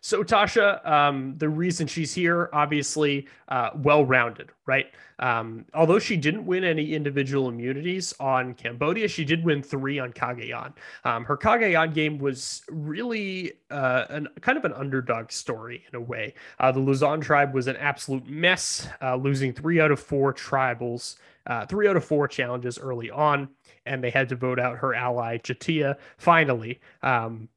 So 0.05 0.25
Tasha, 0.25 0.85
um, 0.85 1.35
the 1.39 1.49
reason 1.49 1.87
she's 1.87 2.13
here, 2.13 2.51
obviously, 2.53 3.29
uh, 3.47 3.71
well-rounded, 3.77 4.51
right? 4.67 4.87
Um, 5.21 5.65
although 5.75 6.01
she 6.01 6.17
didn't 6.17 6.45
win 6.45 6.65
any 6.65 6.93
individual 6.93 7.49
immunities 7.49 8.13
on 8.19 8.55
Cambodia, 8.55 9.07
she 9.07 9.25
did 9.25 9.45
win 9.45 9.63
three 9.63 10.01
on 10.01 10.13
Cagayan. 10.13 10.73
Um, 11.05 11.25
her 11.25 11.37
Cagayan 11.37 11.95
game 11.95 12.19
was 12.19 12.63
really 12.69 13.53
uh, 13.71 14.07
an 14.11 14.27
kind 14.41 14.59
of 14.59 14.65
an 14.65 14.73
underdog 14.73 15.31
story 15.31 15.85
in 15.93 15.97
a 15.97 16.01
way. 16.01 16.35
Uh, 16.59 16.73
the 16.73 16.81
Luzon 16.81 17.21
tribe 17.21 17.55
was 17.55 17.69
an 17.69 17.77
absolute 17.77 18.27
mess, 18.27 18.89
uh, 19.01 19.15
losing 19.15 19.53
three 19.53 19.81
out 19.81 19.93
of 19.93 20.01
four 20.01 20.35
tribals, 20.35 21.15
uh, 21.47 21.65
three 21.67 21.87
out 21.87 21.97
of 21.97 22.05
four 22.05 22.27
challenges 22.27 22.77
early 22.77 23.09
on, 23.11 23.49
and 23.87 24.03
they 24.03 24.11
had 24.11 24.29
to 24.29 24.37
vote 24.37 24.59
out 24.59 24.79
her 24.79 24.95
ally 24.95 25.39
J'Tia 25.39 25.97
finally. 26.19 26.81
Um, 27.03 27.49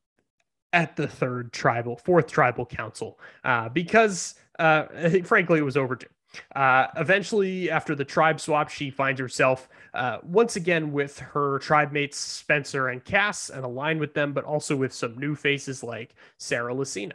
at 0.74 0.98
the 0.98 1.08
third 1.08 1.54
tribal, 1.54 1.96
fourth 1.96 2.28
tribal 2.28 2.66
council, 2.66 3.18
uh, 3.46 3.70
because 3.70 4.36
uh, 4.60 4.84
frankly, 5.24 5.60
it 5.60 5.64
was 5.64 5.78
overdue. 5.78 6.08
Uh, 6.56 6.88
eventually, 6.98 7.70
after 7.70 7.96
the 7.96 8.04
tribe 8.04 8.40
swap, 8.40 8.70
she 8.70 8.90
finds 8.90 9.20
herself 9.20 9.70
uh, 9.94 10.18
once 10.24 10.58
again 10.58 10.92
with 10.92 11.18
her 11.20 11.60
tribe 11.60 11.92
mates 11.94 12.18
Spencer 12.18 12.90
and 12.90 13.04
Kass 13.06 13.50
and 13.50 13.64
aligned 13.64 14.00
with 14.00 14.14
them, 14.14 14.34
but 14.34 14.44
also 14.44 14.76
with 14.76 14.94
some 14.94 15.18
new 15.18 15.36
faces 15.36 15.84
like 15.84 16.14
Sarah 16.38 16.74
Lacina. 16.74 17.14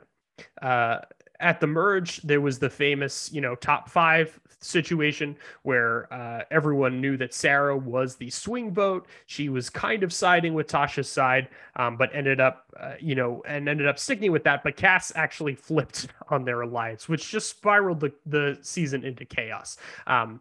Uh, 0.63 1.01
at 1.41 1.61
the 1.61 1.67
merge, 1.67 2.21
there 2.23 2.41
was 2.41 2.59
the 2.59 2.71
famous, 2.71 3.33
you 3.33 3.41
know, 3.41 3.55
top 3.55 3.89
five 3.89 4.39
situation 4.61 5.37
where 5.63 6.13
uh, 6.13 6.45
everyone 6.51 7.01
knew 7.01 7.17
that 7.17 7.33
Sarah 7.33 7.77
was 7.77 8.17
the 8.17 8.31
swing 8.31 8.73
vote. 8.73 9.07
She 9.27 9.49
was 9.49 9.71
kind 9.71 10.03
of 10.03 10.13
siding 10.13 10.55
with 10.55 10.69
Tasha's 10.69 11.09
side, 11.09 11.49
um, 11.77 11.97
but 11.97 12.11
ended 12.15 12.41
up, 12.41 12.67
uh, 12.79 12.95
you 13.01 13.15
know, 13.15 13.43
and 13.47 13.69
ended 13.69 13.87
up 13.87 13.99
sticking 13.99 14.31
with 14.31 14.45
that. 14.45 14.63
But 14.63 14.77
Kass 14.77 15.13
actually 15.17 15.55
flipped 15.55 16.09
on 16.29 16.45
their 16.45 16.61
alliance, 16.61 17.09
which 17.09 17.31
just 17.31 17.49
spiraled 17.49 18.01
the, 18.01 18.13
the 18.27 18.59
season 18.63 19.05
into 19.05 19.25
chaos. 19.25 19.79
Um, 20.07 20.41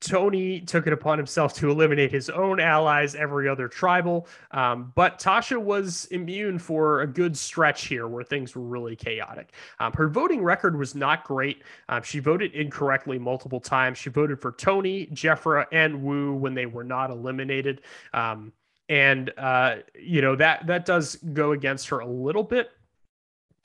Tony 0.00 0.60
took 0.60 0.86
it 0.86 0.92
upon 0.92 1.18
himself 1.18 1.52
to 1.54 1.70
eliminate 1.70 2.10
his 2.10 2.30
own 2.30 2.58
allies, 2.58 3.14
every 3.14 3.48
other 3.48 3.68
tribal. 3.68 4.26
Um, 4.50 4.92
but 4.94 5.18
Tasha 5.18 5.60
was 5.60 6.06
immune 6.06 6.58
for 6.58 7.02
a 7.02 7.06
good 7.06 7.36
stretch 7.36 7.86
here 7.86 8.08
where 8.08 8.24
things 8.24 8.54
were 8.54 8.62
really 8.62 8.96
chaotic. 8.96 9.52
Um, 9.78 9.92
her 9.92 10.08
voting 10.08 10.42
record 10.42 10.78
was 10.78 10.94
not 10.94 11.24
great. 11.24 11.62
Um, 11.88 12.02
she 12.02 12.18
voted 12.18 12.54
incorrectly 12.54 13.18
multiple 13.18 13.60
times. 13.60 13.98
She 13.98 14.10
voted 14.10 14.40
for 14.40 14.52
Tony, 14.52 15.06
Jefra, 15.08 15.66
and 15.72 16.02
Woo 16.02 16.34
when 16.34 16.54
they 16.54 16.66
were 16.66 16.84
not 16.84 17.10
eliminated. 17.10 17.82
Um, 18.14 18.52
and 18.88 19.32
uh, 19.38 19.76
you 19.94 20.20
know 20.20 20.34
that 20.34 20.66
that 20.66 20.84
does 20.84 21.14
go 21.32 21.52
against 21.52 21.88
her 21.88 22.00
a 22.00 22.06
little 22.06 22.42
bit 22.42 22.72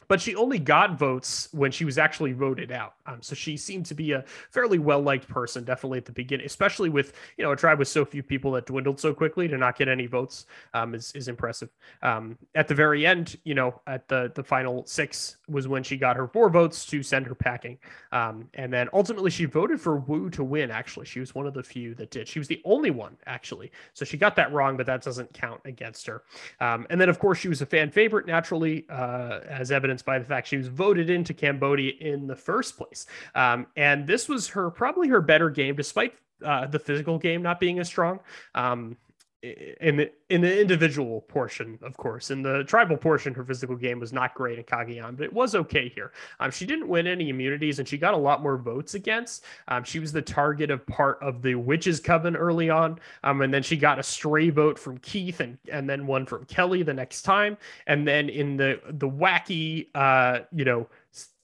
but 0.07 0.21
she 0.21 0.35
only 0.35 0.59
got 0.59 0.97
votes 0.97 1.49
when 1.51 1.71
she 1.71 1.85
was 1.85 1.97
actually 1.97 2.33
voted 2.33 2.71
out. 2.71 2.95
Um, 3.05 3.21
so 3.21 3.35
she 3.35 3.57
seemed 3.57 3.85
to 3.87 3.93
be 3.93 4.11
a 4.11 4.23
fairly 4.51 4.79
well 4.79 5.01
liked 5.01 5.27
person, 5.27 5.63
definitely 5.63 5.97
at 5.97 6.05
the 6.05 6.11
beginning, 6.11 6.45
especially 6.45 6.89
with 6.89 7.13
you 7.37 7.43
know 7.43 7.51
a 7.51 7.55
tribe 7.55 7.79
with 7.79 7.87
so 7.87 8.05
few 8.05 8.23
people 8.23 8.51
that 8.51 8.65
dwindled 8.65 8.99
so 8.99 9.13
quickly 9.13 9.47
to 9.47 9.57
not 9.57 9.77
get 9.77 9.87
any 9.87 10.05
votes 10.07 10.45
um, 10.73 10.95
is 10.95 11.11
is 11.13 11.27
impressive. 11.27 11.69
Um, 12.01 12.37
at 12.55 12.67
the 12.67 12.75
very 12.75 13.05
end, 13.05 13.37
you 13.43 13.53
know, 13.53 13.81
at 13.87 14.07
the 14.07 14.31
the 14.35 14.43
final 14.43 14.85
six 14.85 15.37
was 15.47 15.67
when 15.67 15.83
she 15.83 15.97
got 15.97 16.15
her 16.15 16.27
four 16.27 16.49
votes 16.49 16.85
to 16.87 17.03
send 17.03 17.27
her 17.27 17.35
packing, 17.35 17.77
um, 18.11 18.47
and 18.53 18.71
then 18.71 18.89
ultimately 18.93 19.31
she 19.31 19.45
voted 19.45 19.79
for 19.79 19.97
Woo 19.97 20.29
to 20.31 20.43
win. 20.43 20.71
Actually, 20.71 21.05
she 21.05 21.19
was 21.19 21.35
one 21.35 21.47
of 21.47 21.53
the 21.53 21.63
few 21.63 21.95
that 21.95 22.11
did. 22.11 22.27
She 22.27 22.39
was 22.39 22.47
the 22.47 22.61
only 22.65 22.91
one 22.91 23.17
actually, 23.25 23.71
so 23.93 24.05
she 24.05 24.17
got 24.17 24.35
that 24.35 24.51
wrong, 24.51 24.77
but 24.77 24.85
that 24.85 25.03
doesn't 25.03 25.33
count 25.33 25.61
against 25.65 26.07
her. 26.07 26.23
Um, 26.59 26.87
and 26.89 26.99
then 26.99 27.09
of 27.09 27.19
course 27.19 27.37
she 27.37 27.47
was 27.47 27.61
a 27.61 27.65
fan 27.65 27.91
favorite 27.91 28.25
naturally, 28.25 28.85
uh, 28.89 29.39
as 29.47 29.71
evidence 29.71 29.94
evidenced 29.95 30.05
by 30.05 30.19
the 30.19 30.25
fact 30.25 30.47
she 30.47 30.57
was 30.57 30.67
voted 30.67 31.09
into 31.09 31.33
Cambodia 31.33 31.93
in 31.99 32.27
the 32.27 32.35
first 32.35 32.77
place. 32.77 33.05
Um, 33.33 33.67
and 33.75 34.05
this 34.05 34.27
was 34.27 34.47
her 34.49 34.69
probably 34.69 35.07
her 35.07 35.21
better 35.21 35.49
game, 35.49 35.75
despite 35.75 36.13
uh, 36.43 36.67
the 36.67 36.79
physical 36.79 37.17
game 37.17 37.41
not 37.41 37.59
being 37.59 37.79
as 37.79 37.87
strong. 37.87 38.19
Um, 38.53 38.97
in 39.81 39.97
the 39.97 40.11
in 40.29 40.41
the 40.41 40.61
individual 40.61 41.21
portion, 41.21 41.77
of 41.83 41.95
course, 41.97 42.31
in 42.31 42.41
the 42.41 42.63
tribal 42.63 42.97
portion, 42.97 43.33
her 43.33 43.43
physical 43.43 43.75
game 43.75 43.99
was 43.99 44.11
not 44.11 44.33
great 44.33 44.57
in 44.57 44.63
Cagayan, 44.63 45.15
but 45.17 45.25
it 45.25 45.33
was 45.33 45.53
okay 45.55 45.87
here. 45.89 46.11
Um, 46.39 46.51
she 46.51 46.65
didn't 46.65 46.87
win 46.87 47.05
any 47.05 47.29
immunities, 47.29 47.79
and 47.79 47.87
she 47.87 47.97
got 47.97 48.13
a 48.13 48.17
lot 48.17 48.41
more 48.41 48.57
votes 48.57 48.95
against. 48.95 49.43
Um, 49.67 49.83
she 49.83 49.99
was 49.99 50.11
the 50.11 50.21
target 50.21 50.71
of 50.71 50.85
part 50.87 51.19
of 51.21 51.41
the 51.41 51.55
witches 51.55 51.99
coven 51.99 52.35
early 52.35 52.69
on, 52.69 52.99
um, 53.23 53.41
and 53.41 53.53
then 53.53 53.63
she 53.63 53.77
got 53.77 53.99
a 53.99 54.03
stray 54.03 54.49
vote 54.49 54.79
from 54.79 54.97
Keith, 54.99 55.39
and 55.39 55.57
and 55.71 55.89
then 55.89 56.07
one 56.07 56.25
from 56.25 56.45
Kelly 56.45 56.83
the 56.83 56.93
next 56.93 57.21
time, 57.21 57.57
and 57.87 58.07
then 58.07 58.29
in 58.29 58.57
the 58.57 58.79
the 58.89 59.09
wacky, 59.09 59.87
uh, 59.95 60.39
you 60.51 60.65
know 60.65 60.87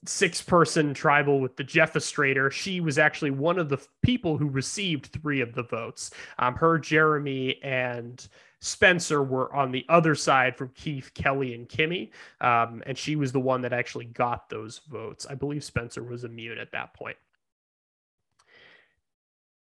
six 0.04 0.42
person 0.42 0.94
tribal 0.94 1.40
with 1.40 1.56
the 1.56 1.64
Jeffastrator. 1.64 2.50
She 2.50 2.80
was 2.80 2.98
actually 2.98 3.30
one 3.30 3.58
of 3.58 3.68
the 3.68 3.78
people 4.02 4.36
who 4.36 4.48
received 4.48 5.06
three 5.06 5.40
of 5.40 5.54
the 5.54 5.62
votes. 5.62 6.10
Um, 6.38 6.54
her, 6.56 6.78
Jeremy, 6.78 7.62
and 7.62 8.26
Spencer 8.60 9.22
were 9.22 9.54
on 9.54 9.72
the 9.72 9.84
other 9.88 10.14
side 10.14 10.56
from 10.56 10.70
Keith, 10.74 11.12
Kelly, 11.14 11.54
and 11.54 11.68
Kimmy. 11.68 12.10
Um, 12.40 12.82
and 12.86 12.96
she 12.96 13.16
was 13.16 13.32
the 13.32 13.40
one 13.40 13.62
that 13.62 13.72
actually 13.72 14.06
got 14.06 14.48
those 14.48 14.80
votes. 14.90 15.26
I 15.28 15.34
believe 15.34 15.64
Spencer 15.64 16.02
was 16.02 16.24
immune 16.24 16.58
at 16.58 16.72
that 16.72 16.94
point 16.94 17.16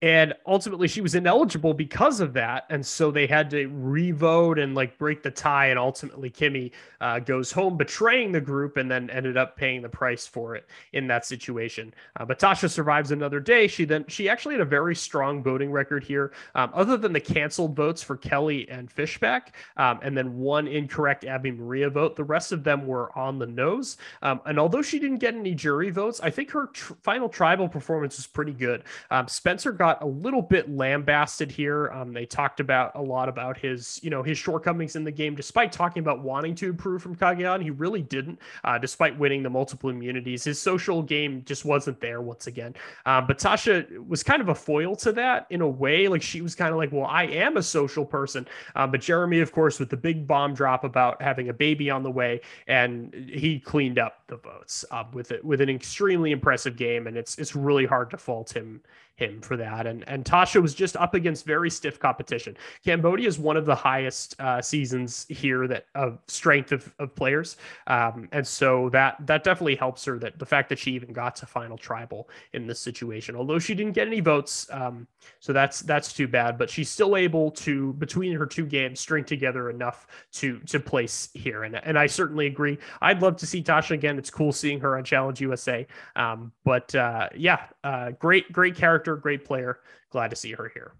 and 0.03 0.35
ultimately 0.47 0.89
she 0.89 1.01
was 1.01 1.15
ineligible 1.15 1.73
because 1.73 2.19
of 2.19 2.33
that. 2.33 2.67
And 2.71 2.85
so 2.85 3.13
they 3.13 3.29
had 3.29 3.49
to 3.51 3.69
revote 3.69 4.59
and 4.59 4.75
like 4.75 4.99
break 4.99 5.23
the 5.23 5.31
tie. 5.31 5.67
And 5.67 5.79
ultimately 5.79 6.29
kimmy 6.29 6.73
uh, 7.01 7.21
goes 7.21 7.53
home 7.53 7.77
betraying 7.77 8.33
the 8.33 8.41
group 8.41 8.77
and 8.77 8.91
then 8.91 9.09
ended 9.11 9.37
up 9.37 9.57
paying 9.57 9.81
the 9.81 9.89
price 9.89 10.27
for 10.27 10.57
it 10.57 10.69
in 10.93 11.07
that 11.07 11.25
situation. 11.25 11.95
Uh, 12.19 12.25
but 12.25 12.41
tasha 12.41 12.69
survives 12.69 13.13
another 13.13 13.39
day. 13.39 13.69
She 13.69 13.85
then 13.85 14.05
she 14.09 14.29
actually 14.29 14.55
had 14.55 14.61
a 14.61 14.67
very 14.67 14.97
strong 14.97 15.41
voting 15.41 15.71
record 15.71 16.03
here 16.03 16.33
um, 16.57 16.71
other 16.75 16.97
than 16.97 17.13
the 17.13 17.21
canceled 17.21 17.77
votes 17.77 18.03
for 18.03 18.17
kelly 18.17 18.69
and 18.69 18.93
Fishbach 18.93 19.49
um, 19.77 20.01
and 20.03 20.19
then 20.19 20.37
one 20.37 20.67
incorrect 20.67 21.25
Abi-Maria 21.25 21.89
vote. 21.91 22.17
The 22.17 22.25
rest 22.25 22.51
of 22.51 22.65
them 22.65 22.89
were 22.89 23.17
on 23.17 23.39
the 23.39 23.47
nose. 23.47 23.99
Um, 24.23 24.41
and 24.47 24.59
although 24.59 24.83
she 24.83 24.99
didn't 24.99 25.19
get 25.19 25.35
any 25.35 25.55
jury 25.55 25.91
votes 25.91 26.21
i 26.21 26.31
think 26.31 26.51
her 26.51 26.67
tr- 26.67 26.95
final 27.03 27.29
tribal 27.29 27.69
performance 27.69 28.17
was 28.17 28.27
pretty 28.27 28.53
good. 28.53 28.83
Um, 29.13 29.29
spencer 29.29 29.71
got 29.71 29.92
got 29.93 30.03
a 30.03 30.07
little 30.07 30.43
bit 30.43 30.71
lambasted 30.71 31.51
here. 31.51 31.91
Um, 31.91 32.13
they 32.13 32.25
talked 32.25 32.61
about 32.61 32.93
a 32.95 33.03
lot 33.03 33.29
about 33.29 33.57
his, 33.59 34.01
you 34.03 34.11
know, 34.11 34.23
his 34.23 34.39
shortcomings 34.39 34.97
in 34.97 35.05
the 35.05 35.11
game, 35.11 35.35
despite 35.35 35.73
talking 35.73 36.01
about 36.01 36.21
wanting 36.21 36.55
to 36.57 36.69
improve 36.69 37.03
from 37.03 37.15
Cagayan. 37.15 37.63
He 37.63 37.71
really 37.71 38.03
didn't, 38.03 38.39
uh, 38.65 38.79
despite 38.79 39.19
winning 39.19 39.43
the 39.43 39.51
multiple 39.51 39.91
immunities. 39.91 40.45
His 40.45 40.61
social 40.61 41.03
game 41.03 41.43
just 41.45 41.65
wasn't 41.65 42.01
there 42.01 42.21
once 42.21 42.47
again. 42.47 42.75
Uh, 43.07 43.21
but 43.21 43.39
Tasha 43.39 44.07
was 44.07 44.23
kind 44.23 44.41
of 44.41 44.49
a 44.49 44.55
foil 44.55 44.97
to 44.97 45.13
that 45.13 45.47
in 45.51 45.61
a 45.61 45.69
way. 45.69 46.09
Like 46.09 46.23
she 46.23 46.41
was 46.41 46.55
kind 46.55 46.71
of 46.71 46.79
like, 46.79 46.93
well, 46.93 47.07
I 47.07 47.25
am 47.25 47.57
a 47.57 47.63
social 47.63 48.05
person. 48.05 48.47
Uh, 48.75 48.87
but 48.87 49.01
Jeremy, 49.01 49.41
of 49.41 49.53
course, 49.53 49.79
with 49.79 49.91
the 49.91 49.97
big 49.97 50.27
bomb 50.27 50.55
drop 50.55 50.85
about 50.85 51.21
having 51.21 51.49
a 51.49 51.53
baby 51.53 51.91
on 51.91 52.03
the 52.03 52.11
way, 52.11 52.41
and 52.67 53.13
he 53.31 53.59
cleaned 53.59 53.99
up 53.99 54.23
the 54.29 54.37
votes 54.37 54.85
uh, 54.91 55.05
with 55.13 55.33
it 55.33 55.45
with 55.45 55.61
an 55.61 55.69
extremely 55.69 56.31
impressive 56.31 56.77
game. 56.77 57.07
And 57.07 57.17
it's 57.17 57.39
it's 57.39 57.55
really 57.55 57.85
hard 57.85 58.11
to 58.11 58.17
fault 58.17 58.57
him 58.57 58.81
him 59.17 59.41
for 59.41 59.57
that. 59.57 59.87
And 59.87 60.05
and 60.09 60.25
Tasha 60.25 60.61
was 60.61 60.75
just 60.75 60.97
up 60.97 61.15
against 61.15 61.45
very 61.45 61.71
stiff 61.71 61.99
competition. 61.99 62.57
Cambodia 62.85 63.29
is 63.29 63.39
one 63.39 63.57
of 63.57 63.67
the 63.67 63.75
highest 63.75 64.39
uh, 64.41 64.61
seasons 64.61 65.27
here 65.29 65.67
that 65.69 65.87
of 65.95 66.19
strength 66.29 66.73
of, 66.73 66.93
of 66.99 67.15
players, 67.15 67.57
um, 67.87 68.29
and 68.33 68.47
so 68.47 68.89
that 68.91 69.17
that 69.27 69.45
definitely 69.45 69.77
helps 69.77 70.05
her. 70.05 70.19
That 70.19 70.39
the 70.39 70.47
fact 70.47 70.69
that 70.71 70.79
she 70.79 70.93
even 70.93 71.13
got 71.13 71.37
to 71.37 71.47
final 71.47 71.77
tribal 71.77 72.29
in 72.53 72.67
this 72.67 72.81
situation, 72.81 73.37
although 73.37 73.59
she 73.59 73.75
didn't 73.75 73.93
get 73.93 74.07
any 74.07 74.21
votes, 74.21 74.67
um, 74.71 75.07
so 75.41 75.53
that's 75.53 75.81
that's 75.81 76.13
too 76.13 76.29
bad. 76.29 76.59
But 76.59 76.71
she's 76.71 76.89
still 76.89 77.17
able 77.17 77.51
to 77.53 77.93
between 77.95 78.35
her 78.35 78.47
two 78.47 78.67
games 78.67 79.01
string 79.01 79.25
together 79.25 79.71
enough 79.71 80.07
to 80.33 80.59
to 80.61 80.81
place 80.81 81.29
here. 81.35 81.65
And 81.65 81.77
and 81.77 81.99
I 81.99 82.07
certainly 82.07 82.47
agree. 82.47 82.79
I'd 83.01 83.23
love 83.23 83.37
to 83.37 83.47
see 83.47 83.63
Tasha 83.63 83.93
again. 83.93 84.19
It's 84.19 84.31
cool 84.31 84.53
seeing 84.53 84.81
her 84.81 84.97
on 84.97 85.05
Challenge 85.05 85.41
USA. 85.41 85.87
Um, 86.17 86.53
but 86.65 86.95
uh, 86.95 87.29
yeah, 87.37 87.65
uh, 87.85 88.11
great 88.13 88.53
great 88.53 88.75
character 88.75 89.12
character, 89.13 89.23
great 89.23 89.45
player. 89.45 89.79
Glad 90.11 90.31
to 90.31 90.37
see 90.37 90.53
her 90.53 90.71
here. 90.73 90.93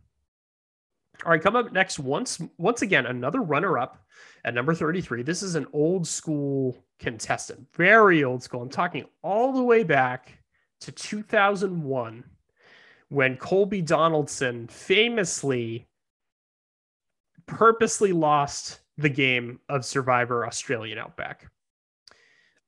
All 1.25 1.31
right, 1.31 1.43
come 1.43 1.57
up 1.57 1.73
next 1.73 1.99
once 1.99 2.41
once 2.59 2.83
again 2.83 3.07
another 3.07 3.43
runner 3.43 3.79
up 3.79 3.99
at 4.45 4.55
number 4.55 4.75
33. 4.75 5.23
This 5.23 5.43
is 5.43 5.55
an 5.55 5.67
old 5.73 6.07
school 6.07 6.77
contestant, 6.99 7.67
very 7.75 8.25
old 8.25 8.43
school. 8.43 8.63
I'm 8.63 8.71
talking 8.71 9.05
all 9.23 9.53
the 9.53 9.63
way 9.63 9.85
back 9.85 10.39
to 10.81 10.91
2001 10.91 12.25
when 13.09 13.37
Colby 13.37 13.83
Donaldson 13.83 14.67
famously 14.69 15.87
purposely 17.47 18.13
lost 18.13 18.81
the 18.97 19.09
game 19.09 19.61
of 19.69 19.85
Survivor 19.85 20.47
Australian 20.47 20.99
Outback. 20.99 21.51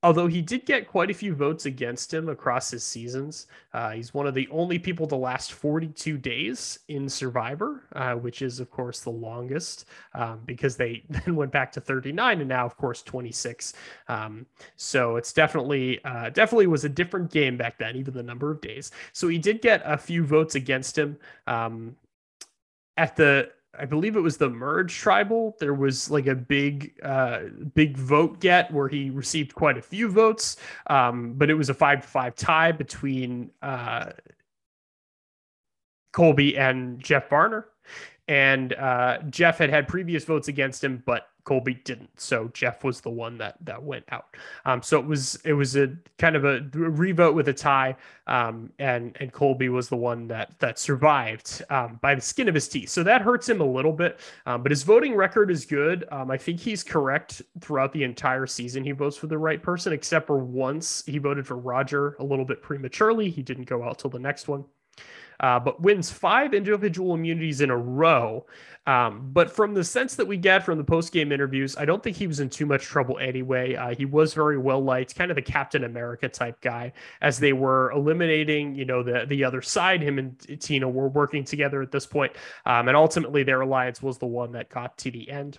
Although 0.04 0.26
he 0.26 0.42
did 0.42 0.66
get 0.66 0.86
quite 0.86 1.10
a 1.10 1.14
few 1.14 1.34
votes 1.34 1.64
against 1.64 2.12
him 2.12 2.28
across 2.28 2.70
his 2.70 2.84
seasons. 2.84 3.46
Uh, 3.72 3.92
he's 3.92 4.12
one 4.12 4.26
of 4.26 4.34
the 4.34 4.46
only 4.50 4.78
people 4.78 5.06
to 5.06 5.16
last 5.16 5.54
42 5.54 6.18
days 6.18 6.80
in 6.88 7.08
Survivor, 7.08 7.84
uh, 7.94 8.12
which 8.12 8.42
is, 8.42 8.60
of 8.60 8.70
course, 8.70 9.00
the 9.00 9.10
longest 9.10 9.86
um, 10.12 10.42
because 10.44 10.76
they 10.76 11.02
then 11.08 11.34
went 11.34 11.50
back 11.50 11.72
to 11.72 11.80
39 11.80 12.40
and 12.40 12.48
now, 12.48 12.66
of 12.66 12.76
course, 12.76 13.02
26. 13.02 13.72
Um, 14.08 14.44
so 14.76 15.16
it's 15.16 15.32
definitely, 15.32 16.04
uh, 16.04 16.28
definitely 16.28 16.66
was 16.66 16.84
a 16.84 16.90
different 16.90 17.30
game 17.30 17.56
back 17.56 17.78
then, 17.78 17.96
even 17.96 18.12
the 18.12 18.22
number 18.22 18.50
of 18.50 18.60
days. 18.60 18.92
So 19.14 19.28
he 19.28 19.38
did 19.38 19.62
get 19.62 19.80
a 19.86 19.96
few 19.96 20.22
votes 20.22 20.54
against 20.54 20.98
him. 20.98 21.16
Um, 21.46 21.96
at 22.98 23.16
the 23.16 23.50
I 23.78 23.84
believe 23.84 24.16
it 24.16 24.20
was 24.20 24.36
the 24.36 24.48
merge 24.48 24.94
tribal. 24.94 25.56
There 25.58 25.74
was 25.74 26.10
like 26.10 26.26
a 26.26 26.34
big, 26.34 26.98
uh, 27.02 27.40
big 27.74 27.96
vote 27.96 28.40
get 28.40 28.72
where 28.72 28.88
he 28.88 29.10
received 29.10 29.54
quite 29.54 29.76
a 29.76 29.82
few 29.82 30.08
votes, 30.08 30.56
um, 30.88 31.34
but 31.34 31.50
it 31.50 31.54
was 31.54 31.70
a 31.70 31.74
five 31.74 32.02
to 32.02 32.08
five 32.08 32.34
tie 32.34 32.72
between 32.72 33.50
uh, 33.62 34.10
Colby 36.12 36.56
and 36.56 37.00
Jeff 37.00 37.28
Varner. 37.28 37.66
And 38.26 38.72
uh, 38.74 39.18
Jeff 39.28 39.58
had 39.58 39.70
had 39.70 39.86
previous 39.86 40.24
votes 40.24 40.48
against 40.48 40.82
him, 40.82 41.02
but 41.04 41.28
Colby 41.44 41.74
didn't. 41.74 42.08
So 42.18 42.48
Jeff 42.54 42.84
was 42.84 43.00
the 43.00 43.10
one 43.10 43.38
that 43.38 43.56
that 43.62 43.82
went 43.82 44.04
out. 44.10 44.36
Um, 44.64 44.82
so 44.82 44.98
it 44.98 45.06
was 45.06 45.36
it 45.44 45.52
was 45.52 45.76
a 45.76 45.94
kind 46.18 46.36
of 46.36 46.44
a 46.44 46.60
revote 46.72 47.34
with 47.34 47.48
a 47.48 47.52
tie, 47.52 47.96
um, 48.26 48.72
and 48.78 49.16
and 49.20 49.32
Colby 49.32 49.68
was 49.68 49.88
the 49.88 49.96
one 49.96 50.26
that 50.28 50.58
that 50.58 50.78
survived 50.78 51.62
um, 51.70 51.98
by 52.00 52.14
the 52.14 52.20
skin 52.20 52.48
of 52.48 52.54
his 52.54 52.68
teeth. 52.68 52.88
So 52.88 53.02
that 53.02 53.22
hurts 53.22 53.48
him 53.48 53.60
a 53.60 53.66
little 53.66 53.92
bit, 53.92 54.20
um, 54.46 54.62
but 54.62 54.72
his 54.72 54.82
voting 54.82 55.14
record 55.14 55.50
is 55.50 55.64
good. 55.66 56.04
Um, 56.10 56.30
I 56.30 56.38
think 56.38 56.60
he's 56.60 56.82
correct 56.82 57.42
throughout 57.60 57.92
the 57.92 58.04
entire 58.04 58.46
season. 58.46 58.82
He 58.82 58.92
votes 58.92 59.16
for 59.16 59.26
the 59.26 59.38
right 59.38 59.62
person, 59.62 59.92
except 59.92 60.26
for 60.26 60.38
once 60.38 61.04
he 61.06 61.18
voted 61.18 61.46
for 61.46 61.56
Roger 61.56 62.16
a 62.18 62.24
little 62.24 62.44
bit 62.44 62.62
prematurely. 62.62 63.30
He 63.30 63.42
didn't 63.42 63.64
go 63.64 63.82
out 63.82 63.98
till 63.98 64.10
the 64.10 64.18
next 64.18 64.48
one 64.48 64.64
uh, 65.44 65.60
but 65.60 65.78
wins 65.78 66.10
five 66.10 66.54
individual 66.54 67.12
immunities 67.12 67.60
in 67.60 67.68
a 67.68 67.76
row. 67.76 68.46
Um, 68.86 69.28
but 69.30 69.50
from 69.50 69.74
the 69.74 69.84
sense 69.84 70.14
that 70.14 70.26
we 70.26 70.38
get 70.38 70.64
from 70.64 70.78
the 70.78 70.84
post 70.84 71.12
game 71.12 71.32
interviews, 71.32 71.76
I 71.76 71.84
don't 71.84 72.02
think 72.02 72.16
he 72.16 72.26
was 72.26 72.40
in 72.40 72.48
too 72.48 72.64
much 72.64 72.84
trouble 72.84 73.18
anyway. 73.18 73.74
Uh, 73.74 73.94
he 73.94 74.06
was 74.06 74.32
very 74.32 74.56
well 74.56 74.82
liked, 74.82 75.14
kind 75.14 75.30
of 75.30 75.34
the 75.34 75.42
Captain 75.42 75.84
America 75.84 76.30
type 76.30 76.62
guy, 76.62 76.94
as 77.20 77.38
they 77.38 77.52
were 77.52 77.90
eliminating, 77.90 78.74
you 78.74 78.86
know, 78.86 79.02
the 79.02 79.26
the 79.26 79.44
other 79.44 79.60
side. 79.60 80.00
Him 80.00 80.18
and 80.18 80.60
Tina 80.62 80.88
were 80.88 81.08
working 81.08 81.44
together 81.44 81.82
at 81.82 81.92
this 81.92 82.06
point, 82.06 82.32
um, 82.64 82.88
and 82.88 82.96
ultimately 82.96 83.42
their 83.42 83.60
alliance 83.60 84.02
was 84.02 84.16
the 84.16 84.26
one 84.26 84.52
that 84.52 84.70
got 84.70 84.96
to 84.98 85.10
the 85.10 85.30
end. 85.30 85.58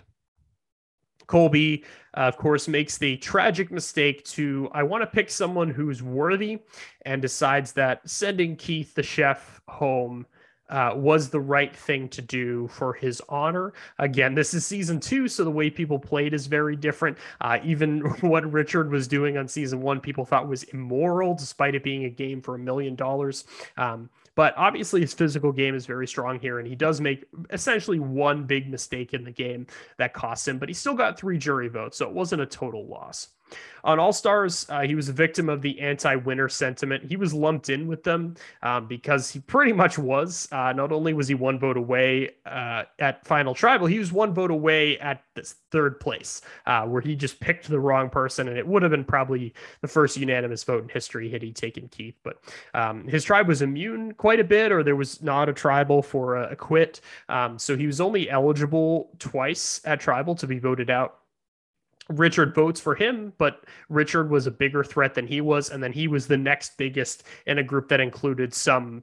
Colby, 1.26 1.84
uh, 2.16 2.20
of 2.20 2.36
course, 2.36 2.68
makes 2.68 2.98
the 2.98 3.16
tragic 3.18 3.70
mistake 3.70 4.24
to 4.24 4.68
I 4.72 4.82
want 4.82 5.02
to 5.02 5.06
pick 5.06 5.30
someone 5.30 5.70
who's 5.70 6.02
worthy 6.02 6.60
and 7.04 7.20
decides 7.20 7.72
that 7.72 8.08
sending 8.08 8.56
Keith 8.56 8.94
the 8.94 9.02
chef 9.02 9.60
home 9.68 10.26
uh, 10.68 10.92
was 10.96 11.28
the 11.28 11.40
right 11.40 11.74
thing 11.74 12.08
to 12.08 12.22
do 12.22 12.68
for 12.68 12.92
his 12.92 13.22
honor. 13.28 13.72
Again, 13.98 14.34
this 14.34 14.54
is 14.54 14.66
season 14.66 14.98
two, 14.98 15.28
so 15.28 15.44
the 15.44 15.50
way 15.50 15.70
people 15.70 15.98
played 15.98 16.34
is 16.34 16.46
very 16.46 16.76
different. 16.76 17.18
Uh, 17.40 17.58
even 17.62 18.00
what 18.20 18.50
Richard 18.50 18.90
was 18.90 19.06
doing 19.06 19.38
on 19.38 19.46
season 19.46 19.80
one, 19.80 20.00
people 20.00 20.24
thought 20.24 20.48
was 20.48 20.64
immoral, 20.64 21.34
despite 21.34 21.74
it 21.74 21.84
being 21.84 22.04
a 22.04 22.10
game 22.10 22.40
for 22.40 22.54
a 22.54 22.58
million 22.58 22.94
dollars. 22.94 23.44
But 24.36 24.54
obviously, 24.56 25.00
his 25.00 25.14
physical 25.14 25.50
game 25.50 25.74
is 25.74 25.86
very 25.86 26.06
strong 26.06 26.38
here, 26.38 26.58
and 26.60 26.68
he 26.68 26.76
does 26.76 27.00
make 27.00 27.24
essentially 27.50 27.98
one 27.98 28.44
big 28.44 28.70
mistake 28.70 29.14
in 29.14 29.24
the 29.24 29.32
game 29.32 29.66
that 29.96 30.12
costs 30.12 30.46
him, 30.46 30.58
but 30.58 30.68
he 30.68 30.74
still 30.74 30.94
got 30.94 31.18
three 31.18 31.38
jury 31.38 31.68
votes, 31.68 31.96
so 31.96 32.06
it 32.06 32.14
wasn't 32.14 32.42
a 32.42 32.46
total 32.46 32.86
loss. 32.86 33.28
On 33.86 34.00
All 34.00 34.12
Stars, 34.12 34.66
uh, 34.68 34.80
he 34.80 34.96
was 34.96 35.08
a 35.08 35.12
victim 35.12 35.48
of 35.48 35.62
the 35.62 35.78
anti 35.78 36.16
winner 36.16 36.48
sentiment. 36.48 37.04
He 37.04 37.16
was 37.16 37.32
lumped 37.32 37.70
in 37.70 37.86
with 37.86 38.02
them 38.02 38.34
um, 38.62 38.88
because 38.88 39.30
he 39.30 39.38
pretty 39.38 39.72
much 39.72 39.96
was. 39.96 40.48
Uh, 40.50 40.72
not 40.72 40.90
only 40.90 41.14
was 41.14 41.28
he 41.28 41.34
one 41.34 41.56
vote 41.60 41.76
away 41.76 42.30
uh, 42.44 42.82
at 42.98 43.24
Final 43.24 43.54
Tribal, 43.54 43.86
he 43.86 44.00
was 44.00 44.12
one 44.12 44.34
vote 44.34 44.50
away 44.50 44.98
at 44.98 45.22
this 45.34 45.54
third 45.70 46.00
place, 46.00 46.42
uh, 46.66 46.82
where 46.82 47.00
he 47.00 47.14
just 47.14 47.38
picked 47.38 47.68
the 47.68 47.78
wrong 47.78 48.10
person. 48.10 48.48
And 48.48 48.58
it 48.58 48.66
would 48.66 48.82
have 48.82 48.90
been 48.90 49.04
probably 49.04 49.54
the 49.82 49.88
first 49.88 50.16
unanimous 50.16 50.64
vote 50.64 50.82
in 50.82 50.88
history 50.88 51.30
had 51.30 51.42
he 51.42 51.52
taken 51.52 51.86
Keith. 51.86 52.16
But 52.24 52.42
um, 52.74 53.06
his 53.06 53.22
tribe 53.22 53.46
was 53.46 53.62
immune 53.62 54.14
quite 54.14 54.40
a 54.40 54.44
bit, 54.44 54.72
or 54.72 54.82
there 54.82 54.96
was 54.96 55.22
not 55.22 55.48
a 55.48 55.52
tribal 55.52 56.02
for 56.02 56.34
a, 56.34 56.52
a 56.52 56.56
quit. 56.56 57.00
Um, 57.28 57.56
so 57.56 57.76
he 57.76 57.86
was 57.86 58.00
only 58.00 58.28
eligible 58.28 59.10
twice 59.20 59.80
at 59.84 60.00
tribal 60.00 60.34
to 60.34 60.48
be 60.48 60.58
voted 60.58 60.90
out 60.90 61.20
Richard 62.08 62.54
votes 62.54 62.80
for 62.80 62.94
him, 62.94 63.32
but 63.38 63.64
Richard 63.88 64.30
was 64.30 64.46
a 64.46 64.50
bigger 64.50 64.84
threat 64.84 65.14
than 65.14 65.26
he 65.26 65.40
was, 65.40 65.70
and 65.70 65.82
then 65.82 65.92
he 65.92 66.06
was 66.06 66.26
the 66.26 66.36
next 66.36 66.76
biggest 66.76 67.24
in 67.46 67.58
a 67.58 67.62
group 67.62 67.88
that 67.88 68.00
included 68.00 68.54
some 68.54 69.02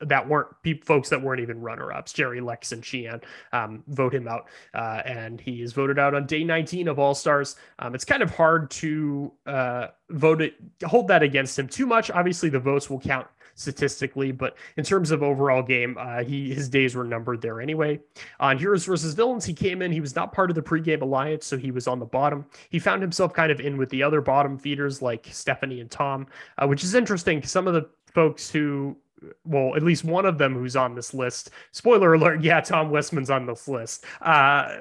that 0.00 0.28
weren't 0.28 0.48
folks 0.84 1.08
that 1.08 1.22
weren't 1.22 1.40
even 1.40 1.58
runner-ups. 1.60 2.12
Jerri, 2.12 2.44
Lex, 2.44 2.72
and 2.72 2.82
Shii 2.82 3.10
Ann 3.10 3.20
um, 3.52 3.82
vote 3.88 4.14
him 4.14 4.28
out, 4.28 4.48
uh, 4.74 5.00
and 5.06 5.40
he 5.40 5.62
is 5.62 5.72
voted 5.72 5.98
out 5.98 6.14
on 6.14 6.26
day 6.26 6.44
19 6.44 6.88
of 6.88 6.98
All 6.98 7.14
Stars. 7.14 7.56
Um, 7.78 7.94
it's 7.94 8.04
kind 8.04 8.22
of 8.22 8.30
hard 8.34 8.70
to 8.72 9.32
uh, 9.46 9.86
vote 10.10 10.42
it, 10.42 10.56
hold 10.84 11.08
that 11.08 11.22
against 11.22 11.58
him 11.58 11.68
too 11.68 11.86
much. 11.86 12.10
Obviously, 12.10 12.50
the 12.50 12.60
votes 12.60 12.90
will 12.90 13.00
count 13.00 13.26
statistically, 13.62 14.32
but 14.32 14.56
in 14.76 14.84
terms 14.84 15.10
of 15.10 15.22
overall 15.22 15.62
game, 15.62 15.96
uh, 15.98 16.22
he 16.22 16.52
his 16.52 16.68
days 16.68 16.94
were 16.94 17.04
numbered 17.04 17.40
there 17.40 17.60
anyway. 17.60 18.00
On 18.40 18.58
Heroes 18.58 18.84
versus 18.84 19.14
Villains, 19.14 19.44
he 19.44 19.54
came 19.54 19.80
in. 19.80 19.92
He 19.92 20.00
was 20.00 20.14
not 20.14 20.32
part 20.32 20.50
of 20.50 20.56
the 20.56 20.62
pregame 20.62 21.00
alliance, 21.00 21.46
so 21.46 21.56
he 21.56 21.70
was 21.70 21.86
on 21.86 21.98
the 21.98 22.04
bottom. 22.04 22.44
He 22.68 22.78
found 22.78 23.00
himself 23.00 23.32
kind 23.32 23.50
of 23.50 23.60
in 23.60 23.76
with 23.76 23.88
the 23.90 24.02
other 24.02 24.20
bottom 24.20 24.58
feeders 24.58 25.00
like 25.00 25.28
Stephanie 25.30 25.80
and 25.80 25.90
Tom, 25.90 26.26
uh, 26.58 26.66
which 26.66 26.84
is 26.84 26.94
interesting. 26.94 27.42
Some 27.42 27.66
of 27.66 27.74
the 27.74 27.88
folks 28.14 28.50
who 28.50 28.96
well, 29.44 29.74
at 29.76 29.82
least 29.82 30.04
one 30.04 30.26
of 30.26 30.38
them 30.38 30.54
who's 30.54 30.76
on 30.76 30.94
this 30.94 31.14
list. 31.14 31.50
Spoiler 31.72 32.14
alert, 32.14 32.42
yeah, 32.42 32.60
Tom 32.60 32.90
Westman's 32.90 33.30
on 33.30 33.46
this 33.46 33.68
list. 33.68 34.04
Uh, 34.20 34.78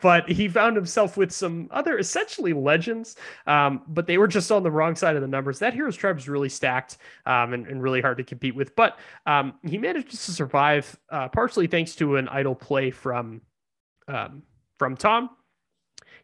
but 0.00 0.28
he 0.28 0.48
found 0.48 0.76
himself 0.76 1.16
with 1.16 1.32
some 1.32 1.68
other 1.70 1.98
essentially 1.98 2.52
legends, 2.52 3.16
um, 3.46 3.82
but 3.88 4.06
they 4.06 4.18
were 4.18 4.28
just 4.28 4.50
on 4.50 4.62
the 4.62 4.70
wrong 4.70 4.96
side 4.96 5.16
of 5.16 5.22
the 5.22 5.28
numbers. 5.28 5.58
That 5.58 5.74
Heroes 5.74 5.96
Tribe 5.96 6.18
is 6.18 6.28
really 6.28 6.48
stacked 6.48 6.98
um, 7.26 7.52
and, 7.52 7.66
and, 7.66 7.82
really 7.82 8.00
hard 8.00 8.18
to 8.18 8.24
compete 8.24 8.54
with. 8.54 8.74
But 8.76 8.98
um, 9.26 9.54
he 9.66 9.78
managed 9.78 10.10
to 10.10 10.16
survive 10.16 10.98
uh, 11.10 11.28
partially 11.28 11.66
thanks 11.66 11.94
to 11.96 12.16
an 12.16 12.28
idol 12.28 12.54
play 12.54 12.90
from 12.90 13.42
um, 14.08 14.42
from 14.78 14.96
Tom 14.96 15.30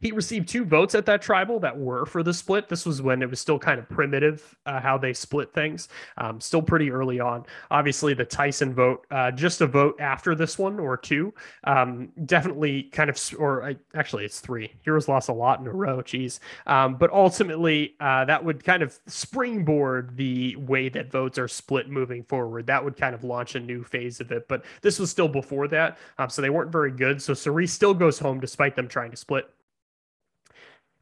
he 0.01 0.13
received 0.13 0.49
two 0.49 0.65
votes 0.65 0.95
at 0.95 1.07
that 1.07 1.21
tribal 1.21 1.61
that 1.61 1.77
were 1.77 2.07
for 2.07 2.23
the 2.23 2.33
split. 2.33 2.69
This 2.69 2.87
was 2.87 3.03
when 3.03 3.23
it 3.23 3.29
was 3.29 3.39
still 3.39 3.59
kind 3.59 3.79
of 3.79 3.89
primitive 3.89 4.57
uh, 4.65 4.81
how 4.81 4.97
they 4.97 5.13
split 5.13 5.53
things, 5.53 5.89
um, 6.17 6.41
still 6.41 6.63
pretty 6.63 6.91
early 6.91 7.21
on. 7.21 7.45
Obviously, 7.71 8.15
the 8.15 8.25
Tyson 8.25 8.73
vote, 8.73 9.07
uh, 9.11 9.31
just 9.31 9.61
a 9.61 9.67
vote 9.67 10.01
after 10.01 10.35
this 10.35 10.59
one 10.59 10.81
or 10.81 10.97
two, 10.97 11.35
um, 11.65 12.09
definitely 12.25 12.85
kind 12.85 13.11
of, 13.11 13.21
or 13.39 13.63
I, 13.63 13.77
actually, 13.95 14.25
it's 14.25 14.41
three. 14.41 14.73
Heroes 14.83 15.09
lost 15.09 15.29
a 15.29 15.33
lot 15.35 15.61
in 15.61 15.67
a 15.67 15.73
row, 15.73 16.01
geez. 16.03 16.41
Um, 16.67 16.97
but 16.97 17.13
ultimately, 17.13 17.95
uh, 18.01 18.25
that 18.25 18.43
would 18.43 18.65
kind 18.65 18.83
of 18.83 18.99
springboard 19.07 20.17
the 20.17 20.57
way 20.57 20.89
that 20.89 21.11
votes 21.11 21.39
are 21.39 21.49
split 21.49 21.91
moving 21.91 22.25
forward. 22.25 22.67
That 22.67 22.83
would 22.83 22.97
kind 22.97 23.15
of 23.15 23.23
launch 23.25 23.55
a 23.55 23.61
new 23.61 23.85
phase 23.85 24.21
of 24.21 24.33
it. 24.33 24.49
But 24.49 24.65
this 24.81 24.99
was 24.99 25.11
still 25.11 25.29
before 25.29 25.69
that, 25.69 25.99
um, 26.19 26.31
so 26.31 26.41
they 26.41 26.51
weren't 26.51 26.73
very 26.73 26.91
good. 26.91 27.21
So 27.21 27.35
Cirie 27.35 27.67
still 27.67 27.93
goes 27.93 28.19
home 28.19 28.41
despite 28.41 28.77
them 28.77 28.89
trying 28.89 29.11
to 29.11 29.17
split. 29.17 29.51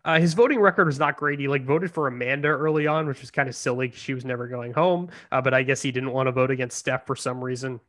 Uh, 0.05 0.19
his 0.21 0.35
voting 0.35 0.61
record 0.61 0.87
was 0.87 0.99
not 0.99 1.17
great. 1.17 1.39
He 1.39 1.49
like 1.49 1.65
voted 1.65 1.91
for 1.91 2.07
Amanda 2.07 2.49
early 2.49 2.87
on, 2.87 3.07
which 3.07 3.21
was 3.21 3.31
kind 3.31 3.49
of 3.49 3.55
silly. 3.55 3.91
She 3.95 4.15
was 4.15 4.25
never 4.25 4.49
going 4.49 4.73
home, 4.73 5.11
uh, 5.33 5.41
but 5.43 5.55
I 5.55 5.63
guess 5.63 5.83
he 5.83 5.93
didn't 5.93 6.13
want 6.13 6.29
to 6.29 6.33
vote 6.33 6.51
against 6.51 6.79
Steph 6.79 7.07
for 7.07 7.17
some 7.17 7.43
reason 7.43 7.81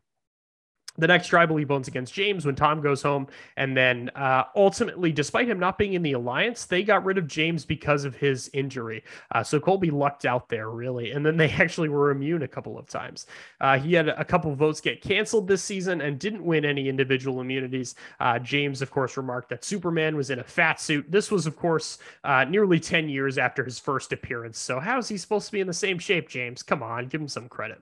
the 0.99 1.07
next 1.07 1.27
tribal 1.27 1.57
he 1.57 1.65
bones 1.65 1.87
against 1.87 2.13
James 2.13 2.45
when 2.45 2.55
Tom 2.55 2.81
goes 2.81 3.01
home. 3.01 3.27
And 3.57 3.75
then 3.75 4.09
uh, 4.15 4.43
ultimately, 4.55 5.11
despite 5.11 5.47
him 5.47 5.59
not 5.59 5.77
being 5.77 5.93
in 5.93 6.01
the 6.01 6.13
alliance, 6.13 6.65
they 6.65 6.83
got 6.83 7.05
rid 7.05 7.17
of 7.17 7.27
James 7.27 7.65
because 7.65 8.03
of 8.03 8.15
his 8.15 8.49
injury. 8.53 9.03
Uh, 9.31 9.43
so 9.43 9.59
Colby 9.59 9.91
lucked 9.91 10.25
out 10.25 10.49
there, 10.49 10.69
really. 10.69 11.11
And 11.11 11.25
then 11.25 11.37
they 11.37 11.49
actually 11.59 11.89
were 11.89 12.11
immune 12.11 12.43
a 12.43 12.47
couple 12.47 12.77
of 12.77 12.87
times. 12.87 13.27
Uh, 13.61 13.79
he 13.79 13.93
had 13.93 14.09
a 14.09 14.25
couple 14.25 14.53
votes 14.53 14.81
get 14.81 15.01
canceled 15.01 15.47
this 15.47 15.63
season 15.63 16.01
and 16.01 16.19
didn't 16.19 16.43
win 16.43 16.65
any 16.65 16.89
individual 16.89 17.41
immunities. 17.41 17.95
Uh, 18.19 18.39
James, 18.39 18.81
of 18.81 18.91
course, 18.91 19.17
remarked 19.17 19.49
that 19.49 19.63
Superman 19.63 20.15
was 20.15 20.29
in 20.29 20.39
a 20.39 20.43
fat 20.43 20.79
suit. 20.79 21.09
This 21.09 21.31
was, 21.31 21.47
of 21.47 21.55
course, 21.55 21.99
uh, 22.23 22.43
nearly 22.45 22.79
10 22.79 23.09
years 23.09 23.37
after 23.37 23.63
his 23.63 23.79
first 23.79 24.11
appearance. 24.11 24.59
So 24.59 24.79
how 24.79 24.97
is 24.97 25.07
he 25.07 25.17
supposed 25.17 25.45
to 25.47 25.51
be 25.51 25.61
in 25.61 25.67
the 25.67 25.73
same 25.73 25.97
shape, 25.97 26.27
James? 26.29 26.63
Come 26.63 26.83
on, 26.83 27.07
give 27.07 27.21
him 27.21 27.27
some 27.27 27.47
credit. 27.47 27.81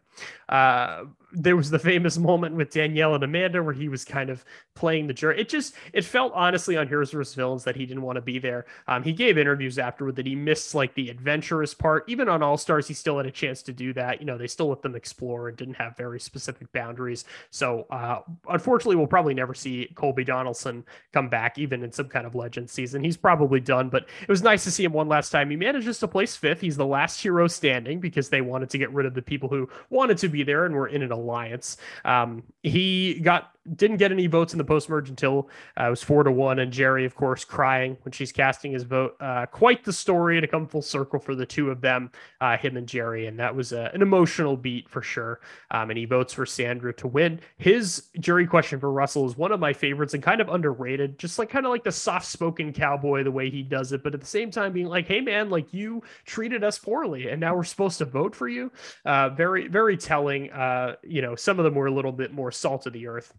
There 1.34 1.56
was 1.56 1.70
the 1.70 1.80
famous 1.80 2.18
moment 2.28 2.56
with 2.56 2.72
Danielle 2.72 3.16
and 3.16 3.24
Amanda 3.24 3.62
where 3.64 3.74
he 3.74 3.90
was 3.90 4.06
kind 4.06 4.30
of 4.30 4.44
playing 4.76 5.08
the 5.08 5.14
jury. 5.14 5.40
It 5.40 5.50
just 5.50 5.76
it 5.94 6.06
felt 6.06 6.34
honestly 6.34 6.78
on 6.78 6.88
Heroes 6.88 7.12
vs 7.12 7.36
Villains 7.36 7.64
that 7.64 7.76
he 7.76 7.86
didn't 7.86 8.04
want 8.04 8.18
to 8.18 8.22
be 8.22 8.40
there. 8.40 8.66
Um, 8.88 9.04
he 9.04 9.14
gave 9.14 9.38
interviews 9.38 9.80
afterward 9.80 10.16
that 10.18 10.26
he 10.26 10.36
missed 10.36 10.76
like 10.76 10.94
the 10.96 11.10
adventurous 11.10 11.74
part. 11.74 12.06
Even 12.08 12.30
on 12.30 12.44
All 12.44 12.58
Stars, 12.58 12.88
he 12.88 12.94
still 12.94 13.18
had 13.18 13.26
a 13.26 13.32
chance 13.32 13.62
to 13.64 13.74
do 13.74 13.94
that. 13.94 14.20
You 14.20 14.26
know, 14.26 14.38
they 14.38 14.48
still 14.48 14.70
let 14.70 14.82
them 14.82 14.96
explore 14.96 15.48
and 15.48 15.58
didn't 15.58 15.76
have 15.76 15.98
very 15.98 16.20
specific 16.20 16.72
boundaries. 16.72 17.26
So 17.52 17.88
uh, 17.90 18.20
unfortunately, 18.50 18.96
we'll 18.96 19.08
probably 19.08 19.34
never 19.34 19.54
see 19.54 19.92
Colby 19.96 20.24
Donaldson 20.24 20.86
come 21.14 21.30
back, 21.30 21.58
even 21.58 21.84
in 21.84 21.92
some 21.92 22.08
kind 22.08 22.26
of 22.26 22.36
legend 22.36 22.70
season. 22.70 23.04
He's 23.04 23.18
probably 23.18 23.60
done, 23.60 23.90
but 23.90 24.08
it 24.22 24.30
was 24.30 24.44
nice 24.44 24.64
to 24.64 24.72
see 24.72 24.84
him 24.84 24.94
one 24.94 25.08
last 25.08 25.30
time. 25.30 25.50
He 25.50 25.56
manages 25.56 26.00
to 26.00 26.08
place 26.08 26.36
fifth. 26.36 26.62
He's 26.62 26.78
the 26.78 26.86
last 26.86 27.22
hero 27.22 27.48
standing 27.48 28.00
because 28.00 28.30
they 28.30 28.42
wanted 28.42 28.70
to 28.70 28.78
get 28.78 28.92
rid 28.94 29.06
of 29.06 29.14
the 29.14 29.22
people 29.22 29.50
who 29.50 29.70
wanted 29.90 30.18
to 30.20 30.30
be 30.30 30.44
there 30.44 30.66
and 30.66 30.76
were 30.76 30.88
in 30.88 31.02
an 31.02 31.12
alliance. 31.18 31.78
Um, 32.06 32.44
he 32.64 33.20
got 33.20 33.57
didn't 33.76 33.98
get 33.98 34.12
any 34.12 34.28
votes 34.28 34.54
in 34.54 34.58
the 34.58 34.64
post 34.64 34.90
merge 34.90 35.10
until 35.10 35.50
uh, 35.80 35.88
it 35.88 35.90
was 35.90 36.04
four 36.04 36.24
to 36.24 36.32
one, 36.32 36.60
and 36.60 36.72
Jerri, 36.72 37.06
of 37.06 37.16
course, 37.16 37.44
crying 37.44 37.98
when 38.04 38.12
she's 38.12 38.32
casting 38.32 38.72
his 38.72 38.84
vote. 38.84 39.16
Uh, 39.20 39.46
quite 39.46 39.84
the 39.84 39.94
story 39.94 40.40
to 40.40 40.48
come 40.48 40.68
full 40.68 40.82
circle 40.82 41.20
for 41.20 41.36
the 41.36 41.46
two 41.46 41.70
of 41.70 41.82
them, 41.82 42.12
uh, 42.42 42.58
him 42.58 42.78
and 42.78 42.88
Jerri. 42.88 43.28
and 43.28 43.40
that 43.40 43.56
was 43.56 43.72
a, 43.72 43.92
an 43.94 44.02
emotional 44.02 44.56
beat 44.56 44.90
for 44.90 45.02
sure. 45.02 45.40
Um, 45.72 45.90
and 45.90 45.98
he 45.98 46.06
votes 46.06 46.34
for 46.34 46.46
Sandra 46.46 46.94
to 46.94 47.08
win. 47.08 47.40
His 47.58 48.08
jury 48.20 48.48
question 48.48 48.80
for 48.80 48.92
Russell 48.92 49.26
is 49.26 49.38
one 49.38 49.52
of 49.52 49.60
my 49.60 49.74
favorites 49.74 50.14
and 50.14 50.24
kind 50.24 50.42
of 50.42 50.50
underrated, 50.50 51.20
just 51.20 51.40
like 51.40 51.50
kind 51.50 51.66
of 51.66 51.72
like 51.72 51.84
the 51.84 51.92
soft 51.92 52.26
spoken 52.26 52.74
cowboy 52.74 53.24
the 53.24 53.32
way 53.32 53.50
he 53.50 53.64
does 53.64 53.92
it, 53.92 54.04
but 54.04 54.14
at 54.14 54.22
the 54.22 54.28
same 54.28 54.52
time 54.52 54.74
being 54.74 54.88
like, 54.88 55.08
"Hey 55.08 55.22
man, 55.22 55.50
like 55.50 55.74
you 55.74 56.04
treated 56.26 56.64
us 56.64 56.80
poorly, 56.80 57.30
and 57.30 57.40
now 57.42 57.56
we're 57.56 57.64
supposed 57.64 57.98
to 58.00 58.06
vote 58.06 58.36
for 58.36 58.48
you." 58.48 58.72
Uh, 59.06 59.30
very 59.30 59.68
very 59.68 59.98
telling. 59.98 60.52
Uh, 60.52 60.96
you 61.04 61.22
know, 61.22 61.36
some 61.36 61.60
of 61.60 61.66
them 61.66 61.76
were 61.76 61.88
a 61.88 61.92
little 61.92 62.12
bit 62.12 62.34
more 62.34 62.52
salt 62.52 62.86
of 62.86 62.94
the 62.94 63.08
earth 63.08 63.34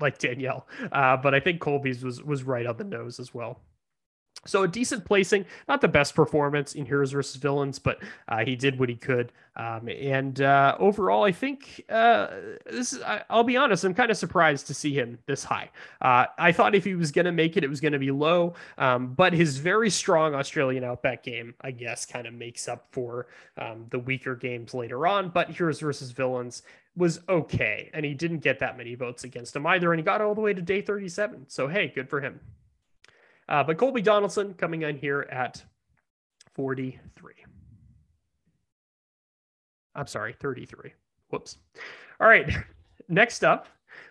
like 0.00 0.18
Danielle. 0.18 0.66
Uh, 0.92 1.16
but 1.16 1.34
I 1.34 1.40
think 1.40 1.60
Colby's 1.60 2.02
was 2.02 2.22
was 2.22 2.42
right 2.42 2.66
on 2.66 2.76
the 2.76 2.84
nose 2.84 3.20
as 3.20 3.34
well. 3.34 3.60
So 4.46 4.62
a 4.62 4.68
decent 4.68 5.04
placing, 5.04 5.44
not 5.68 5.82
the 5.82 5.88
best 5.88 6.14
performance 6.14 6.74
in 6.74 6.86
Heroes 6.86 7.12
versus 7.12 7.36
Villains, 7.36 7.78
but 7.78 8.02
uh, 8.26 8.38
he 8.38 8.56
did 8.56 8.78
what 8.78 8.88
he 8.88 8.96
could. 8.96 9.32
Um, 9.54 9.86
and 9.90 10.40
uh, 10.40 10.76
overall, 10.78 11.24
I 11.24 11.32
think 11.32 11.84
uh, 11.90 12.28
this 12.64 12.94
is. 12.94 13.02
I, 13.02 13.22
will 13.28 13.44
be 13.44 13.58
honest, 13.58 13.84
I'm 13.84 13.92
kind 13.92 14.10
of 14.10 14.16
surprised 14.16 14.66
to 14.68 14.74
see 14.74 14.94
him 14.94 15.18
this 15.26 15.44
high. 15.44 15.70
Uh, 16.00 16.24
I 16.38 16.52
thought 16.52 16.74
if 16.74 16.84
he 16.84 16.94
was 16.94 17.12
going 17.12 17.26
to 17.26 17.32
make 17.32 17.58
it, 17.58 17.64
it 17.64 17.68
was 17.68 17.80
going 17.80 17.92
to 17.92 17.98
be 17.98 18.10
low. 18.10 18.54
Um, 18.78 19.12
but 19.12 19.34
his 19.34 19.58
very 19.58 19.90
strong 19.90 20.34
Australian 20.34 20.84
Outback 20.84 21.22
game, 21.22 21.54
I 21.60 21.72
guess, 21.72 22.06
kind 22.06 22.26
of 22.26 22.32
makes 22.32 22.66
up 22.66 22.86
for 22.92 23.26
um, 23.58 23.86
the 23.90 23.98
weaker 23.98 24.34
games 24.34 24.72
later 24.72 25.06
on. 25.06 25.28
But 25.28 25.50
Heroes 25.50 25.80
versus 25.80 26.12
Villains 26.12 26.62
was 26.96 27.20
okay, 27.28 27.90
and 27.94 28.04
he 28.04 28.14
didn't 28.14 28.40
get 28.40 28.58
that 28.58 28.76
many 28.76 28.94
votes 28.94 29.24
against 29.24 29.54
him 29.54 29.66
either, 29.66 29.92
and 29.92 30.00
he 30.00 30.04
got 30.04 30.20
all 30.20 30.34
the 30.34 30.40
way 30.40 30.52
to 30.52 30.62
day 30.62 30.82
37. 30.82 31.46
So 31.48 31.68
hey, 31.68 31.92
good 31.94 32.08
for 32.08 32.20
him. 32.20 32.40
Uh, 33.48 33.64
but 33.64 33.78
Colby 33.78 34.02
Donaldson 34.02 34.54
coming 34.54 34.82
in 34.82 34.96
here 34.96 35.26
at 35.30 35.62
43. 36.54 37.34
I'm 39.94 40.06
sorry, 40.06 40.34
33. 40.38 40.92
Whoops. 41.30 41.56
All 42.20 42.28
right. 42.28 42.48
Next 43.08 43.42
up, 43.42 43.66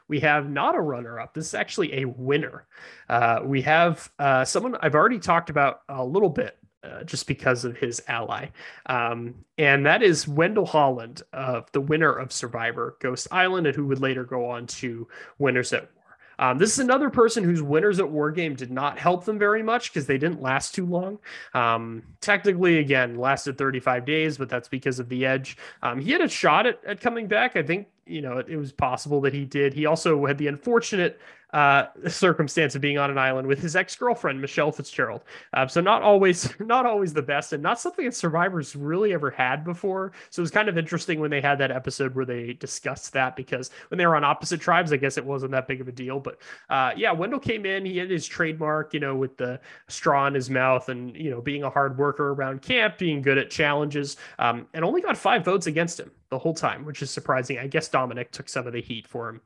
we 0.09 0.19
have 0.19 0.49
not 0.49 0.75
a 0.75 0.81
runner 0.81 1.19
up. 1.19 1.33
This 1.33 1.47
is 1.47 1.53
actually 1.53 2.01
a 2.01 2.05
winner. 2.05 2.67
Uh, 3.07 3.39
we 3.43 3.61
have 3.61 4.11
uh, 4.19 4.43
someone 4.43 4.75
I've 4.81 4.95
already 4.95 5.19
talked 5.19 5.49
about 5.49 5.81
a 5.87 6.03
little 6.03 6.29
bit 6.29 6.57
uh, 6.83 7.03
just 7.03 7.27
because 7.27 7.65
of 7.65 7.77
his 7.77 8.01
ally. 8.07 8.47
Um, 8.85 9.35
and 9.57 9.85
that 9.85 10.01
is 10.01 10.27
Wendell 10.27 10.65
Holland, 10.65 11.21
uh, 11.33 11.61
the 11.71 11.81
winner 11.81 12.11
of 12.11 12.31
Survivor 12.31 12.95
Ghost 12.99 13.27
Island, 13.31 13.67
and 13.67 13.75
who 13.75 13.85
would 13.87 13.99
later 13.99 14.23
go 14.23 14.49
on 14.49 14.67
to 14.67 15.07
Winners 15.37 15.73
at 15.73 15.83
War. 15.83 16.17
um, 16.39 16.57
this 16.57 16.71
is 16.71 16.79
another 16.79 17.09
person 17.09 17.43
whose 17.43 17.61
winners 17.61 17.99
at 17.99 18.09
War 18.09 18.31
Game 18.31 18.55
did 18.55 18.71
not 18.71 18.97
help 18.97 19.25
them 19.25 19.37
very 19.37 19.61
much 19.61 19.91
because 19.91 20.07
they 20.07 20.17
didn't 20.17 20.41
last 20.41 20.73
too 20.73 20.85
long. 20.85 21.19
Um, 21.53 22.03
technically, 22.21 22.77
again, 22.77 23.17
lasted 23.17 23.57
35 23.57 24.05
days, 24.05 24.37
but 24.37 24.47
that's 24.47 24.69
because 24.69 24.99
of 24.99 25.09
the 25.09 25.25
edge. 25.25 25.57
Um, 25.81 25.99
he 25.99 26.11
had 26.11 26.21
a 26.21 26.29
shot 26.29 26.65
at, 26.65 26.79
at 26.85 27.01
coming 27.01 27.27
back. 27.27 27.57
I 27.57 27.63
think 27.63 27.87
you 28.09 28.21
know, 28.21 28.37
it, 28.39 28.49
it, 28.49 28.57
was 28.57 28.71
possible 28.71 29.21
that 29.21 29.33
he 29.33 29.45
did. 29.45 29.73
He 29.73 29.85
also 29.85 30.25
had 30.25 30.37
the 30.37 30.47
unfortunate 30.47 31.19
uh, 31.53 31.85
circumstance 32.07 32.75
of 32.75 32.81
being 32.81 32.97
on 32.97 33.09
an 33.09 33.17
island 33.17 33.47
with 33.47 33.59
his 33.59 33.75
ex-girlfriend 33.75 34.39
Michelle 34.39 34.71
Fitzgerald. 34.71 35.21
Uh, 35.53 35.67
so 35.67 35.81
not 35.81 36.03
always, 36.03 36.53
not 36.59 36.85
always 36.85 37.13
the 37.13 37.21
best, 37.21 37.53
and 37.53 37.63
not 37.63 37.79
something 37.79 38.05
that 38.05 38.15
survivors 38.15 38.75
really 38.75 39.13
ever 39.13 39.31
had 39.31 39.63
before. 39.63 40.11
So 40.29 40.41
it 40.41 40.43
was 40.43 40.51
kind 40.51 40.69
of 40.69 40.77
interesting 40.77 41.19
when 41.19 41.31
they 41.31 41.41
had 41.41 41.57
that 41.59 41.71
episode 41.71 42.13
where 42.15 42.25
they 42.25 42.53
discussed 42.53 43.13
that 43.13 43.35
because 43.35 43.71
when 43.89 43.97
they 43.97 44.05
were 44.05 44.15
on 44.15 44.23
opposite 44.23 44.61
tribes, 44.61 44.93
I 44.93 44.97
guess 44.97 45.17
it 45.17 45.25
wasn't 45.25 45.51
that 45.51 45.67
big 45.67 45.81
of 45.81 45.87
a 45.87 45.91
deal. 45.91 46.19
But 46.19 46.39
uh, 46.69 46.91
yeah, 46.95 47.11
Wendell 47.11 47.39
came 47.39 47.65
in. 47.65 47.85
He 47.85 47.97
had 47.97 48.11
his 48.11 48.27
trademark, 48.27 48.93
you 48.93 48.99
know, 48.99 49.15
with 49.15 49.37
the 49.37 49.59
straw 49.87 50.27
in 50.27 50.33
his 50.33 50.49
mouth, 50.49 50.89
and 50.89 51.15
you 51.15 51.31
know, 51.31 51.41
being 51.41 51.63
a 51.63 51.69
hard 51.69 51.97
worker 51.97 52.31
around 52.31 52.61
camp, 52.61 52.97
being 52.97 53.21
good 53.21 53.37
at 53.37 53.49
challenges, 53.49 54.17
um, 54.37 54.67
and 54.73 54.85
only 54.85 55.01
got 55.01 55.17
five 55.17 55.43
votes 55.43 55.67
against 55.67 55.99
him 55.99 56.11
the 56.29 56.39
whole 56.39 56.53
time, 56.53 56.85
which 56.85 57.01
is 57.01 57.11
surprising. 57.11 57.57
I 57.59 57.67
guess 57.67 57.89
Domenick 57.89 58.31
took 58.31 58.49
some 58.49 58.67
of 58.67 58.73
the 58.73 58.81
heat 58.81 59.07
for 59.07 59.29
him. 59.29 59.41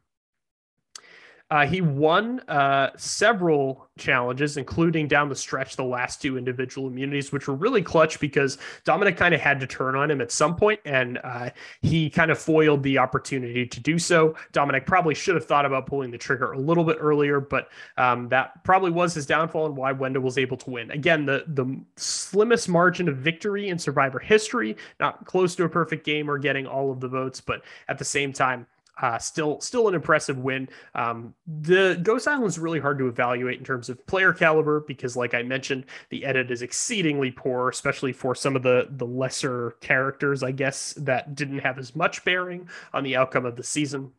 Uh, 1.53 1.67
he 1.67 1.81
won 1.81 2.39
uh, 2.47 2.89
several 2.97 3.87
challenges, 3.99 4.57
including 4.57 5.07
down 5.07 5.29
the 5.29 5.35
stretch 5.35 5.75
the 5.75 5.83
last 5.83 6.19
two 6.19 6.35
individual 6.35 6.87
immunities, 6.87 7.31
which 7.31 7.47
were 7.47 7.53
really 7.53 7.83
clutch 7.83 8.19
because 8.19 8.57
Domenick 8.85 9.17
kind 9.17 9.35
of 9.35 9.39
had 9.39 9.59
to 9.59 9.67
turn 9.67 9.95
on 9.95 10.09
him 10.09 10.19
at 10.19 10.31
some 10.31 10.55
point, 10.55 10.79
and 10.83 11.19
uh, 11.23 11.51
he 11.83 12.09
kind 12.09 12.31
of 12.31 12.39
foiled 12.39 12.81
the 12.81 12.97
opportunity 12.97 13.67
to 13.67 13.79
do 13.79 13.99
so. 13.99 14.35
Domenick 14.51 14.87
probably 14.87 15.13
should 15.13 15.35
have 15.35 15.45
thought 15.45 15.63
about 15.63 15.85
pulling 15.85 16.09
the 16.09 16.17
trigger 16.17 16.53
a 16.53 16.57
little 16.57 16.83
bit 16.83 16.97
earlier, 16.99 17.39
but 17.39 17.69
um, 17.97 18.29
that 18.29 18.63
probably 18.63 18.89
was 18.89 19.13
his 19.13 19.27
downfall 19.27 19.67
and 19.67 19.77
why 19.77 19.91
Wendell 19.91 20.23
was 20.23 20.39
able 20.39 20.57
to 20.57 20.71
win. 20.71 20.89
Again, 20.89 21.23
the 21.23 21.43
the 21.45 21.79
slimmest 21.97 22.67
margin 22.67 23.07
of 23.07 23.17
victory 23.17 23.69
in 23.69 23.77
Survivor 23.77 24.17
history, 24.17 24.75
not 24.99 25.23
close 25.27 25.53
to 25.57 25.65
a 25.65 25.69
perfect 25.69 26.03
game 26.03 26.31
or 26.31 26.39
getting 26.39 26.65
all 26.65 26.91
of 26.91 26.99
the 26.99 27.07
votes, 27.07 27.39
but 27.39 27.61
at 27.87 27.99
the 27.99 28.05
same 28.05 28.33
time 28.33 28.65
uh, 29.01 29.17
still, 29.17 29.59
still 29.59 29.87
an 29.87 29.95
impressive 29.95 30.37
win. 30.37 30.69
Um, 30.93 31.33
the 31.47 31.99
Ghost 32.03 32.27
Island 32.27 32.45
is 32.45 32.59
really 32.59 32.79
hard 32.79 32.99
to 32.99 33.07
evaluate 33.07 33.57
in 33.57 33.65
terms 33.65 33.89
of 33.89 34.05
player 34.05 34.33
caliber 34.33 34.81
because, 34.81 35.15
like 35.15 35.33
I 35.33 35.41
mentioned, 35.41 35.85
the 36.09 36.23
edit 36.25 36.51
is 36.51 36.61
exceedingly 36.61 37.31
poor, 37.31 37.69
especially 37.69 38.13
for 38.13 38.35
some 38.35 38.55
of 38.55 38.63
the 38.63 38.87
the 38.91 39.05
lesser 39.05 39.71
characters, 39.81 40.43
I 40.43 40.51
guess, 40.51 40.93
that 40.97 41.35
didn't 41.35 41.59
have 41.59 41.79
as 41.79 41.95
much 41.95 42.23
bearing 42.23 42.69
on 42.93 43.03
the 43.03 43.15
outcome 43.15 43.45
of 43.45 43.55
the 43.55 43.63
season. 43.63 44.11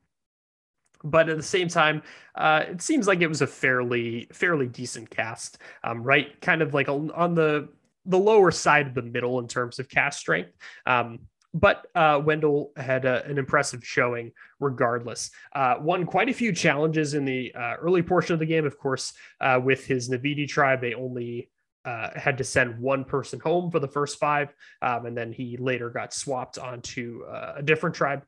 But 1.05 1.29
at 1.29 1.37
the 1.37 1.43
same 1.43 1.69
time, 1.69 2.03
uh, 2.35 2.65
it 2.71 2.83
seems 2.83 3.07
like 3.07 3.21
it 3.21 3.29
was 3.29 3.43
a 3.43 3.47
fairly 3.47 4.27
fairly 4.33 4.67
decent 4.67 5.11
cast, 5.11 5.59
um, 5.85 6.03
right? 6.03 6.41
Kind 6.41 6.63
of 6.63 6.75
like 6.75 6.89
on 6.89 7.35
the 7.35 7.69
the 8.07 8.19
lower 8.19 8.51
side 8.51 8.87
of 8.87 8.95
the 8.95 9.03
middle 9.03 9.39
in 9.39 9.49
terms 9.49 9.79
of 9.79 9.89
cast 9.89 10.21
strength. 10.21 10.53
Um, 10.87 11.21
but 11.55 11.87
uh, 11.95 12.21
Wendell 12.23 12.73
had 12.77 13.05
a, 13.05 13.25
an 13.27 13.39
impressive 13.39 13.85
showing 13.85 14.33
regardless. 14.59 15.31
Uh, 15.55 15.77
won 15.81 16.05
quite 16.05 16.29
a 16.29 16.35
few 16.35 16.53
challenges 16.53 17.15
in 17.15 17.25
the 17.25 17.55
uh, 17.55 17.75
early 17.81 18.03
portion 18.03 18.35
of 18.35 18.41
the 18.41 18.47
game. 18.47 18.67
Of 18.67 18.77
course, 18.77 19.13
uh, 19.41 19.61
with 19.63 19.87
his 19.87 20.11
Naviti 20.11 20.49
tribe, 20.49 20.81
they 20.81 20.95
only 20.95 21.51
uh, 21.85 22.11
had 22.17 22.39
to 22.39 22.45
send 22.45 22.81
one 22.81 23.05
person 23.05 23.39
home 23.39 23.71
for 23.71 23.79
the 23.79 23.87
first 23.87 24.19
five, 24.19 24.53
um, 24.83 25.07
and 25.07 25.17
then 25.17 25.33
he 25.33 25.57
later 25.57 25.91
got 25.91 26.13
swapped 26.13 26.59
onto 26.59 27.23
uh, 27.25 27.55
a 27.59 27.63
different 27.63 27.95
tribe. 27.95 28.25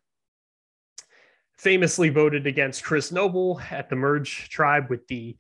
Famously 1.59 2.11
voted 2.11 2.47
against 2.47 2.85
Chris 2.85 3.11
Noble 3.11 3.61
at 3.71 3.89
the 3.89 3.97
Merge 3.97 4.51
tribe 4.51 4.89
with 4.91 5.07
the 5.09 5.37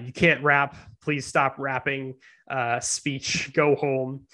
"You 0.00 0.12
can't 0.12 0.42
rap, 0.44 0.76
please 1.02 1.26
stop 1.26 1.56
rapping" 1.58 2.14
speech, 2.78 3.52
go 3.52 3.74
home 3.74 4.28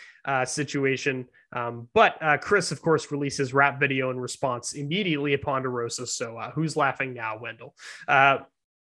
situation. 0.44 1.26
Um, 1.54 1.88
but 1.94 2.20
uh, 2.22 2.36
Chris, 2.38 2.72
of 2.72 2.82
course, 2.82 3.10
releases 3.10 3.54
rap 3.54 3.80
video 3.80 4.10
in 4.10 4.18
response 4.18 4.74
immediately 4.74 5.34
upon 5.34 5.62
DeRosa. 5.62 6.06
So 6.06 6.36
uh, 6.36 6.50
who's 6.50 6.76
laughing 6.76 7.14
now, 7.14 7.38
Wendell? 7.38 7.74
Uh, 8.06 8.38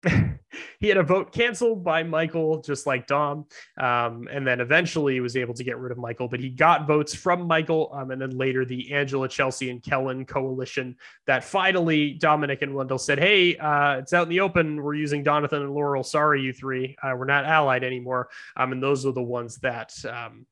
he 0.79 0.89
had 0.89 0.97
a 0.97 1.03
vote 1.03 1.33
canceled 1.33 1.83
by 1.83 2.03
Michael, 2.03 2.62
just 2.62 2.87
like 2.87 3.07
Dom. 3.07 3.47
Um, 3.79 4.29
and 4.31 4.47
then 4.47 4.61
eventually 4.61 5.14
he 5.14 5.21
was 5.21 5.37
able 5.37 5.55
to 5.55 5.64
get 5.64 5.79
rid 5.79 5.91
of 5.91 5.99
Michael, 5.99 6.29
but 6.29 6.41
he 6.41 6.51
got 6.51 6.87
votes 6.87 7.14
from 7.14 7.47
Michael. 7.47 7.91
Um, 7.93 8.11
and 8.11 8.21
then 8.21 8.31
later 8.31 8.64
the 8.64 8.93
Angela, 8.93 9.29
Chelsea, 9.29 9.71
and 9.71 9.83
Kellen 9.83 10.25
coalition 10.25 10.97
that 11.27 11.43
finally 11.43 12.16
Domenick 12.21 12.62
and 12.62 12.75
Wendell 12.75 12.99
said, 12.99 13.19
Hey, 13.19 13.57
uh, 13.57 13.99
it's 13.99 14.12
out 14.12 14.25
in 14.25 14.29
the 14.29 14.41
open. 14.41 14.83
We're 14.83 14.95
using 14.95 15.25
Donathan 15.25 15.62
and 15.62 15.75
Laurel. 15.75 16.05
Sorry, 16.05 16.43
you 16.43 16.53
three. 16.53 16.97
Uh, 17.03 17.14
we're 17.16 17.25
not 17.25 17.45
allied 17.45 17.83
anymore. 17.83 18.29
Um, 18.57 18.73
and 18.73 18.83
those 18.83 19.05
are 19.05 19.12
the 19.12 19.23
ones 19.23 19.59
that 19.59 19.93
um, 20.05 20.47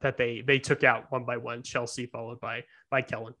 that 0.00 0.16
they 0.16 0.42
they 0.46 0.58
took 0.58 0.84
out 0.84 1.10
one 1.10 1.24
by 1.24 1.36
one. 1.36 1.62
Chelsea 1.62 2.06
followed 2.06 2.40
by 2.40 2.64
by 2.90 3.02
Kellen. 3.02 3.34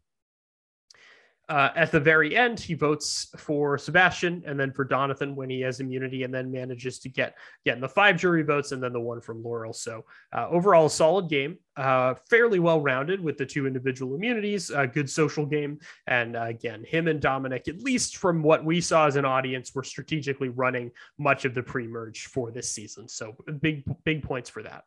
Uh, 1.48 1.70
at 1.76 1.92
the 1.92 2.00
very 2.00 2.36
end, 2.36 2.58
he 2.58 2.74
votes 2.74 3.28
for 3.38 3.78
Sebastian 3.78 4.42
and 4.46 4.58
then 4.58 4.72
for 4.72 4.84
Donathan 4.84 5.36
when 5.36 5.48
he 5.48 5.60
has 5.60 5.78
immunity, 5.78 6.24
and 6.24 6.34
then 6.34 6.50
manages 6.50 6.98
to 6.98 7.08
get 7.08 7.36
again 7.64 7.80
the 7.80 7.88
five 7.88 8.16
jury 8.16 8.42
votes 8.42 8.72
and 8.72 8.82
then 8.82 8.92
the 8.92 9.00
one 9.00 9.20
from 9.20 9.44
Laurel. 9.44 9.72
So 9.72 10.04
uh, 10.32 10.48
overall, 10.48 10.86
a 10.86 10.90
solid 10.90 11.28
game. 11.28 11.58
uh, 11.76 12.14
fairly 12.28 12.58
well 12.58 12.80
rounded 12.80 13.20
with 13.20 13.36
the 13.36 13.44
two 13.44 13.66
individual 13.66 14.14
immunities, 14.14 14.70
a 14.70 14.86
good 14.86 15.10
social 15.10 15.44
game. 15.44 15.78
And 16.06 16.36
uh, 16.36 16.44
again, 16.44 16.84
him 16.84 17.06
and 17.08 17.20
Domenick, 17.20 17.68
at 17.68 17.82
least 17.82 18.16
from 18.16 18.42
what 18.42 18.64
we 18.64 18.80
saw 18.80 19.06
as 19.06 19.16
an 19.16 19.24
audience, 19.24 19.74
were 19.74 19.84
strategically 19.84 20.48
running 20.48 20.90
much 21.18 21.44
of 21.44 21.54
the 21.54 21.62
pre 21.62 21.86
merge 21.86 22.26
for 22.26 22.50
this 22.50 22.70
season. 22.70 23.08
So 23.08 23.36
big, 23.60 23.84
big 24.04 24.22
points 24.22 24.48
for 24.48 24.62
that. 24.62 24.84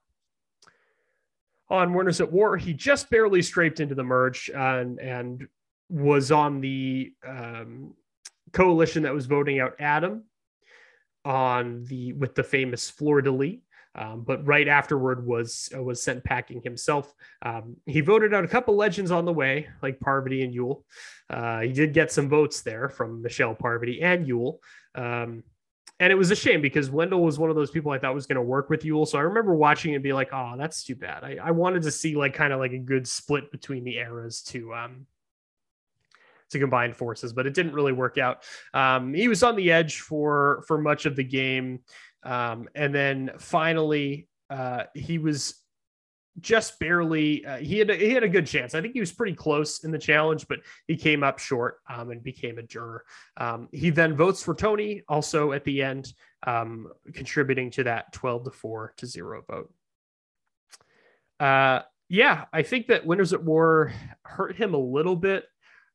On 1.70 1.94
Winners 1.94 2.20
at 2.20 2.32
War, 2.32 2.58
he 2.58 2.74
just 2.74 3.10
barely 3.10 3.42
scraped 3.42 3.80
into 3.80 3.96
the 3.96 4.04
merge 4.04 4.50
and, 4.50 5.00
and 5.00 5.48
was 5.90 6.32
on 6.32 6.62
the 6.62 7.14
um, 7.28 7.94
coalition 8.54 9.04
that 9.04 9.14
was 9.14 9.26
voting 9.26 9.60
out 9.60 9.76
Adam 9.80 10.24
on 11.26 11.84
the 11.86 12.14
with 12.14 12.36
the 12.36 12.44
famous 12.44 12.90
fleur 12.90 13.22
de 13.22 13.32
lis. 13.32 13.58
Um, 13.96 14.24
but 14.24 14.46
right 14.48 14.68
afterward 14.68 15.26
was 15.26 15.70
uh, 15.76 15.82
was 15.82 16.02
sent 16.02 16.24
packing 16.24 16.62
himself. 16.62 17.14
Um, 17.42 17.76
he 17.86 18.02
voted 18.02 18.34
out 18.34 18.46
a 18.46 18.48
couple 18.48 18.76
legends 18.76 19.12
on 19.12 19.26
the 19.26 19.34
way, 19.34 19.68
like 19.82 20.00
Parvati 20.00 20.44
and 20.44 20.54
Yul. 20.54 20.84
Uh, 21.30 21.62
he 21.62 21.74
did 21.74 21.94
get 21.94 22.12
some 22.12 22.30
votes 22.30 22.62
there 22.62 22.90
from 22.90 23.22
Michelle 23.22 23.56
Parvati 23.56 24.02
and 24.02 24.28
Yul. 24.28 24.60
Um, 24.96 25.44
and 26.00 26.12
it 26.12 26.16
was 26.16 26.32
a 26.32 26.36
shame 26.36 26.62
because 26.62 26.90
Wendell 26.90 27.22
was 27.22 27.38
one 27.38 27.50
of 27.50 27.56
those 27.56 27.72
people 27.72 27.92
I 27.92 28.00
thought 28.00 28.14
was 28.14 28.26
going 28.26 28.38
to 28.38 28.42
work 28.42 28.70
with 28.70 28.84
Yul. 28.84 29.08
So 29.08 29.18
I 29.18 29.22
remember 29.22 29.54
watching 29.54 29.92
it 29.92 29.96
and 29.96 30.04
be 30.04 30.14
like, 30.14 30.30
oh, 30.32 30.54
that's 30.58 30.84
too 30.84 30.96
bad. 30.96 31.24
I, 31.24 31.38
I 31.44 31.52
wanted 31.52 31.84
to 31.84 31.92
see 31.92 32.16
like 32.16 32.34
kind 32.34 32.54
of 32.54 32.60
like 32.60 32.72
a 32.72 32.78
good 32.78 33.08
split 33.08 33.52
between 33.52 33.84
the 33.84 33.98
eras 33.98 34.42
to 34.44 34.74
um 34.74 35.06
to 36.52 36.60
combine 36.60 36.94
forces, 36.94 37.34
but 37.34 37.46
it 37.46 37.54
didn't 37.54 37.74
really 37.74 37.94
work 37.94 38.18
out. 38.18 38.44
Um, 38.74 39.14
he 39.14 39.28
was 39.28 39.44
on 39.44 39.56
the 39.56 39.72
edge 39.72 40.00
for 40.00 40.64
for 40.68 40.78
much 40.78 41.06
of 41.06 41.16
the 41.16 41.24
game, 41.24 41.82
um, 42.24 42.68
and 42.76 42.94
then 42.94 43.32
finally 43.38 44.28
uh, 44.50 44.84
he 44.96 45.18
was 45.18 45.56
just 46.42 46.80
barely. 46.80 47.46
Uh, 47.46 47.58
he 47.58 47.80
had 47.80 47.90
a, 47.90 47.96
he 47.96 48.12
had 48.12 48.24
a 48.24 48.30
good 48.30 48.48
chance. 48.48 48.76
I 48.76 48.82
think 48.82 48.94
he 48.94 49.00
was 49.00 49.12
pretty 49.12 49.36
close 49.36 49.84
in 49.84 49.92
the 49.92 50.00
challenge, 50.00 50.48
but 50.48 50.60
he 50.88 50.96
came 50.96 51.24
up 51.24 51.40
short 51.40 51.80
um, 51.90 52.12
and 52.12 52.24
became 52.24 52.58
a 52.58 52.64
juror. 52.64 53.04
Um, 53.38 53.70
he 53.72 53.90
then 53.90 54.16
votes 54.16 54.44
for 54.44 54.56
Tony, 54.56 55.04
also 55.08 55.52
at 55.52 55.64
the 55.64 55.82
end, 55.82 56.14
um, 56.46 56.88
contributing 57.14 57.72
to 57.72 57.84
that 57.84 58.14
twelve 58.14 58.46
to 58.46 58.52
four 58.52 58.94
to 58.98 59.06
zero 59.06 59.44
vote. 59.50 59.72
Uh, 61.40 61.82
yeah, 62.10 62.46
I 62.52 62.64
think 62.64 62.88
that 62.88 63.06
Winners 63.06 63.34
at 63.34 63.44
War 63.44 63.94
hurt 64.24 64.56
him 64.56 64.74
a 64.74 64.78
little 64.78 65.16
bit. 65.16 65.46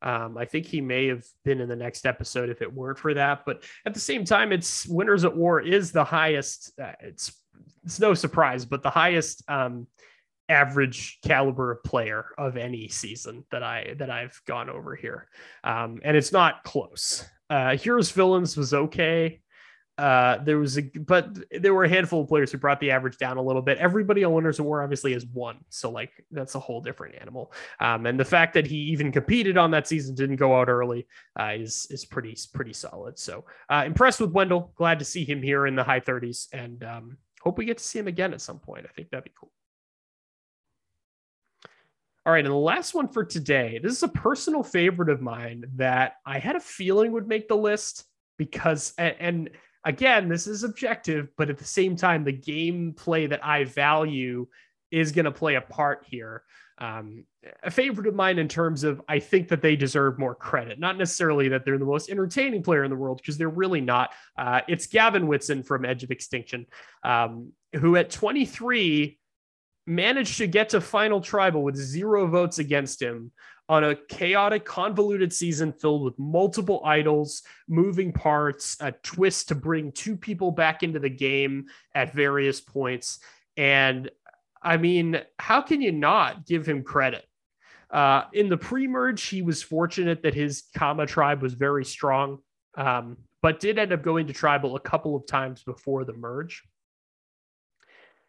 Um, 0.01 0.37
I 0.37 0.45
think 0.45 0.67
he 0.67 0.81
may 0.81 1.07
have 1.07 1.25
been 1.45 1.61
in 1.61 1.69
the 1.69 1.77
next 1.77 2.05
episode 2.05 2.51
if 2.51 2.61
it 2.61 2.73
weren't 2.73 2.99
for 2.99 3.15
that. 3.15 3.45
But 3.47 3.65
at 3.87 3.95
the 3.95 4.01
same 4.01 4.25
time, 4.25 4.53
it's 4.53 4.87
Winners 4.87 5.25
at 5.25 5.35
War 5.35 5.61
is 5.61 5.93
the 5.93 6.05
highest. 6.05 6.73
Uh, 6.79 6.93
it's 7.01 7.33
it's 7.85 8.01
no 8.01 8.15
surprise, 8.15 8.65
but 8.65 8.83
the 8.83 8.91
highest 8.91 9.43
um, 9.49 9.87
average 10.49 11.19
caliber 11.23 11.81
player 11.85 12.27
of 12.39 12.57
any 12.57 12.89
season 12.89 13.45
that 13.51 13.63
I 13.63 13.95
that 13.99 14.11
I've 14.11 14.41
gone 14.47 14.69
over 14.69 14.95
here, 14.95 15.29
um, 15.63 16.01
and 16.05 16.17
it's 16.17 16.33
not 16.33 16.65
close. 16.65 17.25
Uh, 17.51 17.77
Heroes 17.77 18.11
Villains 18.11 18.57
was 18.57 18.75
okay. 18.75 19.41
Uh, 19.97 20.43
there 20.43 20.59
was 20.59 20.77
a, 20.77 20.83
but 20.83 21.39
there 21.53 21.73
were 21.73 21.85
a 21.85 21.89
handful 21.89 22.23
of 22.23 22.29
players 22.29 22.51
who 22.51 22.59
brought 22.59 22.81
the 22.81 22.91
average 22.91 23.17
down 23.17 23.37
a 23.37 23.43
little 23.43 23.63
bit. 23.63 23.79
Everybody 23.79 24.25
on 24.25 24.33
Winners 24.33 24.59
of 24.59 24.65
War 24.65 24.83
obviously 24.83 25.13
is 25.13 25.25
one, 25.27 25.59
so 25.69 25.89
like 25.89 26.11
that's 26.33 26.57
a 26.57 26.61
whole 26.61 26.81
different 26.81 27.15
animal. 27.21 27.53
Um, 27.79 28.07
and 28.07 28.19
the 28.19 28.25
fact 28.25 28.55
that 28.55 28.67
he 28.67 28.77
even 28.77 29.13
competed 29.13 29.57
on 29.57 29.71
that 29.71 29.87
season, 29.87 30.17
didn't 30.17 30.37
go 30.37 30.59
out 30.59 30.69
early, 30.69 31.07
uh, 31.39 31.53
is 31.55 31.87
is 31.91 32.05
pretty 32.05 32.37
pretty 32.53 32.73
solid. 32.73 33.21
So 33.21 33.45
uh, 33.71 33.85
impressed 33.87 34.21
with 34.21 34.33
Wendell. 34.33 34.73
Glad 34.75 34.99
to 34.99 35.05
see 35.05 35.25
him 35.25 35.41
here 35.41 35.69
in 35.69 35.77
the 35.77 35.85
high 35.85 36.01
30s, 36.01 36.49
and 36.53 36.83
um, 36.83 37.17
hope 37.41 37.57
we 37.57 37.65
get 37.65 37.79
to 37.79 37.85
see 37.85 38.01
him 38.01 38.09
again 38.09 38.35
at 38.35 38.41
some 38.41 38.59
point. 38.59 38.87
I 38.89 38.93
think 38.93 39.11
that'd 39.11 39.23
be 39.23 39.31
cool. 39.39 39.53
All 42.27 42.33
right, 42.33 42.45
and 42.45 42.53
the 42.53 42.59
last 42.59 42.95
one 42.95 43.09
for 43.09 43.23
today. 43.23 43.79
This 43.83 43.93
is 43.93 44.03
a 44.03 44.09
personal 44.09 44.63
favorite 44.63 45.11
of 45.11 45.21
mine 45.21 45.65
that 45.77 46.17
I 46.25 46.39
had 46.39 46.57
a 46.57 46.61
feeling 46.61 47.13
would 47.13 47.29
make 47.29 47.49
the 47.49 47.57
list 47.57 48.05
because 48.39 48.95
and, 48.97 49.15
and 49.21 49.51
again, 49.85 50.31
this 50.31 50.47
is 50.47 50.65
objective, 50.65 51.29
but 51.37 51.51
at 51.51 51.59
the 51.59 51.65
same 51.65 51.97
time, 51.97 52.25
the 52.25 52.33
gameplay 52.33 53.29
that 53.29 53.45
I 53.45 53.65
value 53.65 54.47
is 54.91 55.13
going 55.13 55.27
to 55.27 55.33
play 55.33 55.57
a 55.57 55.61
part 55.61 56.07
here. 56.09 56.45
Um, 56.79 57.25
a 57.63 57.71
favorite 57.71 58.07
of 58.07 58.15
mine 58.15 58.39
in 58.39 58.49
terms 58.49 58.85
of 58.85 59.03
I 59.07 59.19
think 59.19 59.49
that 59.49 59.61
they 59.61 59.77
deserve 59.77 60.19
more 60.19 60.35
credit, 60.35 60.81
not 60.81 60.97
necessarily 60.97 61.49
that 61.51 61.67
they're 61.67 61.79
the 61.79 61.85
most 61.85 62.09
entertaining 62.09 62.63
player 62.63 62.85
in 62.85 62.91
the 62.91 62.97
world 62.97 63.19
because 63.19 63.37
they're 63.37 63.51
really 63.51 63.83
not. 63.83 64.13
Uh, 64.39 64.63
it's 64.67 64.87
Gavin 64.87 65.27
Whitson 65.27 65.63
from 65.63 65.85
Edge 65.85 66.03
of 66.03 66.11
Extinction, 66.11 66.67
um, 67.05 67.53
who 67.77 67.97
at 67.97 68.11
23 68.11 69.19
managed 69.87 70.39
to 70.39 70.47
get 70.47 70.71
to 70.71 70.81
final 70.81 71.21
tribal 71.21 71.63
with 71.63 71.77
zero 71.77 72.27
votes 72.27 72.59
against 72.59 73.01
him 73.01 73.33
on 73.69 73.85
a 73.85 73.95
chaotic, 73.95 74.65
convoluted 74.65 75.33
season 75.33 75.73
filled 75.73 76.03
with 76.03 76.19
multiple 76.19 76.83
idols, 76.85 77.43
moving 77.69 78.13
parts, 78.13 78.77
a 78.81 78.93
twist 78.93 79.49
to 79.49 79.55
bring 79.55 79.91
two 79.93 80.17
people 80.17 80.51
back 80.51 80.83
into 80.83 80.99
the 80.99 81.09
game 81.09 81.67
at 81.95 82.13
various 82.13 82.61
points. 82.61 83.21
And 83.57 84.11
I 84.63 84.77
mean, 84.77 85.21
how 85.39 85.63
can 85.63 85.81
you 85.81 85.93
not 85.93 86.47
give 86.47 86.67
him 86.67 86.83
credit? 86.83 87.25
Uh, 87.91 88.25
in 88.33 88.49
the 88.49 88.57
pre 88.57 88.87
merge, 88.87 89.23
he 89.23 89.41
was 89.41 89.63
fortunate 89.63 90.23
that 90.23 90.35
his 90.35 90.65
Kama 90.77 91.07
tribe 91.07 91.41
was 91.43 91.55
very 91.55 91.85
strong, 91.85 92.39
um, 92.77 93.17
but 93.41 93.61
did 93.61 93.79
end 93.79 93.93
up 93.93 94.03
going 94.03 94.27
to 94.27 94.33
tribal 94.33 94.77
a 94.77 94.81
couple 94.81 95.15
of 95.17 95.27
times 95.27 95.63
before 95.63 96.05
the 96.05 96.15
merge. 96.15 96.63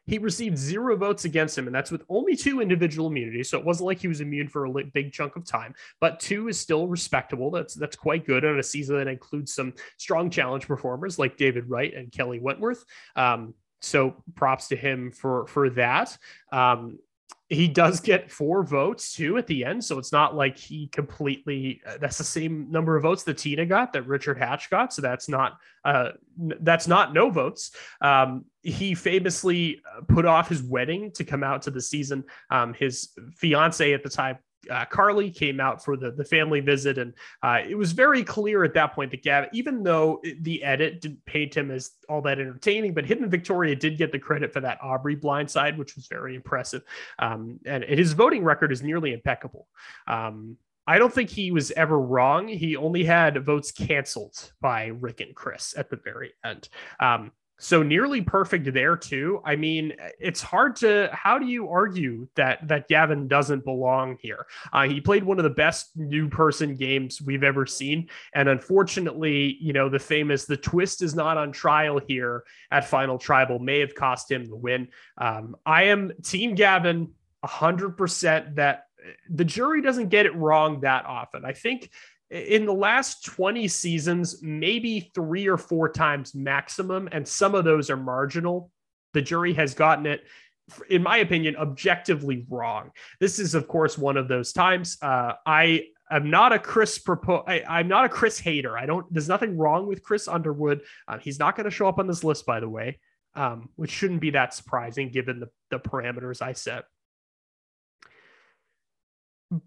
He 0.05 0.17
received 0.17 0.57
zero 0.57 0.95
votes 0.95 1.25
against 1.25 1.57
him, 1.57 1.65
and 1.67 1.75
that's 1.75 1.91
with 1.91 2.03
only 2.09 2.35
two 2.35 2.61
individual 2.61 3.07
immunities. 3.07 3.49
So 3.49 3.57
it 3.57 3.65
wasn't 3.65 3.87
like 3.87 3.99
he 3.99 4.07
was 4.07 4.21
immune 4.21 4.47
for 4.47 4.65
a 4.65 4.83
big 4.93 5.11
chunk 5.11 5.35
of 5.35 5.45
time, 5.45 5.73
but 5.99 6.19
two 6.19 6.47
is 6.47 6.59
still 6.59 6.87
respectable. 6.87 7.51
That's 7.51 7.73
that's 7.73 7.95
quite 7.95 8.25
good 8.25 8.45
on 8.45 8.59
a 8.59 8.63
season 8.63 8.97
that 8.97 9.07
includes 9.07 9.53
some 9.53 9.73
strong 9.97 10.29
challenge 10.29 10.67
performers 10.67 11.17
like 11.17 11.37
David 11.37 11.69
Wright 11.69 11.93
and 11.93 12.11
Kelly 12.11 12.39
Wentworth. 12.39 12.85
Um, 13.15 13.53
so 13.81 14.15
props 14.35 14.67
to 14.69 14.75
him 14.75 15.11
for 15.11 15.47
for 15.47 15.69
that. 15.71 16.17
Um, 16.51 16.99
he 17.47 17.67
does 17.67 17.99
get 17.99 18.31
four 18.31 18.63
votes 18.63 19.13
too 19.13 19.37
at 19.37 19.45
the 19.45 19.65
end. 19.65 19.83
So 19.83 19.99
it's 19.99 20.11
not 20.11 20.35
like 20.35 20.57
he 20.57 20.87
completely, 20.87 21.79
uh, 21.85 21.97
that's 21.99 22.17
the 22.17 22.23
same 22.23 22.71
number 22.71 22.95
of 22.95 23.03
votes 23.03 23.21
that 23.23 23.37
Tina 23.37 23.67
got 23.67 23.93
that 23.93 24.07
Richard 24.07 24.39
Hatch 24.39 24.71
got. 24.71 24.91
So 24.91 25.03
that's 25.03 25.29
not, 25.29 25.59
uh, 25.83 26.11
that's 26.37 26.87
not 26.87 27.13
no 27.13 27.29
votes. 27.29 27.71
Um, 28.01 28.45
he 28.63 28.95
famously 28.95 29.81
uh, 29.85 30.01
put 30.07 30.25
off 30.25 30.49
his 30.49 30.63
wedding 30.63 31.11
to 31.11 31.23
come 31.23 31.43
out 31.43 31.61
to 31.63 31.71
the 31.71 31.81
season. 31.81 32.23
Um, 32.49 32.73
his 32.73 33.09
fiance 33.35 33.93
at 33.93 34.01
the 34.01 34.09
time 34.09 34.39
uh, 34.69 34.85
Carly 34.85 35.29
came 35.29 35.59
out 35.59 35.83
for 35.83 35.97
the, 35.97 36.11
the 36.11 36.25
family 36.25 36.59
visit, 36.59 36.97
and 36.97 37.13
uh, 37.43 37.59
it 37.67 37.75
was 37.75 37.91
very 37.91 38.23
clear 38.23 38.63
at 38.63 38.73
that 38.73 38.93
point 38.93 39.11
that 39.11 39.23
Gavin, 39.23 39.49
even 39.53 39.83
though 39.83 40.21
the 40.41 40.63
edit 40.63 41.01
didn't 41.01 41.23
paint 41.25 41.55
him 41.55 41.71
as 41.71 41.91
all 42.09 42.21
that 42.21 42.39
entertaining, 42.39 42.93
but 42.93 43.05
Hidden 43.05 43.29
Victoria 43.29 43.75
did 43.75 43.97
get 43.97 44.11
the 44.11 44.19
credit 44.19 44.53
for 44.53 44.59
that 44.61 44.79
Aubrey 44.81 45.15
blindside, 45.15 45.77
which 45.77 45.95
was 45.95 46.07
very 46.07 46.35
impressive. 46.35 46.83
Um, 47.19 47.59
and 47.65 47.83
his 47.83 48.13
voting 48.13 48.43
record 48.43 48.71
is 48.71 48.81
nearly 48.81 49.13
impeccable. 49.13 49.67
Um, 50.07 50.57
I 50.87 50.99
don't 50.99 51.13
think 51.13 51.29
he 51.29 51.51
was 51.51 51.71
ever 51.71 51.99
wrong. 51.99 52.47
He 52.47 52.75
only 52.75 53.03
had 53.03 53.43
votes 53.43 53.71
canceled 53.71 54.51
by 54.61 54.85
Rick 54.87 55.21
and 55.21 55.35
Chris 55.35 55.73
at 55.75 55.89
the 55.89 55.95
very 55.95 56.33
end. 56.43 56.69
Um, 56.99 57.31
so 57.57 57.81
nearly 57.81 58.21
perfect 58.21 58.73
there 58.73 58.97
too. 58.97 59.41
I 59.45 59.55
mean, 59.55 59.93
it's 60.19 60.41
hard 60.41 60.75
to 60.77 61.09
how 61.13 61.39
do 61.39 61.45
you 61.45 61.69
argue 61.69 62.27
that 62.35 62.67
that 62.67 62.87
Gavin 62.87 63.27
doesn't 63.27 63.63
belong 63.63 64.17
here? 64.21 64.45
Uh, 64.73 64.87
he 64.87 64.99
played 64.99 65.23
one 65.23 65.39
of 65.39 65.43
the 65.43 65.49
best 65.49 65.95
new 65.95 66.27
person 66.27 66.75
games 66.75 67.21
we've 67.21 67.43
ever 67.43 67.65
seen, 67.65 68.09
and 68.33 68.49
unfortunately, 68.49 69.57
you 69.61 69.73
know, 69.73 69.87
the 69.87 69.99
famous 69.99 70.45
the 70.45 70.57
twist 70.57 71.01
is 71.01 71.15
not 71.15 71.37
on 71.37 71.51
trial 71.51 71.99
here 72.05 72.43
at 72.71 72.87
Final 72.89 73.17
Tribal 73.17 73.59
may 73.59 73.79
have 73.79 73.95
cost 73.95 74.29
him 74.29 74.45
the 74.45 74.55
win. 74.55 74.89
Um, 75.17 75.55
I 75.65 75.83
am 75.83 76.11
Team 76.23 76.55
Gavin, 76.55 77.11
hundred 77.43 77.91
percent. 77.91 78.55
That 78.55 78.87
the 79.29 79.45
jury 79.45 79.81
doesn't 79.81 80.09
get 80.09 80.25
it 80.25 80.35
wrong 80.35 80.81
that 80.81 81.05
often. 81.05 81.45
I 81.45 81.53
think 81.53 81.89
in 82.35 82.65
the 82.65 82.73
last 82.73 83.23
20 83.25 83.67
seasons, 83.69 84.41
maybe 84.41 85.11
three 85.15 85.47
or 85.47 85.57
four 85.57 85.89
times 85.89 86.35
maximum, 86.35 87.07
and 87.11 87.25
some 87.25 87.55
of 87.55 87.63
those 87.63 87.89
are 87.89 87.97
marginal. 87.97 88.71
The 89.13 89.21
jury 89.21 89.53
has 89.53 89.73
gotten 89.73 90.05
it, 90.05 90.25
in 90.89 91.01
my 91.01 91.17
opinion, 91.17 91.55
objectively 91.55 92.45
wrong. 92.49 92.91
This 93.21 93.39
is, 93.39 93.55
of 93.55 93.69
course, 93.69 93.97
one 93.97 94.17
of 94.17 94.27
those 94.27 94.51
times. 94.51 94.97
Uh, 95.01 95.33
I 95.45 95.85
am 96.11 96.29
not 96.29 96.51
a 96.51 96.59
Chris 96.59 96.99
propo- 96.99 97.47
I, 97.47 97.79
am 97.79 97.87
not 97.87 98.03
a 98.03 98.09
Chris 98.09 98.37
hater. 98.37 98.77
I 98.77 98.85
don't. 98.85 99.05
There's 99.13 99.29
nothing 99.29 99.57
wrong 99.57 99.87
with 99.87 100.03
Chris 100.03 100.27
Underwood. 100.27 100.81
Uh, 101.07 101.19
he's 101.19 101.39
not 101.39 101.55
going 101.55 101.65
to 101.65 101.71
show 101.71 101.87
up 101.87 101.99
on 101.99 102.07
this 102.07 102.25
list, 102.25 102.45
by 102.45 102.59
the 102.59 102.69
way, 102.69 102.99
um, 103.35 103.69
which 103.77 103.91
shouldn't 103.91 104.19
be 104.19 104.31
that 104.31 104.53
surprising 104.53 105.09
given 105.09 105.39
the, 105.39 105.49
the 105.71 105.79
parameters 105.79 106.41
I 106.41 106.51
set. 106.51 106.83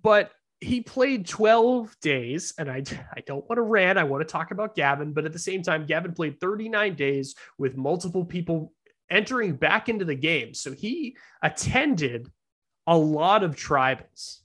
But 0.02 0.32
he 0.60 0.80
played 0.80 1.26
12 1.26 1.96
days 2.00 2.54
and 2.58 2.70
I, 2.70 2.82
I 3.16 3.20
don't 3.26 3.48
want 3.48 3.58
to 3.58 3.62
rant 3.62 3.98
i 3.98 4.04
want 4.04 4.26
to 4.26 4.32
talk 4.32 4.50
about 4.50 4.74
gavin 4.74 5.12
but 5.12 5.24
at 5.24 5.32
the 5.32 5.38
same 5.38 5.62
time 5.62 5.86
gavin 5.86 6.12
played 6.12 6.40
39 6.40 6.94
days 6.94 7.34
with 7.58 7.76
multiple 7.76 8.24
people 8.24 8.72
entering 9.10 9.54
back 9.54 9.88
into 9.88 10.04
the 10.04 10.14
game 10.14 10.54
so 10.54 10.72
he 10.72 11.16
attended 11.42 12.28
a 12.88 12.96
lot 12.96 13.44
of 13.44 13.54
tribals. 13.54 14.38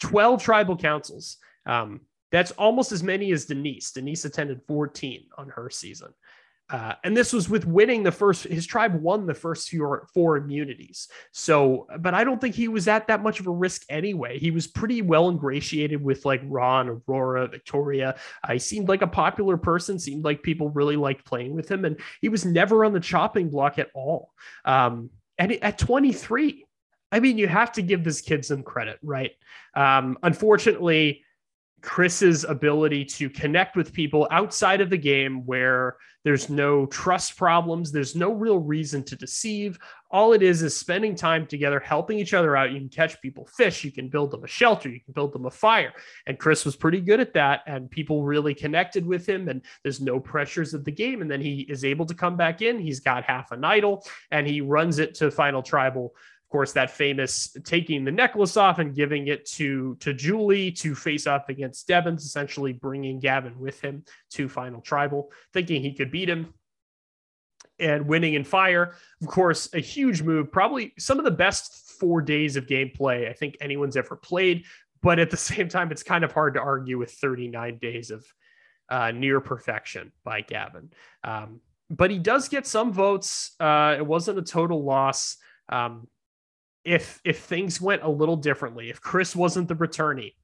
12 0.00 0.42
tribal 0.42 0.76
councils. 0.76 1.36
Um, 1.66 2.00
that's 2.32 2.50
almost 2.52 2.90
as 2.90 3.02
many 3.02 3.30
as 3.32 3.44
Denise. 3.44 3.92
Denise 3.92 4.24
attended 4.24 4.62
14 4.66 5.26
on 5.36 5.50
her 5.50 5.68
season. 5.68 6.14
Uh, 6.70 6.94
and 7.04 7.14
this 7.14 7.32
was 7.32 7.48
with 7.48 7.66
winning 7.66 8.02
the 8.02 8.10
first, 8.10 8.44
his 8.44 8.66
tribe 8.66 9.00
won 9.00 9.26
the 9.26 9.34
first 9.34 9.70
four, 9.70 10.06
four 10.14 10.38
immunities. 10.38 11.08
So, 11.30 11.86
but 11.98 12.14
I 12.14 12.24
don't 12.24 12.40
think 12.40 12.54
he 12.54 12.68
was 12.68 12.88
at 12.88 13.06
that 13.08 13.22
much 13.22 13.38
of 13.38 13.46
a 13.46 13.50
risk 13.50 13.82
anyway. 13.90 14.38
He 14.38 14.50
was 14.50 14.66
pretty 14.66 15.02
well 15.02 15.28
ingratiated 15.28 16.02
with 16.02 16.24
like 16.24 16.40
Ron, 16.44 17.02
Aurora, 17.08 17.48
Victoria. 17.48 18.16
Uh, 18.42 18.52
he 18.54 18.58
seemed 18.58 18.88
like 18.88 19.02
a 19.02 19.06
popular 19.06 19.58
person, 19.58 19.98
seemed 19.98 20.24
like 20.24 20.42
people 20.42 20.70
really 20.70 20.96
liked 20.96 21.26
playing 21.26 21.54
with 21.54 21.70
him. 21.70 21.84
And 21.84 22.00
he 22.22 22.30
was 22.30 22.46
never 22.46 22.84
on 22.84 22.94
the 22.94 23.00
chopping 23.00 23.50
block 23.50 23.78
at 23.78 23.90
all. 23.94 24.32
Um, 24.64 25.10
and 25.36 25.52
at 25.52 25.78
23, 25.78 26.64
I 27.12 27.20
mean, 27.20 27.36
you 27.36 27.46
have 27.46 27.72
to 27.72 27.82
give 27.82 28.04
this 28.04 28.22
kid 28.22 28.44
some 28.44 28.62
credit, 28.62 28.98
right? 29.02 29.32
Um, 29.74 30.18
unfortunately, 30.22 31.23
Chris's 31.84 32.44
ability 32.44 33.04
to 33.04 33.28
connect 33.28 33.76
with 33.76 33.92
people 33.92 34.26
outside 34.30 34.80
of 34.80 34.88
the 34.88 34.96
game 34.96 35.44
where 35.44 35.96
there's 36.24 36.48
no 36.48 36.86
trust 36.86 37.36
problems, 37.36 37.92
there's 37.92 38.16
no 38.16 38.32
real 38.32 38.58
reason 38.58 39.04
to 39.04 39.14
deceive. 39.14 39.78
All 40.10 40.32
it 40.32 40.42
is 40.42 40.62
is 40.62 40.74
spending 40.74 41.14
time 41.14 41.46
together, 41.46 41.78
helping 41.78 42.18
each 42.18 42.32
other 42.32 42.56
out. 42.56 42.72
You 42.72 42.78
can 42.78 42.88
catch 42.88 43.20
people 43.20 43.46
fish, 43.54 43.84
you 43.84 43.92
can 43.92 44.08
build 44.08 44.30
them 44.30 44.42
a 44.42 44.46
shelter, 44.48 44.88
you 44.88 45.00
can 45.00 45.12
build 45.12 45.34
them 45.34 45.44
a 45.44 45.50
fire. 45.50 45.92
And 46.26 46.38
Chris 46.38 46.64
was 46.64 46.74
pretty 46.74 47.02
good 47.02 47.20
at 47.20 47.34
that. 47.34 47.60
And 47.66 47.90
people 47.90 48.24
really 48.24 48.54
connected 48.54 49.04
with 49.04 49.28
him, 49.28 49.50
and 49.50 49.60
there's 49.82 50.00
no 50.00 50.18
pressures 50.18 50.72
of 50.72 50.86
the 50.86 50.92
game. 50.92 51.20
And 51.20 51.30
then 51.30 51.42
he 51.42 51.60
is 51.68 51.84
able 51.84 52.06
to 52.06 52.14
come 52.14 52.38
back 52.38 52.62
in. 52.62 52.78
He's 52.78 53.00
got 53.00 53.24
half 53.24 53.52
an 53.52 53.62
idol 53.62 54.06
and 54.30 54.46
he 54.46 54.62
runs 54.62 54.98
it 54.98 55.14
to 55.16 55.30
final 55.30 55.62
tribal 55.62 56.14
course, 56.54 56.72
that 56.74 56.92
famous 56.92 57.56
taking 57.64 58.04
the 58.04 58.12
necklace 58.12 58.56
off 58.56 58.78
and 58.78 58.94
giving 58.94 59.26
it 59.26 59.44
to 59.44 59.96
to 59.96 60.14
Julie 60.14 60.70
to 60.70 60.94
face 60.94 61.26
off 61.26 61.48
against 61.48 61.88
Devens, 61.88 62.24
essentially 62.24 62.72
bringing 62.72 63.18
Gavin 63.18 63.58
with 63.58 63.80
him 63.80 64.04
to 64.34 64.48
final 64.48 64.80
tribal, 64.80 65.32
thinking 65.52 65.82
he 65.82 65.94
could 65.94 66.12
beat 66.12 66.28
him 66.28 66.54
and 67.80 68.06
winning 68.06 68.34
in 68.34 68.44
fire. 68.44 68.94
Of 69.20 69.26
course, 69.26 69.68
a 69.74 69.80
huge 69.80 70.22
move, 70.22 70.52
probably 70.52 70.92
some 70.96 71.18
of 71.18 71.24
the 71.24 71.32
best 71.32 71.98
four 71.98 72.22
days 72.22 72.54
of 72.54 72.66
gameplay 72.66 73.28
I 73.28 73.32
think 73.32 73.56
anyone's 73.60 73.96
ever 73.96 74.14
played. 74.14 74.64
But 75.02 75.18
at 75.18 75.30
the 75.30 75.36
same 75.50 75.68
time, 75.68 75.90
it's 75.90 76.04
kind 76.04 76.22
of 76.22 76.30
hard 76.30 76.54
to 76.54 76.60
argue 76.60 76.98
with 76.98 77.10
39 77.10 77.78
days 77.78 78.12
of 78.12 78.24
uh, 78.88 79.10
near 79.10 79.40
perfection 79.40 80.12
by 80.22 80.42
Gavin. 80.42 80.92
Um, 81.24 81.62
but 81.90 82.12
he 82.12 82.20
does 82.20 82.48
get 82.48 82.64
some 82.64 82.92
votes. 82.92 83.56
Uh, 83.58 83.96
it 83.98 84.06
wasn't 84.06 84.38
a 84.38 84.42
total 84.42 84.84
loss. 84.84 85.36
Um, 85.68 86.06
if 86.84 87.20
if 87.24 87.40
things 87.40 87.80
went 87.80 88.02
a 88.02 88.08
little 88.08 88.36
differently, 88.36 88.90
if 88.90 89.00
Chris 89.00 89.34
wasn't 89.34 89.68
the 89.68 89.74
returnee, 89.74 90.34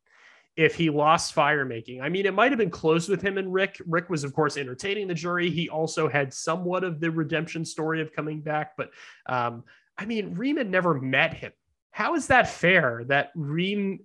if 0.57 0.75
he 0.75 0.91
lost 0.91 1.33
fire 1.33 1.65
making. 1.65 2.01
I 2.03 2.09
mean, 2.09 2.27
it 2.27 2.35
might 2.35 2.51
have 2.51 2.59
been 2.59 2.71
close 2.71 3.09
with 3.09 3.23
him 3.23 3.39
and 3.39 3.53
Rick. 3.53 3.81
Rick 3.87 4.11
was, 4.11 4.25
of 4.25 4.35
course, 4.35 4.57
entertaining 4.57 5.09
the 5.09 5.15
jury. 5.15 5.51
He 5.51 5.69
also 5.69 6.09
had 6.09 6.35
somewhat 6.35 6.85
of 6.85 7.01
the 7.01 7.11
redemption 7.11 7.65
story 7.65 8.01
of 8.03 8.13
coming 8.13 8.41
back. 8.41 8.77
But 8.77 8.91
um, 9.27 9.65
I 9.97 10.07
mean, 10.07 10.35
Reem 10.35 10.57
had 10.57 10.71
never 10.71 10.95
met 11.01 11.35
him. 11.35 11.53
How 11.93 12.15
is 12.15 12.29
that 12.29 12.49
fair 12.49 13.05
that 13.09 13.31
Reem 13.35 14.01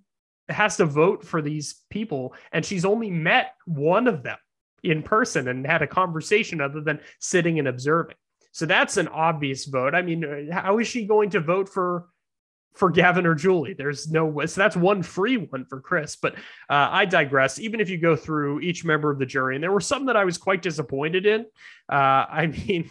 has 0.49 0.77
to 0.77 0.85
vote 0.85 1.25
for 1.25 1.41
these 1.41 1.81
people 1.89 2.35
and 2.51 2.63
she's 2.63 2.85
only 2.85 3.09
met 3.09 3.55
one 3.65 4.07
of 4.07 4.23
them 4.23 4.37
in 4.83 5.01
person 5.01 5.47
and 5.47 5.65
had 5.65 5.81
a 5.81 5.87
conversation 5.87 6.61
other 6.61 6.81
than 6.81 6.99
sitting 7.19 7.59
and 7.59 7.67
observing? 7.67 8.15
So 8.51 8.65
that's 8.65 8.97
an 8.97 9.09
obvious 9.09 9.65
vote. 9.65 9.93
I 9.93 10.01
mean, 10.01 10.49
how 10.51 10.79
is 10.79 10.87
she 10.87 11.05
going 11.05 11.31
to 11.31 11.41
vote 11.41 11.67
for 11.67 12.05
for 12.75 12.89
Gavin 12.89 13.25
or 13.25 13.35
Julie. 13.35 13.73
There's 13.73 14.11
no 14.11 14.25
way. 14.25 14.47
so 14.47 14.61
that's 14.61 14.75
one 14.75 15.01
free 15.01 15.37
one 15.37 15.65
for 15.65 15.79
Chris. 15.79 16.15
But 16.15 16.35
uh, 16.69 16.89
I 16.91 17.05
digress. 17.05 17.59
Even 17.59 17.79
if 17.79 17.89
you 17.89 17.97
go 17.97 18.15
through 18.15 18.59
each 18.59 18.85
member 18.85 19.09
of 19.11 19.17
the 19.19 19.25
jury, 19.25 19.55
and 19.55 19.63
there 19.63 19.71
were 19.71 19.81
some 19.81 20.05
that 20.07 20.17
I 20.17 20.25
was 20.25 20.37
quite 20.37 20.61
disappointed 20.61 21.25
in. 21.25 21.45
Uh, 21.89 21.95
I 22.29 22.47
mean, 22.47 22.89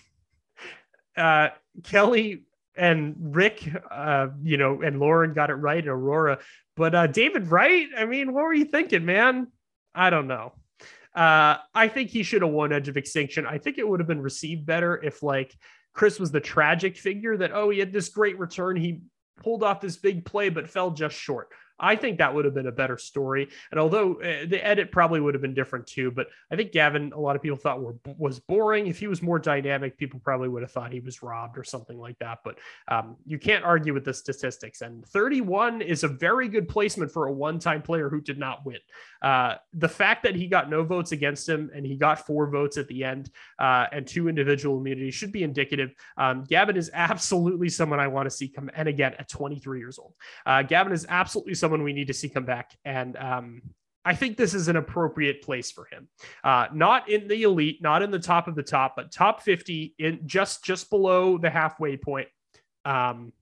uh, 1.17 1.51
Kelly 1.83 2.45
and 2.77 3.15
Rick, 3.19 3.69
uh, 3.91 4.29
you 4.43 4.57
know, 4.57 4.83
and 4.83 4.99
Lauren 4.99 5.33
got 5.33 5.51
it 5.51 5.55
right, 5.55 5.79
and 5.79 5.89
Aurora. 5.89 6.39
But 6.77 6.95
uh, 6.95 7.07
David 7.07 7.49
Wright, 7.49 7.87
I 7.97 8.05
mean, 8.05 8.33
what 8.33 8.45
were 8.45 8.55
you 8.55 8.65
thinking, 8.65 9.05
man? 9.05 9.49
I 9.95 10.11
don't 10.11 10.27
know. 10.27 10.55
Uh, 11.15 11.59
I 11.73 11.87
think 11.87 12.11
he 12.11 12.25
should 12.25 12.43
have 12.43 12.51
won 12.51 12.73
Edge 12.73 12.89
of 12.89 12.97
Extinction. 12.97 13.47
I 13.47 13.59
think 13.59 13.79
it 13.79 13.89
would 13.89 14.01
have 14.01 14.09
been 14.09 14.21
received 14.21 14.67
better 14.67 15.01
if 15.01 15.23
like 15.23 15.55
Chris 15.93 16.19
was 16.19 16.33
the 16.33 16.41
tragic 16.41 16.97
figure 16.97 17.37
that 17.37 17.53
oh 17.55 17.71
he 17.71 17.79
had 17.79 17.93
this 17.93 18.09
great 18.09 18.37
return 18.39 18.75
he 18.75 19.01
pulled 19.37 19.63
off 19.63 19.81
this 19.81 19.97
big 19.97 20.25
play, 20.25 20.49
but 20.49 20.69
fell 20.69 20.91
just 20.91 21.17
short. 21.17 21.51
I 21.79 21.97
think 21.97 22.19
that 22.19 22.35
would 22.35 22.45
have 22.45 22.55
been 22.55 22.67
a 22.67 22.73
better 22.73 22.97
story. 22.97 23.49
And 23.71 23.81
although 23.81 24.15
uh, 24.15 24.47
the 24.47 24.61
edit 24.65 24.93
probably 24.93 25.21
would 25.21 25.35
have 25.35 25.43
been 25.43 25.55
different 25.55 25.87
too, 25.87 26.11
but 26.11 26.29
I 26.51 26.57
think 26.57 26.73
Gavin, 26.73 27.13
a 27.15 27.21
lot 27.21 27.37
of 27.37 27.43
people 27.43 27.59
thought 27.59 27.83
were, 27.83 27.97
was 28.17 28.39
boring. 28.41 28.87
If 28.87 28.99
he 28.99 29.07
was 29.07 29.23
more 29.23 29.39
dynamic, 29.39 29.99
people 29.99 30.21
probably 30.21 30.49
would 30.49 30.63
have 30.63 30.71
thought 30.71 30.93
he 30.93 31.01
was 31.01 31.23
robbed 31.23 31.59
or 31.59 31.65
something 31.65 31.99
like 31.99 32.19
that. 32.21 32.39
But 32.45 32.59
um, 32.89 33.17
you 33.27 33.39
can't 33.39 33.65
argue 33.65 33.93
with 33.93 34.05
the 34.05 34.15
statistics. 34.15 34.83
And 34.83 35.05
31 35.07 35.83
is 35.83 36.05
a 36.05 36.09
very 36.09 36.49
good 36.49 36.69
placement 36.69 37.11
for 37.11 37.27
a 37.27 37.33
one 37.33 37.59
time 37.59 37.83
player 37.83 38.09
who 38.09 38.21
did 38.21 38.39
not 38.39 38.65
win. 38.65 38.79
Uh, 39.23 39.57
the 39.73 39.89
fact 39.89 40.23
that 40.23 40.35
he 40.35 40.47
got 40.47 40.71
no 40.71 40.85
votes 40.85 41.13
against 41.13 41.49
him 41.49 41.71
and 41.75 41.85
he 41.87 41.97
got 41.97 42.27
four 42.27 42.49
votes 42.49 42.77
at 42.77 42.87
the 42.89 43.03
end 43.03 43.31
uh, 43.59 43.87
and 43.91 44.07
two 44.07 44.29
individual 44.29 44.79
immunities 44.79 45.15
should 45.15 45.33
be 45.33 45.43
indicative. 45.43 45.95
Um, 46.17 46.45
Gavin 46.45 46.77
is 46.77 46.91
absolutely 46.93 47.69
someone 47.69 48.01
I 48.01 48.07
want 48.07 48.27
to 48.27 48.31
see 48.31 48.49
come. 48.49 48.71
And 48.75 48.89
again, 48.89 49.15
at 49.19 49.29
23 49.29 49.79
years 49.79 49.99
old, 49.99 50.15
uh, 50.47 50.63
Gavin 50.63 50.93
is 50.93 51.07
absolutely 51.09 51.55
someone 51.65 51.83
we 51.83 51.95
need 51.95 52.09
to 52.09 52.13
see 52.13 52.29
come 52.29 52.45
back. 52.45 52.77
And 52.85 53.17
um, 53.17 53.63
I 54.05 54.15
think 54.15 54.37
this 54.37 54.53
is 54.53 54.69
an 54.69 54.77
appropriate 54.77 55.41
place 55.41 55.71
for 55.71 55.87
him. 55.87 56.09
Uh, 56.45 56.67
not 56.75 57.09
in 57.09 57.27
the 57.27 57.45
elite, 57.45 57.81
not 57.81 58.03
in 58.03 58.11
the 58.11 58.19
top 58.19 58.49
of 58.49 58.55
the 58.55 58.63
top, 58.63 58.97
but 58.97 59.11
top 59.11 59.41
50 59.43 59.95
in 59.99 60.21
just 60.27 60.63
just 60.63 60.91
below 60.91 61.39
the 61.39 61.49
halfway 61.49 61.97
point. 61.97 62.29
Um, 62.85 63.33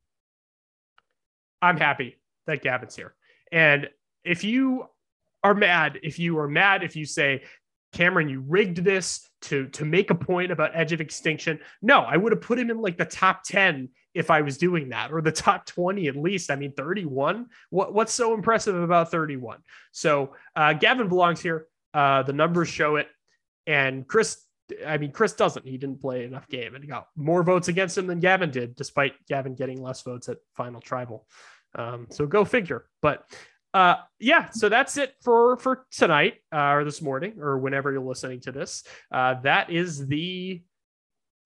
I'm 1.61 1.77
happy 1.77 2.17
that 2.47 2.63
Gavin's 2.63 2.95
here. 2.95 3.13
And 3.51 3.91
if 4.25 4.45
you 4.45 4.87
are 5.43 5.55
mad, 5.55 5.99
if 6.05 6.21
you 6.21 6.39
are 6.39 6.47
mad, 6.47 6.85
if 6.85 6.95
you 6.95 7.07
say, 7.07 7.43
Cameron, 7.93 8.29
you 8.29 8.45
rigged 8.47 8.85
this 8.85 9.29
to 9.43 9.67
to 9.71 9.85
make 9.85 10.11
a 10.11 10.15
point 10.15 10.53
about 10.53 10.71
Edge 10.75 10.93
of 10.93 11.01
Extinction. 11.01 11.59
No, 11.83 12.03
I 12.03 12.17
would 12.17 12.31
have 12.31 12.41
put 12.41 12.61
him 12.61 12.71
in 12.71 12.79
like 12.79 12.99
the 12.99 13.05
top 13.05 13.43
10 13.43 13.89
if 14.15 14.31
I 14.31 14.43
was 14.43 14.59
doing 14.59 14.91
that, 14.91 15.13
or 15.13 15.21
the 15.21 15.33
top 15.33 15.67
20 15.67 16.09
at 16.09 16.17
least. 16.17 16.51
I 16.51 16.57
mean, 16.57 16.73
31. 16.73 17.47
What, 17.71 17.95
what's 17.95 18.13
so 18.13 18.35
impressive 18.35 18.81
about 18.81 19.11
31? 19.11 19.59
So 19.93 20.35
uh, 20.55 20.75
Gavin 20.75 21.09
belongs 21.09 21.41
here. 21.41 21.67
Uh, 21.95 22.23
the 22.23 22.33
numbers 22.33 22.69
show 22.69 22.97
it. 22.97 23.09
And 23.67 24.07
Chris, 24.07 24.43
I 24.87 24.99
mean, 24.99 25.13
Chris 25.13 25.35
doesn't. 25.35 25.67
He 25.67 25.79
didn't 25.79 26.01
play 26.01 26.25
enough 26.25 26.49
game 26.49 26.75
and 26.75 26.83
he 26.83 26.89
got 26.89 27.09
more 27.17 27.43
votes 27.43 27.69
against 27.69 27.97
him 27.97 28.07
than 28.07 28.21
Gavin 28.21 28.51
did, 28.51 28.75
despite 28.75 29.15
Gavin 29.29 29.55
getting 29.55 29.83
less 29.83 30.03
votes 30.03 30.29
at 30.29 30.39
final 30.57 30.81
tribal. 30.81 31.27
Um, 31.75 32.07
so 32.11 32.27
go 32.27 32.45
figure. 32.45 32.87
But 33.01 33.25
uh 33.75 33.97
yeah 34.19 34.51
so 34.51 34.69
that's 34.69 34.99
it 34.99 35.15
for 35.23 35.57
for 35.57 35.87
tonight 35.91 36.35
uh, 36.55 36.73
or 36.73 36.85
this 36.85 37.01
morning 37.01 37.35
or 37.39 37.59
whenever 37.59 37.91
you're 37.91 38.03
listening 38.03 38.39
to 38.39 38.53
this 38.53 38.85
uh 39.13 39.35
that 39.41 39.71
is 39.71 40.07
the 40.09 40.63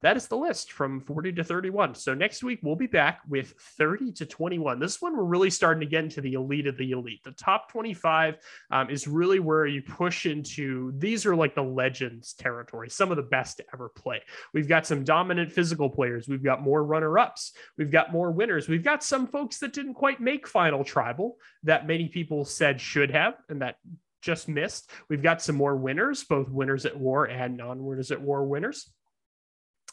that 0.03 0.17
is 0.17 0.27
the 0.29 0.37
list 0.37 0.73
from 0.73 1.01
40 1.01 1.33
to 1.35 1.45
31. 1.45 1.95
So 1.95 2.15
next 2.15 2.43
week 2.45 2.61
we'll 2.63 2.77
be 2.77 2.87
back 2.87 3.21
with 3.29 3.55
30 3.79 4.13
to 4.13 4.27
21. 4.27 4.79
This 4.79 5.01
one 5.01 5.17
we're 5.17 5.25
really 5.25 5.51
starting 5.51 5.81
to 5.81 5.87
get 5.87 6.05
into 6.05 6.21
the 6.21 6.35
elite 6.35 6.67
of 6.67 6.77
the 6.77 6.91
elite. 6.91 7.23
The 7.25 7.33
top 7.33 7.71
25 7.71 8.37
um, 8.71 8.91
is 8.91 9.09
really 9.09 9.41
where 9.41 9.67
you 9.67 9.83
push 9.83 10.27
into 10.27 10.93
these 10.99 11.25
are 11.25 11.35
like 11.35 11.55
the 11.55 11.63
legends 11.63 12.35
territory, 12.35 12.91
some 12.91 13.11
of 13.11 13.17
the 13.17 13.23
best 13.23 13.57
to 13.57 13.65
ever 13.73 13.89
play. 13.89 14.21
We've 14.53 14.69
got 14.69 14.87
some 14.87 15.05
dominant 15.05 15.53
physical 15.53 15.89
players. 15.89 16.29
We've 16.29 16.45
got 16.45 16.63
more 16.63 16.85
runner 16.85 17.19
ups. 17.19 17.53
We've 17.79 17.91
got 17.91 18.13
more 18.13 18.31
winners. 18.31 18.69
We've 18.69 18.85
got 18.85 19.03
some 19.03 19.27
folks 19.27 19.59
that 19.59 19.73
didn't 19.73 19.95
quite 19.95 20.21
make 20.21 20.47
final 20.47 20.85
tribal 20.85 21.39
that 21.63 21.87
many 21.87 22.09
people 22.09 22.45
said 22.45 22.81
should 22.81 23.11
have, 23.11 23.35
and 23.49 23.63
that 23.63 23.77
just 24.23 24.49
missed. 24.49 24.91
We've 25.09 25.23
got 25.23 25.41
some 25.41 25.57
more 25.57 25.77
winners, 25.77 26.25
both 26.25 26.49
winners 26.49 26.85
at 26.85 26.99
war 26.99 27.25
and 27.25 27.57
non 27.57 27.85
winners 27.85 28.11
at 28.11 28.21
war 28.21 28.45
winners. 28.45 28.91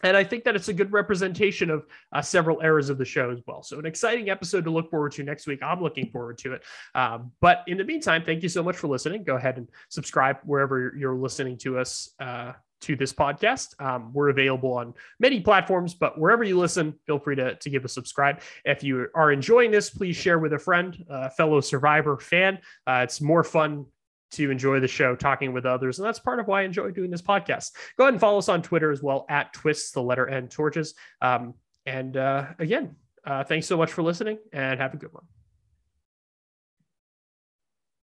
And 0.04 0.16
I 0.16 0.24
think 0.24 0.44
that 0.44 0.56
it's 0.56 0.68
a 0.68 0.74
good 0.74 0.92
representation 0.92 1.70
of 1.70 1.86
uh, 2.12 2.22
several 2.22 2.62
eras 2.62 2.90
of 2.90 2.98
the 2.98 3.06
show 3.06 3.32
as 3.32 3.40
well. 3.48 3.64
So, 3.64 3.80
an 3.80 3.86
exciting 3.86 4.30
episode 4.30 4.66
to 4.66 4.72
look 4.72 4.90
forward 4.90 5.14
to 5.14 5.24
next 5.24 5.48
week. 5.48 5.60
I'm 5.64 5.82
looking 5.82 6.10
forward 6.12 6.38
to 6.40 6.54
it. 6.54 6.64
Um, 6.94 7.32
but 7.42 7.64
in 7.68 7.78
the 7.78 7.84
meantime, 7.84 8.24
thank 8.24 8.44
you 8.44 8.50
so 8.50 8.62
much 8.62 8.78
for 8.78 8.88
listening. 8.88 9.24
Go 9.24 9.36
ahead 9.36 9.58
and 9.58 9.68
subscribe 9.90 10.38
wherever 10.44 10.94
you're 10.98 11.16
listening 11.16 11.58
to 11.60 11.80
us. 11.80 12.14
Uh, 12.20 12.54
to 12.84 12.98
this 12.98 13.14
podcast. 13.14 13.82
Um, 13.82 14.12
we're 14.14 14.28
available 14.28 14.74
on 14.74 14.94
many 15.18 15.40
platforms, 15.40 15.94
but 15.94 16.20
wherever 16.20 16.44
you 16.44 16.60
listen, 16.60 16.94
feel 17.08 17.18
free 17.18 17.36
to, 17.38 17.56
to 17.56 17.70
give 17.70 17.86
a 17.86 17.88
subscribe. 17.88 18.42
If 18.66 18.84
you 18.84 19.08
are 19.16 19.32
enjoying 19.32 19.72
this, 19.72 19.90
please 19.90 20.18
share 20.18 20.38
with 20.38 20.52
a 20.52 20.60
friend, 20.60 21.02
a 21.10 21.30
fellow 21.30 21.62
Survivor 21.62 22.18
fan. 22.18 22.60
Uh, 22.86 23.02
it's 23.04 23.22
more 23.22 23.44
fun 23.44 23.86
to 24.34 24.52
enjoy 24.52 24.80
the 24.80 24.88
show 24.88 25.16
talking 25.16 25.54
with 25.54 25.66
others. 25.66 26.00
And 26.00 26.08
that's 26.08 26.20
part 26.20 26.40
of 26.40 26.48
why 26.48 26.62
I 26.62 26.66
enjoy 26.66 26.92
doing 26.92 27.10
this 27.10 27.22
podcast. 27.22 27.72
Go 27.98 28.04
ahead 28.04 28.14
and 28.14 28.22
follow 28.22 28.38
us 28.38 28.50
on 28.50 28.62
Twitter 28.62 28.92
as 28.92 29.02
well 29.02 29.26
at 29.30 29.54
twists, 29.54 29.92
the 29.92 30.02
letter 30.02 30.28
N 30.28 30.48
torches. 30.48 30.94
Um, 31.22 31.54
And 31.86 32.16
uh, 32.16 32.46
again, 32.60 32.96
uh, 33.26 33.44
thanks 33.44 33.68
so 33.68 33.76
much 33.76 33.92
for 33.92 34.04
listening 34.04 34.38
and 34.54 34.80
have 34.80 34.94
a 34.94 34.98
good 34.98 35.12
one. 35.12 35.26